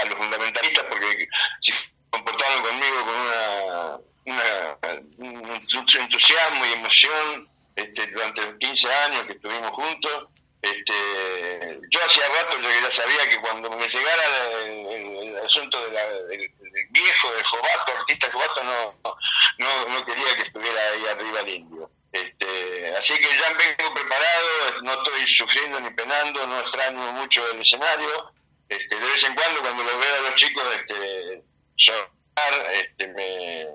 [0.00, 1.28] a los fundamentalistas, porque
[1.60, 1.72] se
[2.10, 4.78] comportaron conmigo con una,
[5.18, 5.60] un
[6.00, 10.28] entusiasmo y emoción este, durante los 15 años que estuvimos juntos.
[10.62, 16.38] Este, yo hacía rato que ya sabía que cuando me llegara el, asunto de del,
[16.38, 18.96] del viejo, del jovato, artista jovato, no,
[19.58, 21.90] no, no quería que estuviera ahí arriba el indio.
[22.12, 27.60] Este, así que ya vengo preparado, no estoy sufriendo ni penando, no extraño mucho el
[27.60, 28.32] escenario.
[28.68, 31.42] Este, de vez en cuando, cuando los veo a los chicos este,
[31.74, 33.66] sonar, este, me,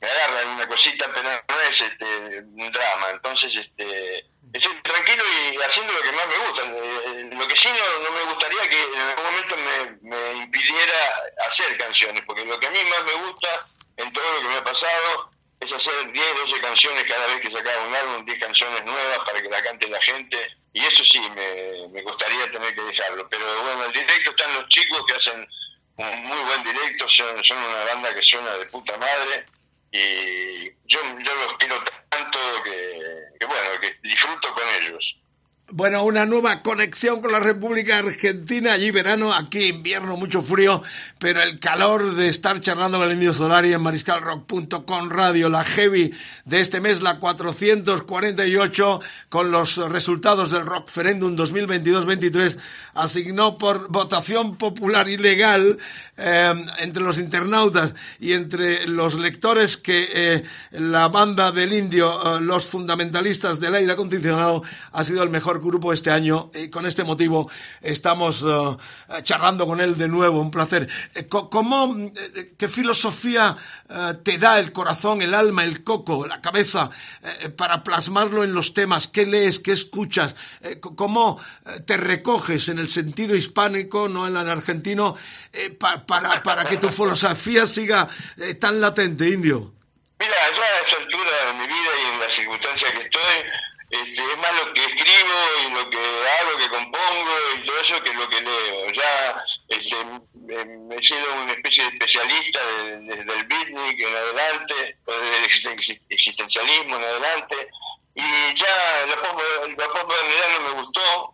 [0.00, 2.04] me agarran una cosita, pero no es este,
[2.40, 3.10] un drama.
[3.12, 6.62] Entonces, este, estoy tranquilo y haciendo lo que más me gusta.
[6.62, 9.56] Eh, Lo que sí no, no me gustaría que en algún momento
[10.02, 11.12] me, impidiera
[11.46, 13.66] hacer canciones, porque lo que a mí más me gusta
[13.96, 17.50] en todo lo que me ha pasado es hacer 10, 12 canciones cada vez que
[17.50, 20.38] sacaba un álbum, 10 canciones nuevas para que la cante la gente.
[20.72, 23.28] Y eso sí, me, me gustaría tener que dejarlo.
[23.28, 25.46] Pero bueno, el directo están los chicos que hacen
[25.96, 29.46] un muy buen directo, son, son una banda que suena de puta madre.
[29.90, 33.13] Y yo, yo los quiero tanto que,
[33.46, 35.18] bueno, que disfruto con ellos.
[35.68, 38.72] Bueno, una nueva conexión con la República Argentina.
[38.72, 40.82] Allí verano, aquí invierno, mucho frío,
[41.24, 46.12] pero el calor de estar charlando con el Indio Solari en mariscalrock.com radio, la heavy
[46.44, 52.58] de este mes, la 448, con los resultados del Rockferendum 2022-23,
[52.92, 55.78] asignó por votación popular ilegal
[56.16, 62.40] eh, entre los internautas y entre los lectores que eh, la banda del Indio, eh,
[62.42, 67.02] los fundamentalistas del aire acondicionado, ha sido el mejor grupo este año y con este
[67.02, 68.44] motivo estamos
[69.22, 70.88] charlando con él de nuevo, un placer.
[71.14, 73.56] Eh, ¿Cómo, eh, qué filosofía
[74.24, 76.90] te da el corazón, el alma, el coco, la cabeza
[77.22, 79.06] eh, para plasmarlo en los temas?
[79.06, 80.34] ¿Qué lees, qué escuchas?
[80.80, 81.40] ¿Cómo
[81.86, 85.16] te recoges en el sentido hispánico, no en el argentino,
[85.78, 88.08] pa, para, para que tu filosofía siga
[88.58, 89.72] tan latente, indio?
[90.18, 93.22] Mira, yo a esta altura de mi vida y en la circunstancia que estoy,
[94.02, 95.34] este, es más lo que escribo
[95.66, 98.90] y lo que hago, que compongo y todo eso que lo que leo.
[98.90, 102.60] Ya este, he sido una especie de especialista
[103.00, 105.44] desde el beatnik en adelante, desde el
[106.10, 107.68] existencialismo en adelante,
[108.14, 111.33] y ya la posmodernidad no me gustó,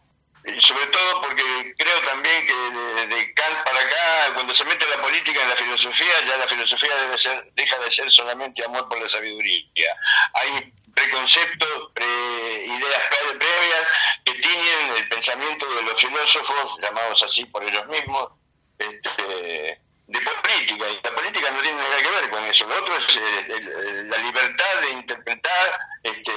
[0.59, 5.03] sobre todo porque creo también que de, de, Kant para acá, cuando se mete la
[5.03, 9.01] política en la filosofía, ya la filosofía debe ser, deja de ser solamente amor por
[9.01, 9.95] la sabiduría.
[10.35, 13.03] Hay preconceptos, pre ideas
[13.39, 13.89] previas
[14.25, 18.33] que tienen el pensamiento de los filósofos, llamados así por ellos mismos,
[18.79, 19.81] este,
[20.11, 20.89] de política.
[20.91, 22.67] Y la política no tiene nada que ver con eso.
[22.67, 26.33] Lo otro es eh, la libertad de interpretar este,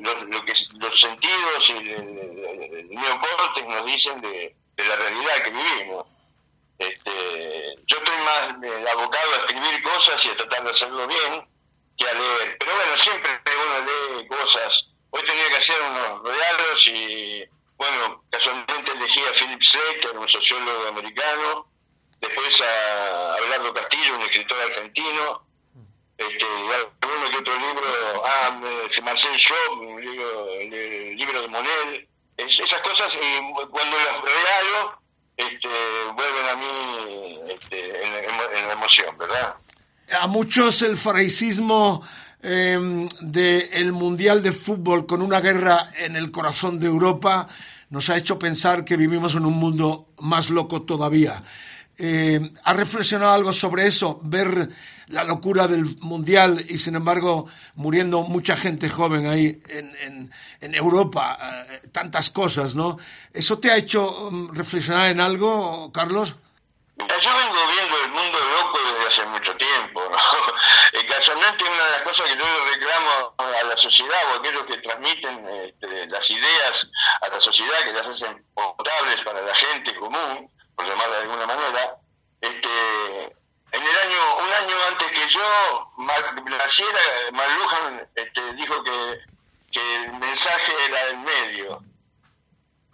[0.00, 6.06] lo, que, los sentidos y el, el, el nos dicen de, la realidad que vivimos.
[6.78, 11.46] Este, yo estoy más eh, abocado a escribir cosas y a tratar de hacerlo bien
[11.98, 12.56] que a leer.
[12.58, 14.88] Pero bueno, siempre uno lee cosas.
[15.10, 17.44] Hoy tenía que hacer unos regalos y,
[17.76, 21.69] bueno, casualmente elegí a Philip Slater, un sociólogo americano,
[22.20, 25.42] después a Abelardo Castillo, un escritor argentino,
[26.16, 28.60] este, alguno que otro libro, ah,
[29.04, 29.32] Marcel
[30.00, 34.96] libro, el libro de Monel, es, esas cosas, y cuando los regalo,
[35.36, 35.68] este,
[36.14, 39.54] vuelven a mí este, en, la emoción, ¿verdad?
[40.12, 42.02] a muchos el faraisismo
[42.42, 47.48] eh, del Mundial de Fútbol con una guerra en el corazón de Europa
[47.90, 51.42] nos ha hecho pensar que vivimos en un mundo más loco todavía.
[52.02, 54.20] Eh, ¿Ha reflexionado algo sobre eso?
[54.22, 54.70] Ver
[55.08, 60.32] la locura del Mundial y, sin embargo, muriendo mucha gente joven ahí en, en,
[60.62, 62.96] en Europa, eh, tantas cosas, ¿no?
[63.34, 66.34] ¿Eso te ha hecho um, reflexionar en algo, Carlos?
[66.96, 71.06] Yo vengo viendo el mundo loco desde hace mucho tiempo, ¿no?
[71.08, 74.64] Casualmente una de las cosas que yo le reclamo a la sociedad o a aquellos
[74.64, 76.90] que transmiten este, las ideas
[77.20, 81.46] a la sociedad, que las hacen potables para la gente común, por llamarla de alguna
[81.46, 81.96] manera,
[82.40, 83.24] este,
[83.72, 85.92] en el año, un año antes que yo,
[86.44, 87.00] naciera,
[87.32, 89.30] Marlujan este, dijo que,
[89.72, 91.82] el mensaje era del medio.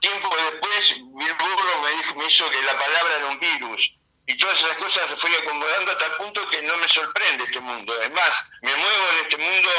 [0.00, 3.96] Tiempo después, Bill Burro me, dijo, me hizo que la palabra era un virus
[4.26, 7.60] y todas esas cosas se fui acomodando hasta el punto que no me sorprende este
[7.60, 7.98] mundo.
[8.02, 9.70] Es más, me muevo en este mundo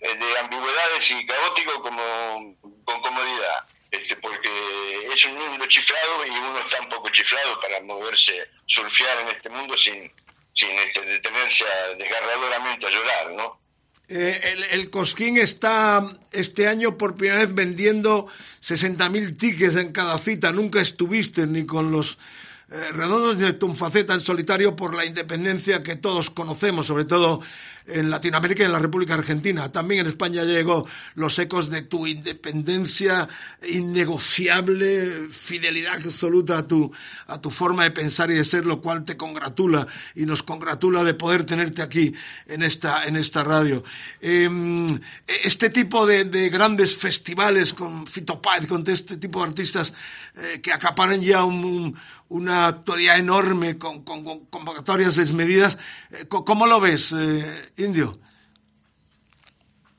[0.00, 3.68] eh, de ambigüedades y caótico como con comodidad.
[3.92, 4.48] Este, porque
[5.12, 9.50] es un mundo chiflado y uno está un poco chiflado para moverse, surfear en este
[9.50, 10.10] mundo sin,
[10.54, 13.60] sin este, detenerse a, desgarradoramente a llorar, ¿no?
[14.08, 18.28] Eh, el, el, Cosquín está este año por primera vez vendiendo
[18.62, 20.52] 60.000 tickets en cada cita.
[20.52, 22.18] Nunca estuviste ni con los
[22.70, 27.42] eh, redondos ni tu faceta en solitario por la independencia que todos conocemos, sobre todo
[27.86, 29.70] en Latinoamérica y en la República Argentina.
[29.70, 33.28] También en España llegó los ecos de tu independencia
[33.68, 36.92] innegociable, fidelidad absoluta a tu,
[37.26, 41.04] a tu forma de pensar y de ser, lo cual te congratula y nos congratula
[41.04, 42.14] de poder tenerte aquí
[42.46, 43.84] en esta, en esta radio.
[44.20, 44.48] Eh,
[45.44, 49.92] este tipo de, de, grandes festivales con Fito Páez, con este tipo de artistas
[50.36, 51.94] eh, que acaparan ya un,
[52.32, 55.76] una actualidad enorme con, con, con convocatorias desmedidas,
[56.10, 57.12] eh, ¿cómo lo ves?
[57.12, 58.18] Eh, Indio.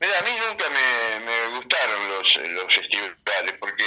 [0.00, 3.84] Mira, a mí nunca me, me gustaron los, los, festivales, porque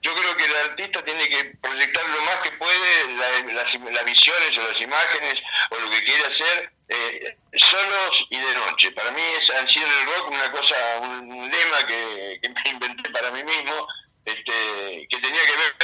[0.00, 4.04] yo creo que el artista tiene que proyectar lo más que puede la, las, las,
[4.04, 8.92] visiones o las imágenes o lo que quiere hacer eh, solos y de noche.
[8.92, 12.48] Para mí es, han sido en el rock una cosa, un, un lema que, que
[12.48, 13.86] me inventé para mí mismo,
[14.24, 15.74] este, que tenía que ver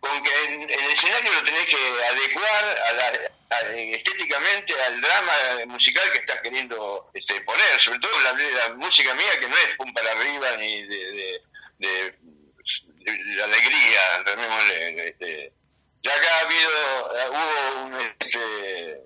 [0.00, 3.30] con que en, el escenario lo tenés que adecuar a la-
[3.94, 5.32] estéticamente al drama
[5.66, 9.76] musical que estás queriendo este, poner, sobre todo la, la música mía que no es
[9.76, 11.42] pum para arriba ni de, de,
[11.78, 12.14] de-
[12.98, 14.22] de alegría,
[15.06, 15.52] este.
[16.02, 19.00] ya acá ha habido, eh, hubo un, este,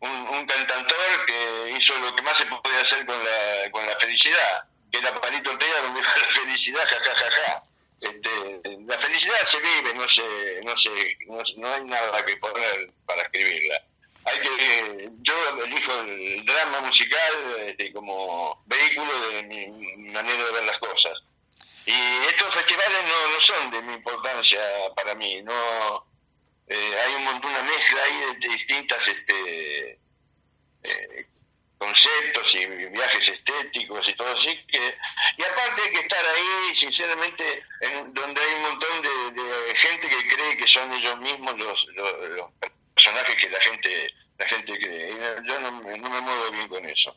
[0.00, 3.96] un, un cantautor que hizo lo que más se podía hacer con la, con la
[3.96, 7.62] felicidad, que era Palito Ortega donde la felicidad, ja, ja, ja, ja.
[8.00, 10.90] Este, la felicidad se vive, no se, no se,
[11.26, 13.82] no, no hay nada que poner para escribirla.
[14.24, 19.66] Hay que, yo elijo el drama musical este, como vehículo de mi
[20.10, 21.22] manera de ver las cosas.
[21.86, 24.60] Y estos festivales no, no son de mi importancia
[24.96, 26.04] para mí, no
[26.66, 31.26] eh, hay un montón, una mezcla ahí de, de distintas este, eh,
[31.78, 34.94] conceptos y viajes estéticos y todo así que
[35.36, 40.08] y aparte hay que estar ahí sinceramente en donde hay un montón de, de gente
[40.08, 42.50] que cree que son ellos mismos los, los, los
[42.94, 46.68] personajes que la gente la gente cree y yo no, me- no me muevo bien
[46.68, 47.14] con eso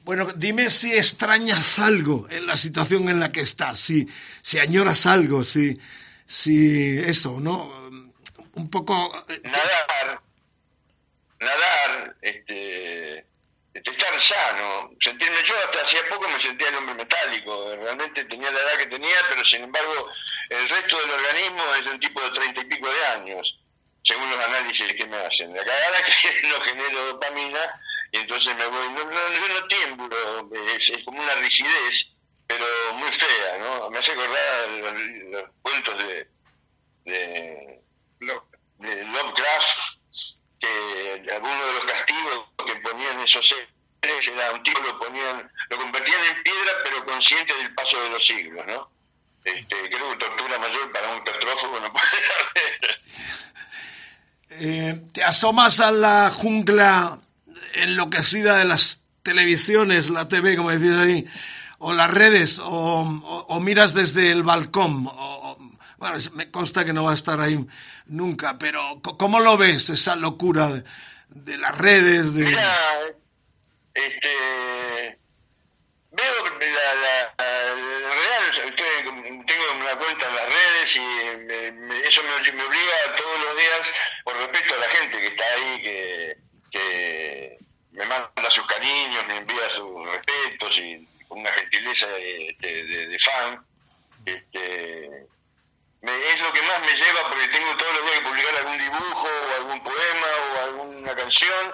[0.00, 4.08] Bueno, dime si extrañas algo en la situación en la que estás, si,
[4.42, 5.78] si añoras algo, si,
[6.26, 7.78] si eso, ¿no?
[8.54, 9.24] Un poco...
[9.28, 10.20] eh, nadar,
[11.40, 13.24] nadar, este,
[13.90, 18.60] estar sano, sentirme yo hasta hacía poco me sentía el hombre metálico, realmente tenía la
[18.60, 20.08] edad que tenía, pero sin embargo
[20.48, 23.60] el resto del organismo es de un tipo de treinta y pico de años,
[24.02, 25.54] según los análisis que me hacen.
[25.54, 27.80] La cagada que no genero dopamina
[28.12, 32.14] y entonces me voy, no, no, yo no tiemblo, es, es como una rigidez,
[32.46, 33.90] pero muy fea, ¿no?
[33.90, 34.92] Me hace acordar los,
[35.30, 36.28] los cuentos de,
[37.06, 37.80] de,
[38.78, 39.78] de Lovecraft,
[40.60, 43.54] que algunos de los castigos que ponían esos
[44.12, 48.26] era un tipo lo ponían, lo convertían en piedra pero consciente del paso de los
[48.26, 48.90] siglos, ¿no?
[49.44, 52.06] Este, creo que tortura mayor para un claustrófobo no puede
[52.50, 53.00] haber.
[54.50, 57.18] eh, te asomas a la jungla
[57.74, 61.26] enloquecida de las televisiones, la TV, como decís ahí,
[61.78, 65.06] o las redes, o, o- o miras desde el balcón.
[65.10, 65.58] o-
[65.98, 67.64] bueno, me consta que no va a estar ahí
[68.06, 70.84] nunca, pero ¿cómo lo ves esa locura de,
[71.28, 72.34] de las redes?
[72.34, 72.44] De...
[72.44, 72.76] Mira,
[73.94, 75.18] este,
[76.10, 82.22] veo la, la, la- estoy- tengo una cuenta en las redes y me- me- eso
[82.22, 83.92] me, obliga todos los días,
[84.24, 86.36] por respeto a la gente que está ahí, que,
[86.70, 87.58] que
[87.92, 93.18] me manda sus cariños, me envía sus respetos y con una gentileza este, de, de
[93.18, 93.64] fan.
[94.24, 95.26] Este,
[96.02, 98.78] me- es lo que más me lleva porque tengo todos los días que publicar algún
[98.78, 101.72] dibujo o algún poema o alguna canción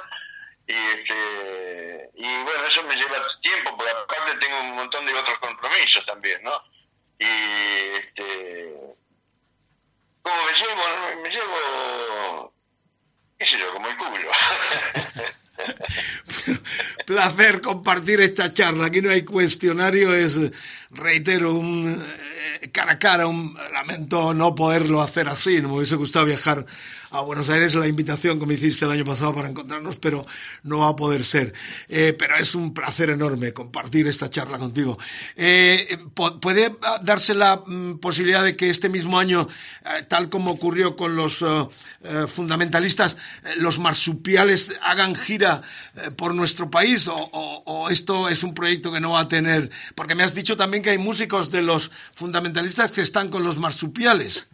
[0.68, 5.38] y este y bueno eso me lleva tiempo porque aparte tengo un montón de otros
[5.38, 6.62] compromisos también no
[7.18, 7.24] y
[7.96, 8.76] este
[10.22, 12.52] cómo me llevo me llevo
[13.38, 14.30] qué sé yo como el culo
[17.06, 18.86] Placer compartir esta charla.
[18.86, 20.40] Aquí no hay cuestionario, es,
[20.90, 22.00] reitero, un
[22.60, 25.60] eh, cara a cara, un lamento no poderlo hacer así.
[25.60, 26.64] No me hubiese gustado viajar
[27.10, 30.22] a Buenos Aires, la invitación que me hiciste el año pasado para encontrarnos, pero
[30.62, 31.54] no va a poder ser.
[31.88, 34.98] Eh, pero es un placer enorme compartir esta charla contigo.
[35.36, 35.98] Eh,
[36.40, 39.48] ¿Puede darse la mm, posibilidad de que este mismo año,
[39.84, 41.44] eh, tal como ocurrió con los
[42.28, 43.16] fundamentalistas,
[43.56, 45.62] los marsupiales hagan gira
[46.16, 49.70] por nuestro país o esto es un proyecto que no va a tener?
[49.94, 53.58] Porque me has dicho también que hay músicos de los fundamentalistas que están con los
[53.58, 54.48] marsupiales.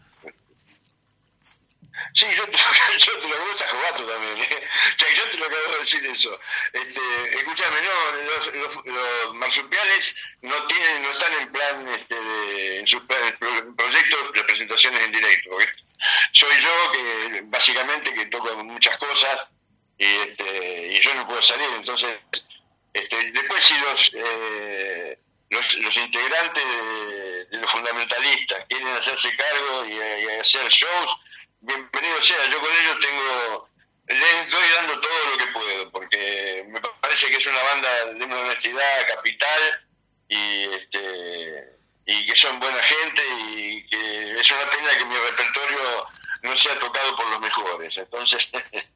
[2.14, 2.56] Sí, yo, te-
[2.98, 4.38] yo te lo también.
[4.38, 4.62] ¿eh?
[4.94, 6.38] O sea, yo te lo acabo de decir eso.
[6.72, 7.00] Este,
[7.38, 12.86] escúchame, no, los, los, los marsupiales no tienen, no están en plan este, de, en
[12.86, 15.50] sus proyectos de presentaciones en directo.
[15.50, 15.68] porque
[16.32, 19.48] soy yo que básicamente que toco muchas cosas
[19.98, 22.16] y este, y yo no puedo salir, entonces
[22.92, 25.18] este, después si los eh,
[25.50, 30.00] los, los integrantes de, los fundamentalistas quieren hacerse cargo y
[30.40, 31.16] hacer shows,
[31.64, 32.46] bienvenido sea.
[32.48, 33.68] Yo con ellos tengo,
[34.08, 38.24] les doy dando todo lo que puedo, porque me parece que es una banda de
[38.24, 39.86] una honestidad capital
[40.28, 41.74] y este
[42.06, 46.06] y que son buena gente y que es una pena que mi repertorio
[46.42, 47.96] no sea tocado por los mejores.
[47.96, 48.46] Entonces,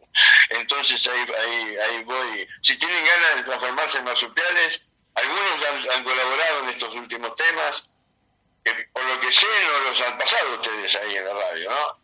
[0.51, 2.47] entonces ahí, ahí, ahí voy.
[2.61, 7.91] Si tienen ganas de transformarse en marsupiales, algunos han, han colaborado en estos últimos temas,
[8.63, 11.98] que por lo que sé no los han pasado ustedes ahí en la radio, ¿no?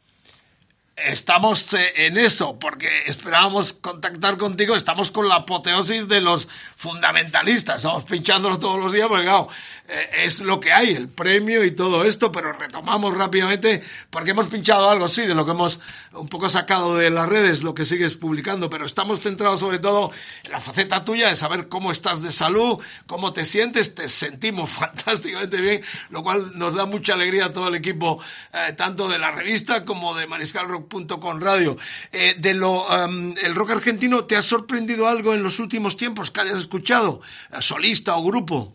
[0.97, 4.77] Estamos eh, en eso, porque esperábamos contactar contigo.
[4.77, 6.47] Estamos con la apoteosis de los
[6.77, 7.77] fundamentalistas.
[7.77, 9.49] Estamos pinchándolo todos los días, porque claro,
[9.87, 14.89] es lo que hay, el premio y todo esto, pero retomamos rápidamente, porque hemos pinchado
[14.89, 15.79] algo, sí, de lo que hemos
[16.13, 20.13] un poco sacado de las redes, lo que sigues publicando, pero estamos centrados sobre todo
[20.45, 24.71] en la faceta tuya de saber cómo estás de salud, cómo te sientes, te sentimos
[24.71, 28.21] fantásticamente bien, lo cual nos da mucha alegría a todo el equipo,
[28.53, 31.77] eh, tanto de la revista como de mariscalrock.com radio.
[32.13, 36.31] Eh, de lo, em, el rock argentino, ¿te ha sorprendido algo en los últimos tiempos
[36.31, 37.21] que hayas escuchado?
[37.53, 38.73] Eh, ¿Solista o grupo?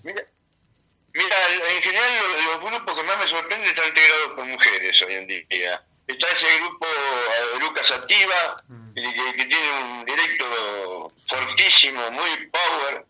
[1.23, 5.27] En general los, los grupos que más me sorprenden están integrados por mujeres hoy en
[5.27, 5.83] día.
[6.07, 8.63] Está ese grupo eh, Lucas Activa,
[8.95, 13.05] que, que- que tiene un directo fortísimo, muy power.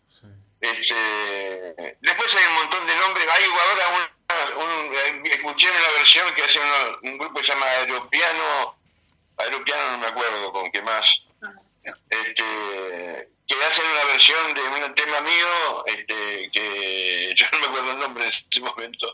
[0.60, 3.26] Este, después hay un montón de nombres.
[3.30, 7.52] Hay ahora una- un, eh, escuché una versión que hace uno- un grupo que se
[7.52, 8.76] llama Aeropiano,
[9.38, 11.24] Aeropiano no me acuerdo con qué más,
[11.84, 17.90] este, que hacen una versión de un tema mío, este, que yo no me acuerdo
[17.92, 19.12] el nombre en este momento,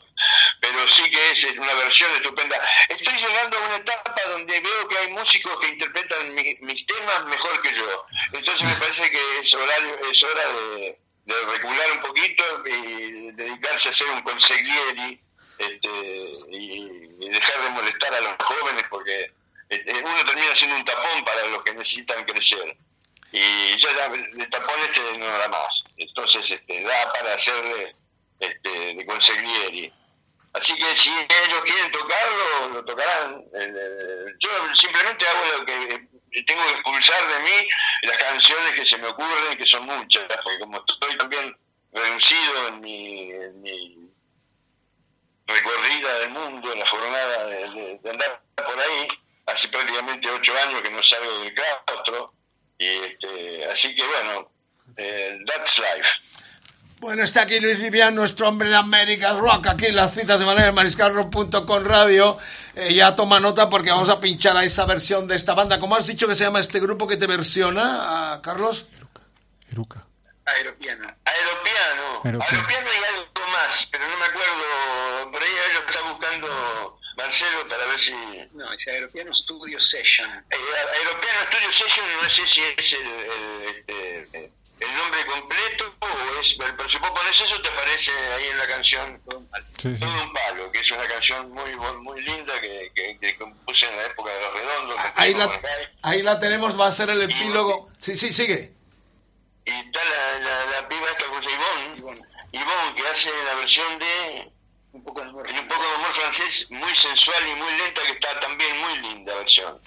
[0.60, 2.60] pero sí que es una versión estupenda.
[2.88, 7.24] Estoy llegando a una etapa donde veo que hay músicos que interpretan mi- mis temas
[7.26, 8.06] mejor que yo.
[8.32, 13.88] Entonces me parece que es, horario, es hora de, de recular un poquito y dedicarse
[13.88, 15.20] a ser un consiglieri
[15.59, 15.88] este,
[16.51, 19.32] y, dejar de molestar a los jóvenes porque
[19.70, 22.76] uno termina siendo un tapón para los que necesitan crecer.
[23.32, 25.84] Y ya el tapón este no da más.
[25.97, 27.94] Entonces este, da para hacerle
[28.40, 29.93] este, de consiglieri.
[30.52, 33.40] Así que si ellos quieren tocarlo, lo tocarán.
[33.55, 36.09] Eh, eh, Yo simplemente hago lo que
[36.47, 37.68] tengo que expulsar de mí
[38.02, 41.55] las canciones que se me ocurren, que son muchas, porque como estoy también
[41.93, 44.10] reducido en mi, en mi
[45.47, 49.09] recorrida del mundo, en la jornada de andar por ahí,
[49.47, 52.35] hace prácticamente ocho años que no salgo del claustro,
[52.78, 54.51] y este, así que bueno,
[54.97, 56.23] eh, that's life.
[56.98, 60.47] Bueno, está aquí Luis Vivian, nuestro hombre de America's Rock, aquí en las citas de
[60.47, 62.39] manera mariscalrock.com radio.
[62.74, 65.78] Eh, ya toma nota porque vamos a pinchar a esa versión de esta banda.
[65.78, 68.86] ¿Cómo has dicho que se llama este grupo que te versiona, ah, Carlos?
[69.70, 70.06] Eruca.
[70.47, 71.14] Aeropiano.
[71.24, 72.20] Aeropiano.
[72.24, 72.44] Aeropiano.
[72.44, 75.32] Aeropiano y algo más, pero no me acuerdo.
[75.32, 78.12] Por ahí ellos está buscando Marcelo para ver si.
[78.52, 80.30] No, es Aeropiano Studio Session.
[80.51, 80.56] Eh,
[80.98, 86.55] Aeropiano Studio Session, no sé si es el, el, este, el nombre completo o es.
[86.59, 89.22] Pero si vos pones eso, te aparece ahí en la canción
[89.78, 90.05] Sí, sí.
[90.05, 93.97] Todo un palo, que es una canción muy muy linda que, que, que compuse en
[93.97, 95.01] la época de los redondos.
[95.14, 95.60] Ahí la,
[96.02, 97.90] ahí la tenemos, va a ser el epílogo.
[97.98, 98.72] Sí, sí, sigue.
[99.64, 102.22] Y está la, la, la piba esta con Ivonne,
[102.52, 104.52] Ivonne, que hace la versión de
[104.97, 105.47] Un poco de amor.
[105.47, 108.98] y un poco de humor francés muy sensual y muy lenta, que está también muy
[109.01, 109.78] linda versión.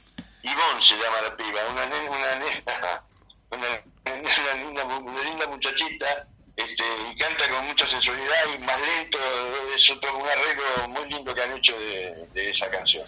[0.43, 3.03] Ivonne se llama la piba, una nena, una nena,
[3.49, 9.17] una, una linda, una linda muchachita, este, y canta con mucha sensualidad y más lento,
[9.75, 13.07] es otro, un arreglo muy lindo que han hecho de, de esa canción.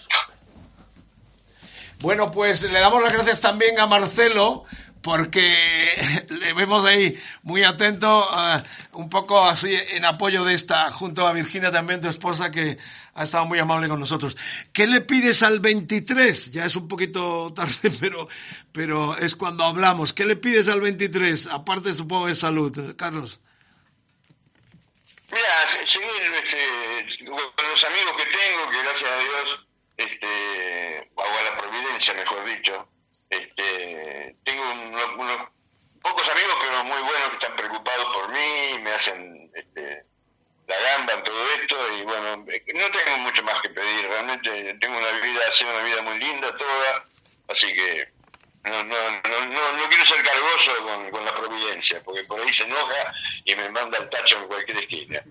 [2.00, 4.66] Bueno, pues le damos las gracias también a Marcelo
[5.02, 8.64] porque le vemos ahí muy atento, ah,
[8.94, 12.78] un poco así en apoyo de esta, junto a Virginia también, tu esposa, que
[13.14, 14.38] ha estado muy amable con nosotros.
[14.72, 16.52] ¿Qué le pides al 23?
[16.52, 18.28] Ya es un poquito tarde, pero,
[18.72, 20.14] pero es cuando hablamos.
[20.14, 21.48] ¿Qué le pides al 23?
[21.48, 23.40] Aparte, supongo, de salud, Carlos.
[25.32, 26.10] Mira, se- seguir
[26.44, 29.68] este, con los amigos que tengo, que gracias a Dios,
[29.98, 32.88] este, o a la providencia, mejor dicho,
[33.32, 34.64] este, tengo
[35.18, 35.48] unos,
[36.02, 40.04] pocos amigos, pero muy buenos que están preocupados por mí, me hacen este,
[40.68, 42.46] la gamba en todo esto, y bueno, no
[42.92, 47.06] tengo mucho más que pedir, realmente tengo una vida, ha una vida muy linda toda,
[47.48, 48.10] así que
[48.64, 52.52] no, no, no, no, no quiero ser cargoso con, con la providencia, porque por ahí
[52.52, 53.14] se enoja
[53.46, 55.24] y me manda el tacho en cualquier esquina.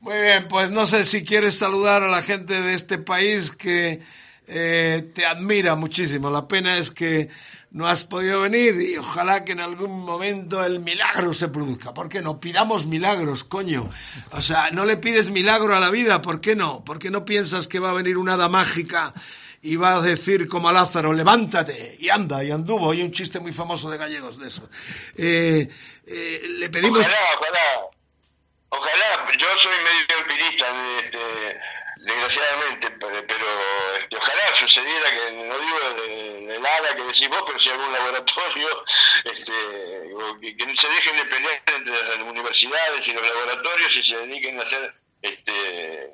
[0.00, 4.00] Muy bien, pues no sé si quieres saludar a la gente de este país que
[4.48, 6.30] eh, te admira muchísimo.
[6.30, 7.28] La pena es que
[7.70, 11.92] no has podido venir y ojalá que en algún momento el milagro se produzca.
[11.92, 12.40] ¿Por qué no?
[12.40, 13.90] Pidamos milagros, coño.
[14.32, 16.82] O sea, no le pides milagro a la vida, ¿por qué no?
[16.82, 19.12] ¿Por qué no piensas que va a venir una hada mágica
[19.60, 22.90] y va a decir como a Lázaro, levántate y anda, y anduvo?
[22.90, 24.68] Hay un chiste muy famoso de gallegos de eso.
[25.14, 25.68] Eh,
[26.06, 27.00] eh, le pedimos...
[27.00, 27.98] Ojalá, ojalá.
[28.70, 30.66] Ojalá, yo soy medio empirista,
[31.02, 31.18] este,
[32.08, 33.46] desgraciadamente, pero, pero,
[34.00, 35.78] este, ojalá sucediera que, no digo
[36.48, 38.84] del ala que decís vos, pero si algún laboratorio,
[39.24, 39.52] este,
[40.40, 44.58] que, que se dejen de pelear entre las universidades y los laboratorios y se dediquen
[44.58, 46.12] a hacer este,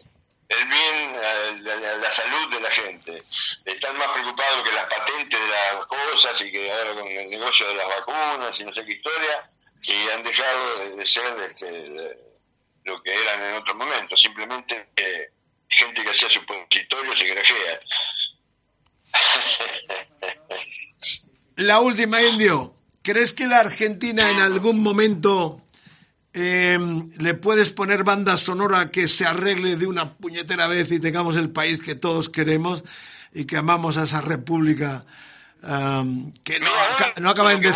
[0.48, 3.22] el bien, eh, la, salud de la gente.
[3.64, 7.66] Están más preocupados que las patentes de las cosas y que ahora con el negocio
[7.68, 9.44] de las vacunas y no sé qué historia,
[9.86, 12.18] y han dejado de, ser este,
[12.84, 15.30] lo que eran en otro momento, simplemente eh,
[15.76, 17.80] gente que hacía supositorios y grajea.
[21.56, 22.74] La última, Indio.
[23.02, 25.60] ¿Crees que la Argentina en algún momento
[26.32, 26.78] eh,
[27.18, 31.50] le puedes poner banda sonora que se arregle de una puñetera vez y tengamos el
[31.50, 32.82] país que todos queremos
[33.32, 35.04] y que amamos a esa república
[35.62, 37.74] um, que no, aca- no acaba de,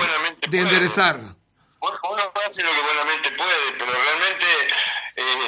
[0.48, 1.16] de enderezar?
[1.80, 4.46] Uno uno hace lo que buenamente puede, pero realmente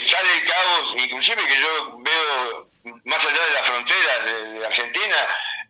[0.07, 2.69] sale el caos, inclusive que yo veo
[3.05, 5.17] más allá de las fronteras de, de Argentina,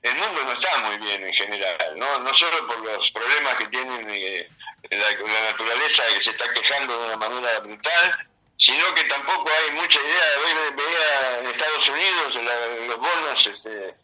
[0.03, 3.67] el mundo no está muy bien en general, no, no solo por los problemas que
[3.67, 4.49] tienen eh,
[4.91, 9.73] la, la naturaleza que se está quejando de una manera brutal, sino que tampoco hay
[9.73, 10.25] mucha idea.
[10.45, 13.95] Ve- veía en Estados Unidos la- los bonos, este,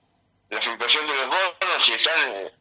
[0.51, 2.53] la fluctuación de los bonos y están eh,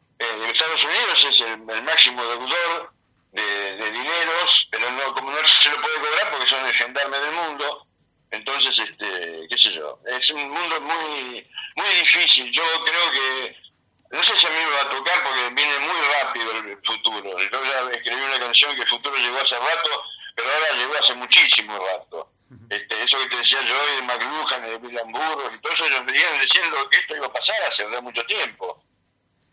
[0.50, 2.94] Estados Unidos es el, el máximo deudor
[3.36, 7.18] de, de dineros, pero no como no se lo puede cobrar porque son el gendarme
[7.20, 7.88] del mundo.
[8.32, 12.52] Entonces, este, qué sé yo, es un mundo muy muy difícil.
[12.52, 13.57] Yo creo que
[14.12, 17.40] no sé si a mí me va a tocar porque viene muy rápido el futuro.
[17.40, 20.03] Yo ya escribí una canción que el futuro llegó hace rato,
[20.36, 22.32] pero ahora llegó hace muchísimo rato.
[22.70, 26.06] Este, eso que te decía yo de McLuhan, de William Burroughs, y todo eso ellos
[26.06, 28.82] venían diciendo que esto iba a pasar hace mucho tiempo.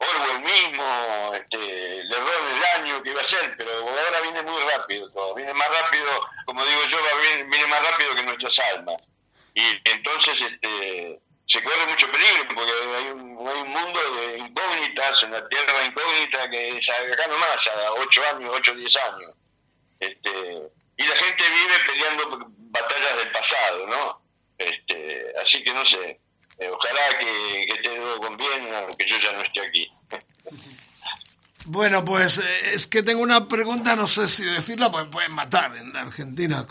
[0.03, 4.43] Orwell mismo, este, le erró en el año que iba a ser, pero ahora viene
[4.43, 5.35] muy rápido todo.
[5.35, 6.07] Viene más rápido,
[6.47, 6.99] como digo yo,
[7.47, 9.11] viene más rápido que nuestras almas.
[9.55, 15.23] Y entonces este, se corre mucho peligro porque hay un, hay un mundo de incógnitas,
[15.25, 19.35] una tierra incógnita que es acá nomás, a 8 años, 8 o 10 años.
[20.01, 20.31] Este,
[20.97, 24.23] y la gente vive peleando batallas del pasado, ¿no?
[24.59, 26.21] Este, así que no sé,
[26.63, 29.89] eh, ojalá que, que te lo conviene, aunque yo ya no esté aquí.
[31.65, 35.77] Bueno, pues eh, es que tengo una pregunta, no sé si decirla, pues pueden matar
[35.77, 36.67] en Argentina.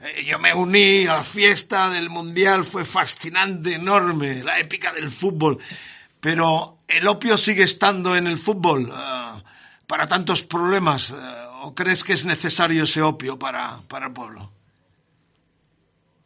[0.00, 5.10] Eh, yo me uní a la fiesta del Mundial, fue fascinante, enorme, la épica del
[5.10, 5.58] fútbol.
[6.20, 8.92] Pero el opio sigue estando en el fútbol
[9.86, 11.14] para tantos problemas.
[11.62, 14.49] ¿O crees que es necesario ese opio para, para el pueblo?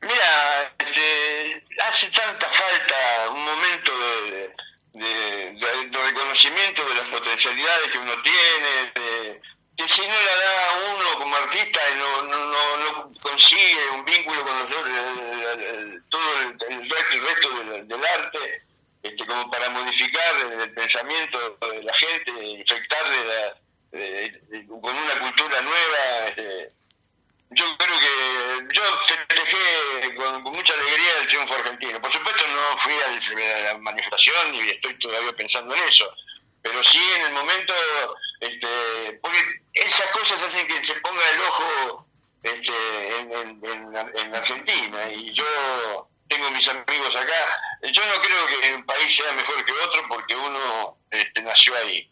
[0.04, 4.54] Mira, este, hace tanta falta un momento de,
[5.90, 8.92] reconocimiento de las potencialidades que uno tiene,
[9.76, 14.42] que si no la da uno como artista no, no, no, no consigue un vínculo
[14.44, 14.70] con los,
[16.10, 17.50] todo el, resto, el resto
[17.84, 18.62] del, arte,
[19.02, 23.24] este, como para modificar el, pensamiento de la gente, infectarle
[23.90, 26.28] de- con una cultura nueva.
[26.28, 26.83] este,
[27.54, 32.00] yo creo que yo festejé con, con mucha alegría el triunfo argentino.
[32.00, 36.12] Por supuesto no fui a la manifestación y estoy todavía pensando en eso,
[36.62, 37.74] pero sí en el momento,
[38.40, 39.38] este, porque
[39.74, 42.06] esas cosas hacen que se ponga el ojo
[42.42, 47.60] este, en, en- en- en Argentina y yo tengo mis amigos acá.
[47.82, 52.10] Yo no creo que un país sea mejor que otro porque uno este, nació ahí.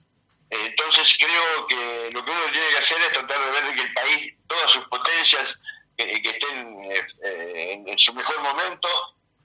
[0.52, 3.82] Eh, Entonces creo que lo que uno tiene que hacer es tratar de ver que
[3.82, 5.58] el país, todas sus potencias,
[5.96, 6.58] que, estén
[6.90, 8.88] eh, eh, en, su mejor momento.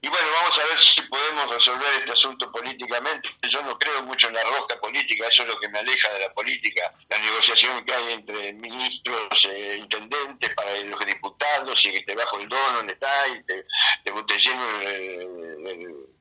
[0.01, 3.29] Y bueno, vamos a ver si podemos resolver este asunto políticamente.
[3.49, 6.19] Yo no creo mucho en la rosca política, eso es lo que me aleja de
[6.19, 12.01] la política, la negociación que hay entre ministros, eh, intendentes, para los diputados, y que
[12.03, 13.65] te bajo el dono, le está, y te,
[14.03, 16.16] te, te lleno el- el-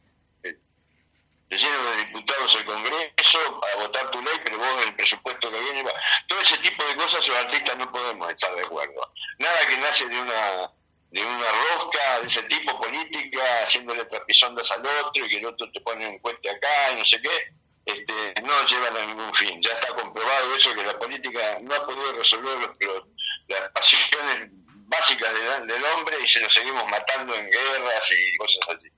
[1.48, 5.60] te lleno de diputados el Congreso para votar tu ley, pero vos el presupuesto que
[5.60, 5.85] viene.
[6.27, 9.12] Todo ese tipo de cosas los artistas no podemos estar de acuerdo.
[9.39, 10.70] Nada que nace de una
[11.09, 15.70] de una rosca de ese tipo política, haciéndole trapisondas al otro y que el otro
[15.70, 17.52] te pone un puente acá y no sé qué,
[17.86, 19.62] este, no llevan a ningún fin.
[19.62, 23.05] Ya está comprobado eso que la política no ha podido resolver los- los-
[23.47, 24.51] las pasiones
[24.89, 28.89] básicas del, del hombre y se lo seguimos matando en guerras y cosas así.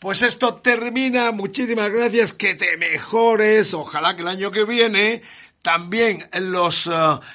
[0.00, 1.30] Pues esto termina.
[1.30, 2.32] Muchísimas gracias.
[2.32, 3.74] Que te mejores.
[3.74, 5.20] Ojalá que el año que viene
[5.62, 6.90] también los eh,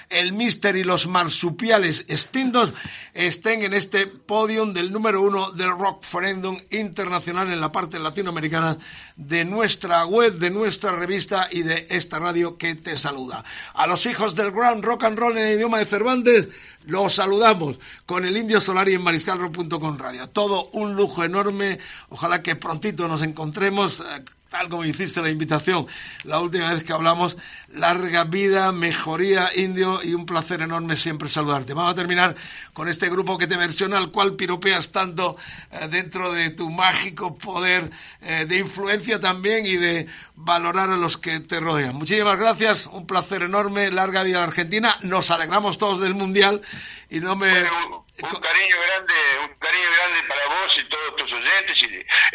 [0.10, 2.74] el Mister y los marsupiales extintos
[3.14, 8.78] estén en este podium del número uno del Rock Referendum Internacional en la parte latinoamericana
[9.16, 13.44] de nuestra web, de nuestra revista y de esta radio que te saluda.
[13.74, 16.50] A los hijos del Grand Rock and Roll en el idioma de Cervantes,
[16.88, 20.28] los saludamos con el Indio Solari en mariscalrock.com radio.
[20.30, 21.80] Todo un lujo enorme.
[22.10, 24.00] Ojalá que prontito nos encontremos.
[24.00, 24.24] eh,
[24.57, 25.86] tal como hiciste la invitación
[26.23, 27.36] la última vez que hablamos.
[27.73, 31.73] Larga vida, mejoría, indio, y un placer enorme siempre saludarte.
[31.73, 32.36] Vamos a terminar
[32.72, 35.36] con este grupo que te versiona, al cual piropeas tanto
[35.72, 37.91] eh, dentro de tu mágico poder
[38.22, 41.98] eh, de influencia también y de valorar a los que te rodean.
[41.98, 44.95] Muchísimas gracias, un placer enorme, larga vida a Argentina.
[45.02, 46.61] Nos alegramos todos del Mundial
[47.10, 47.48] y no me...
[47.48, 49.14] Un cariño grande,
[49.44, 51.86] un cariño grande para vos y todos tus oyentes y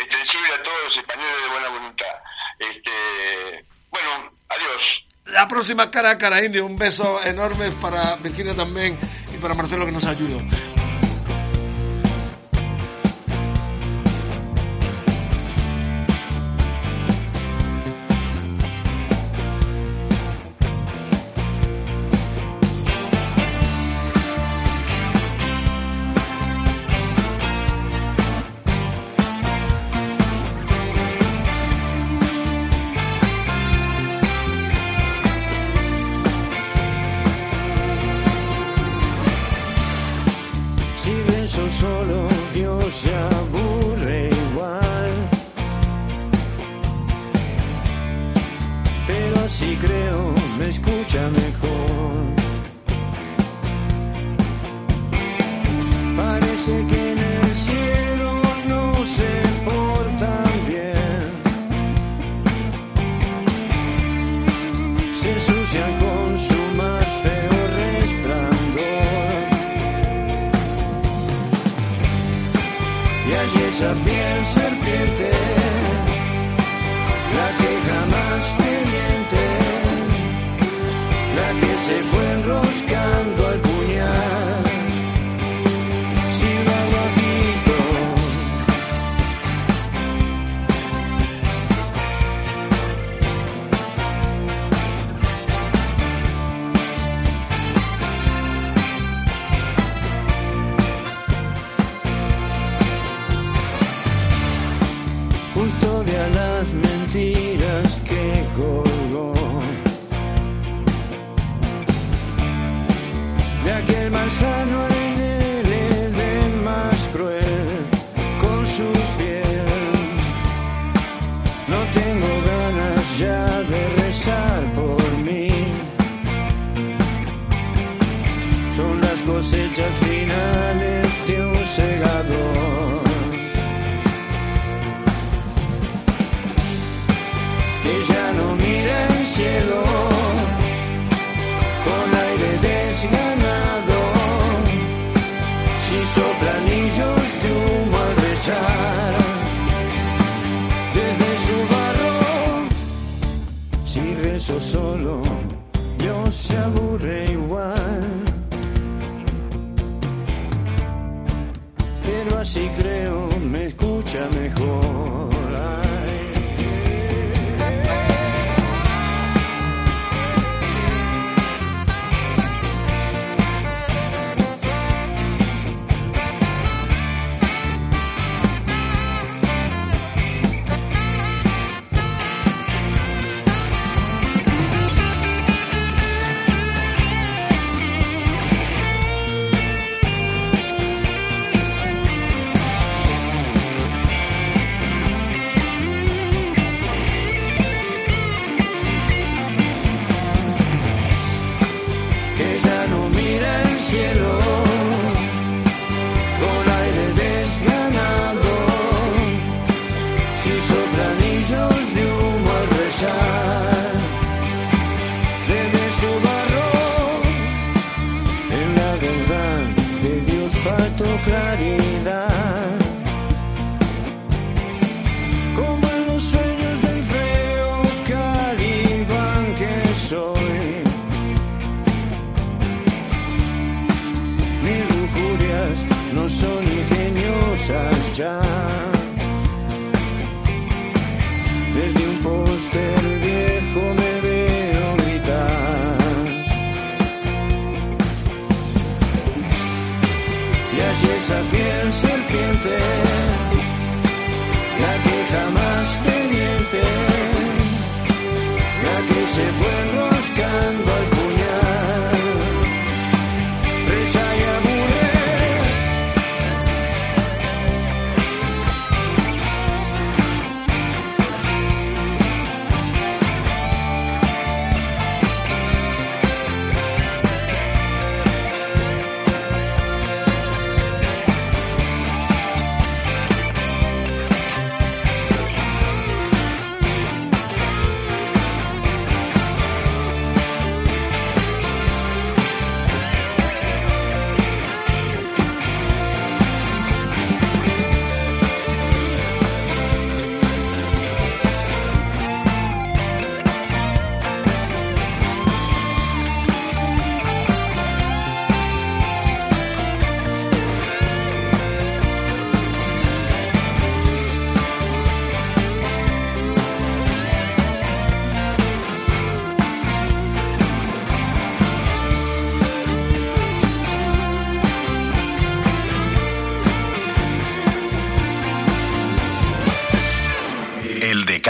[0.00, 2.14] extensible a todos los españoles de buena voluntad.
[2.58, 5.06] Este, bueno, adiós.
[5.26, 6.66] La próxima cara a cara, Indio.
[6.66, 8.98] Un beso enorme para Virginia también
[9.32, 10.38] y para Marcelo que nos ayudó.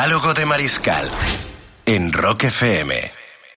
[0.00, 1.10] Decálogo de Mariscal
[1.84, 3.19] en Rock FM.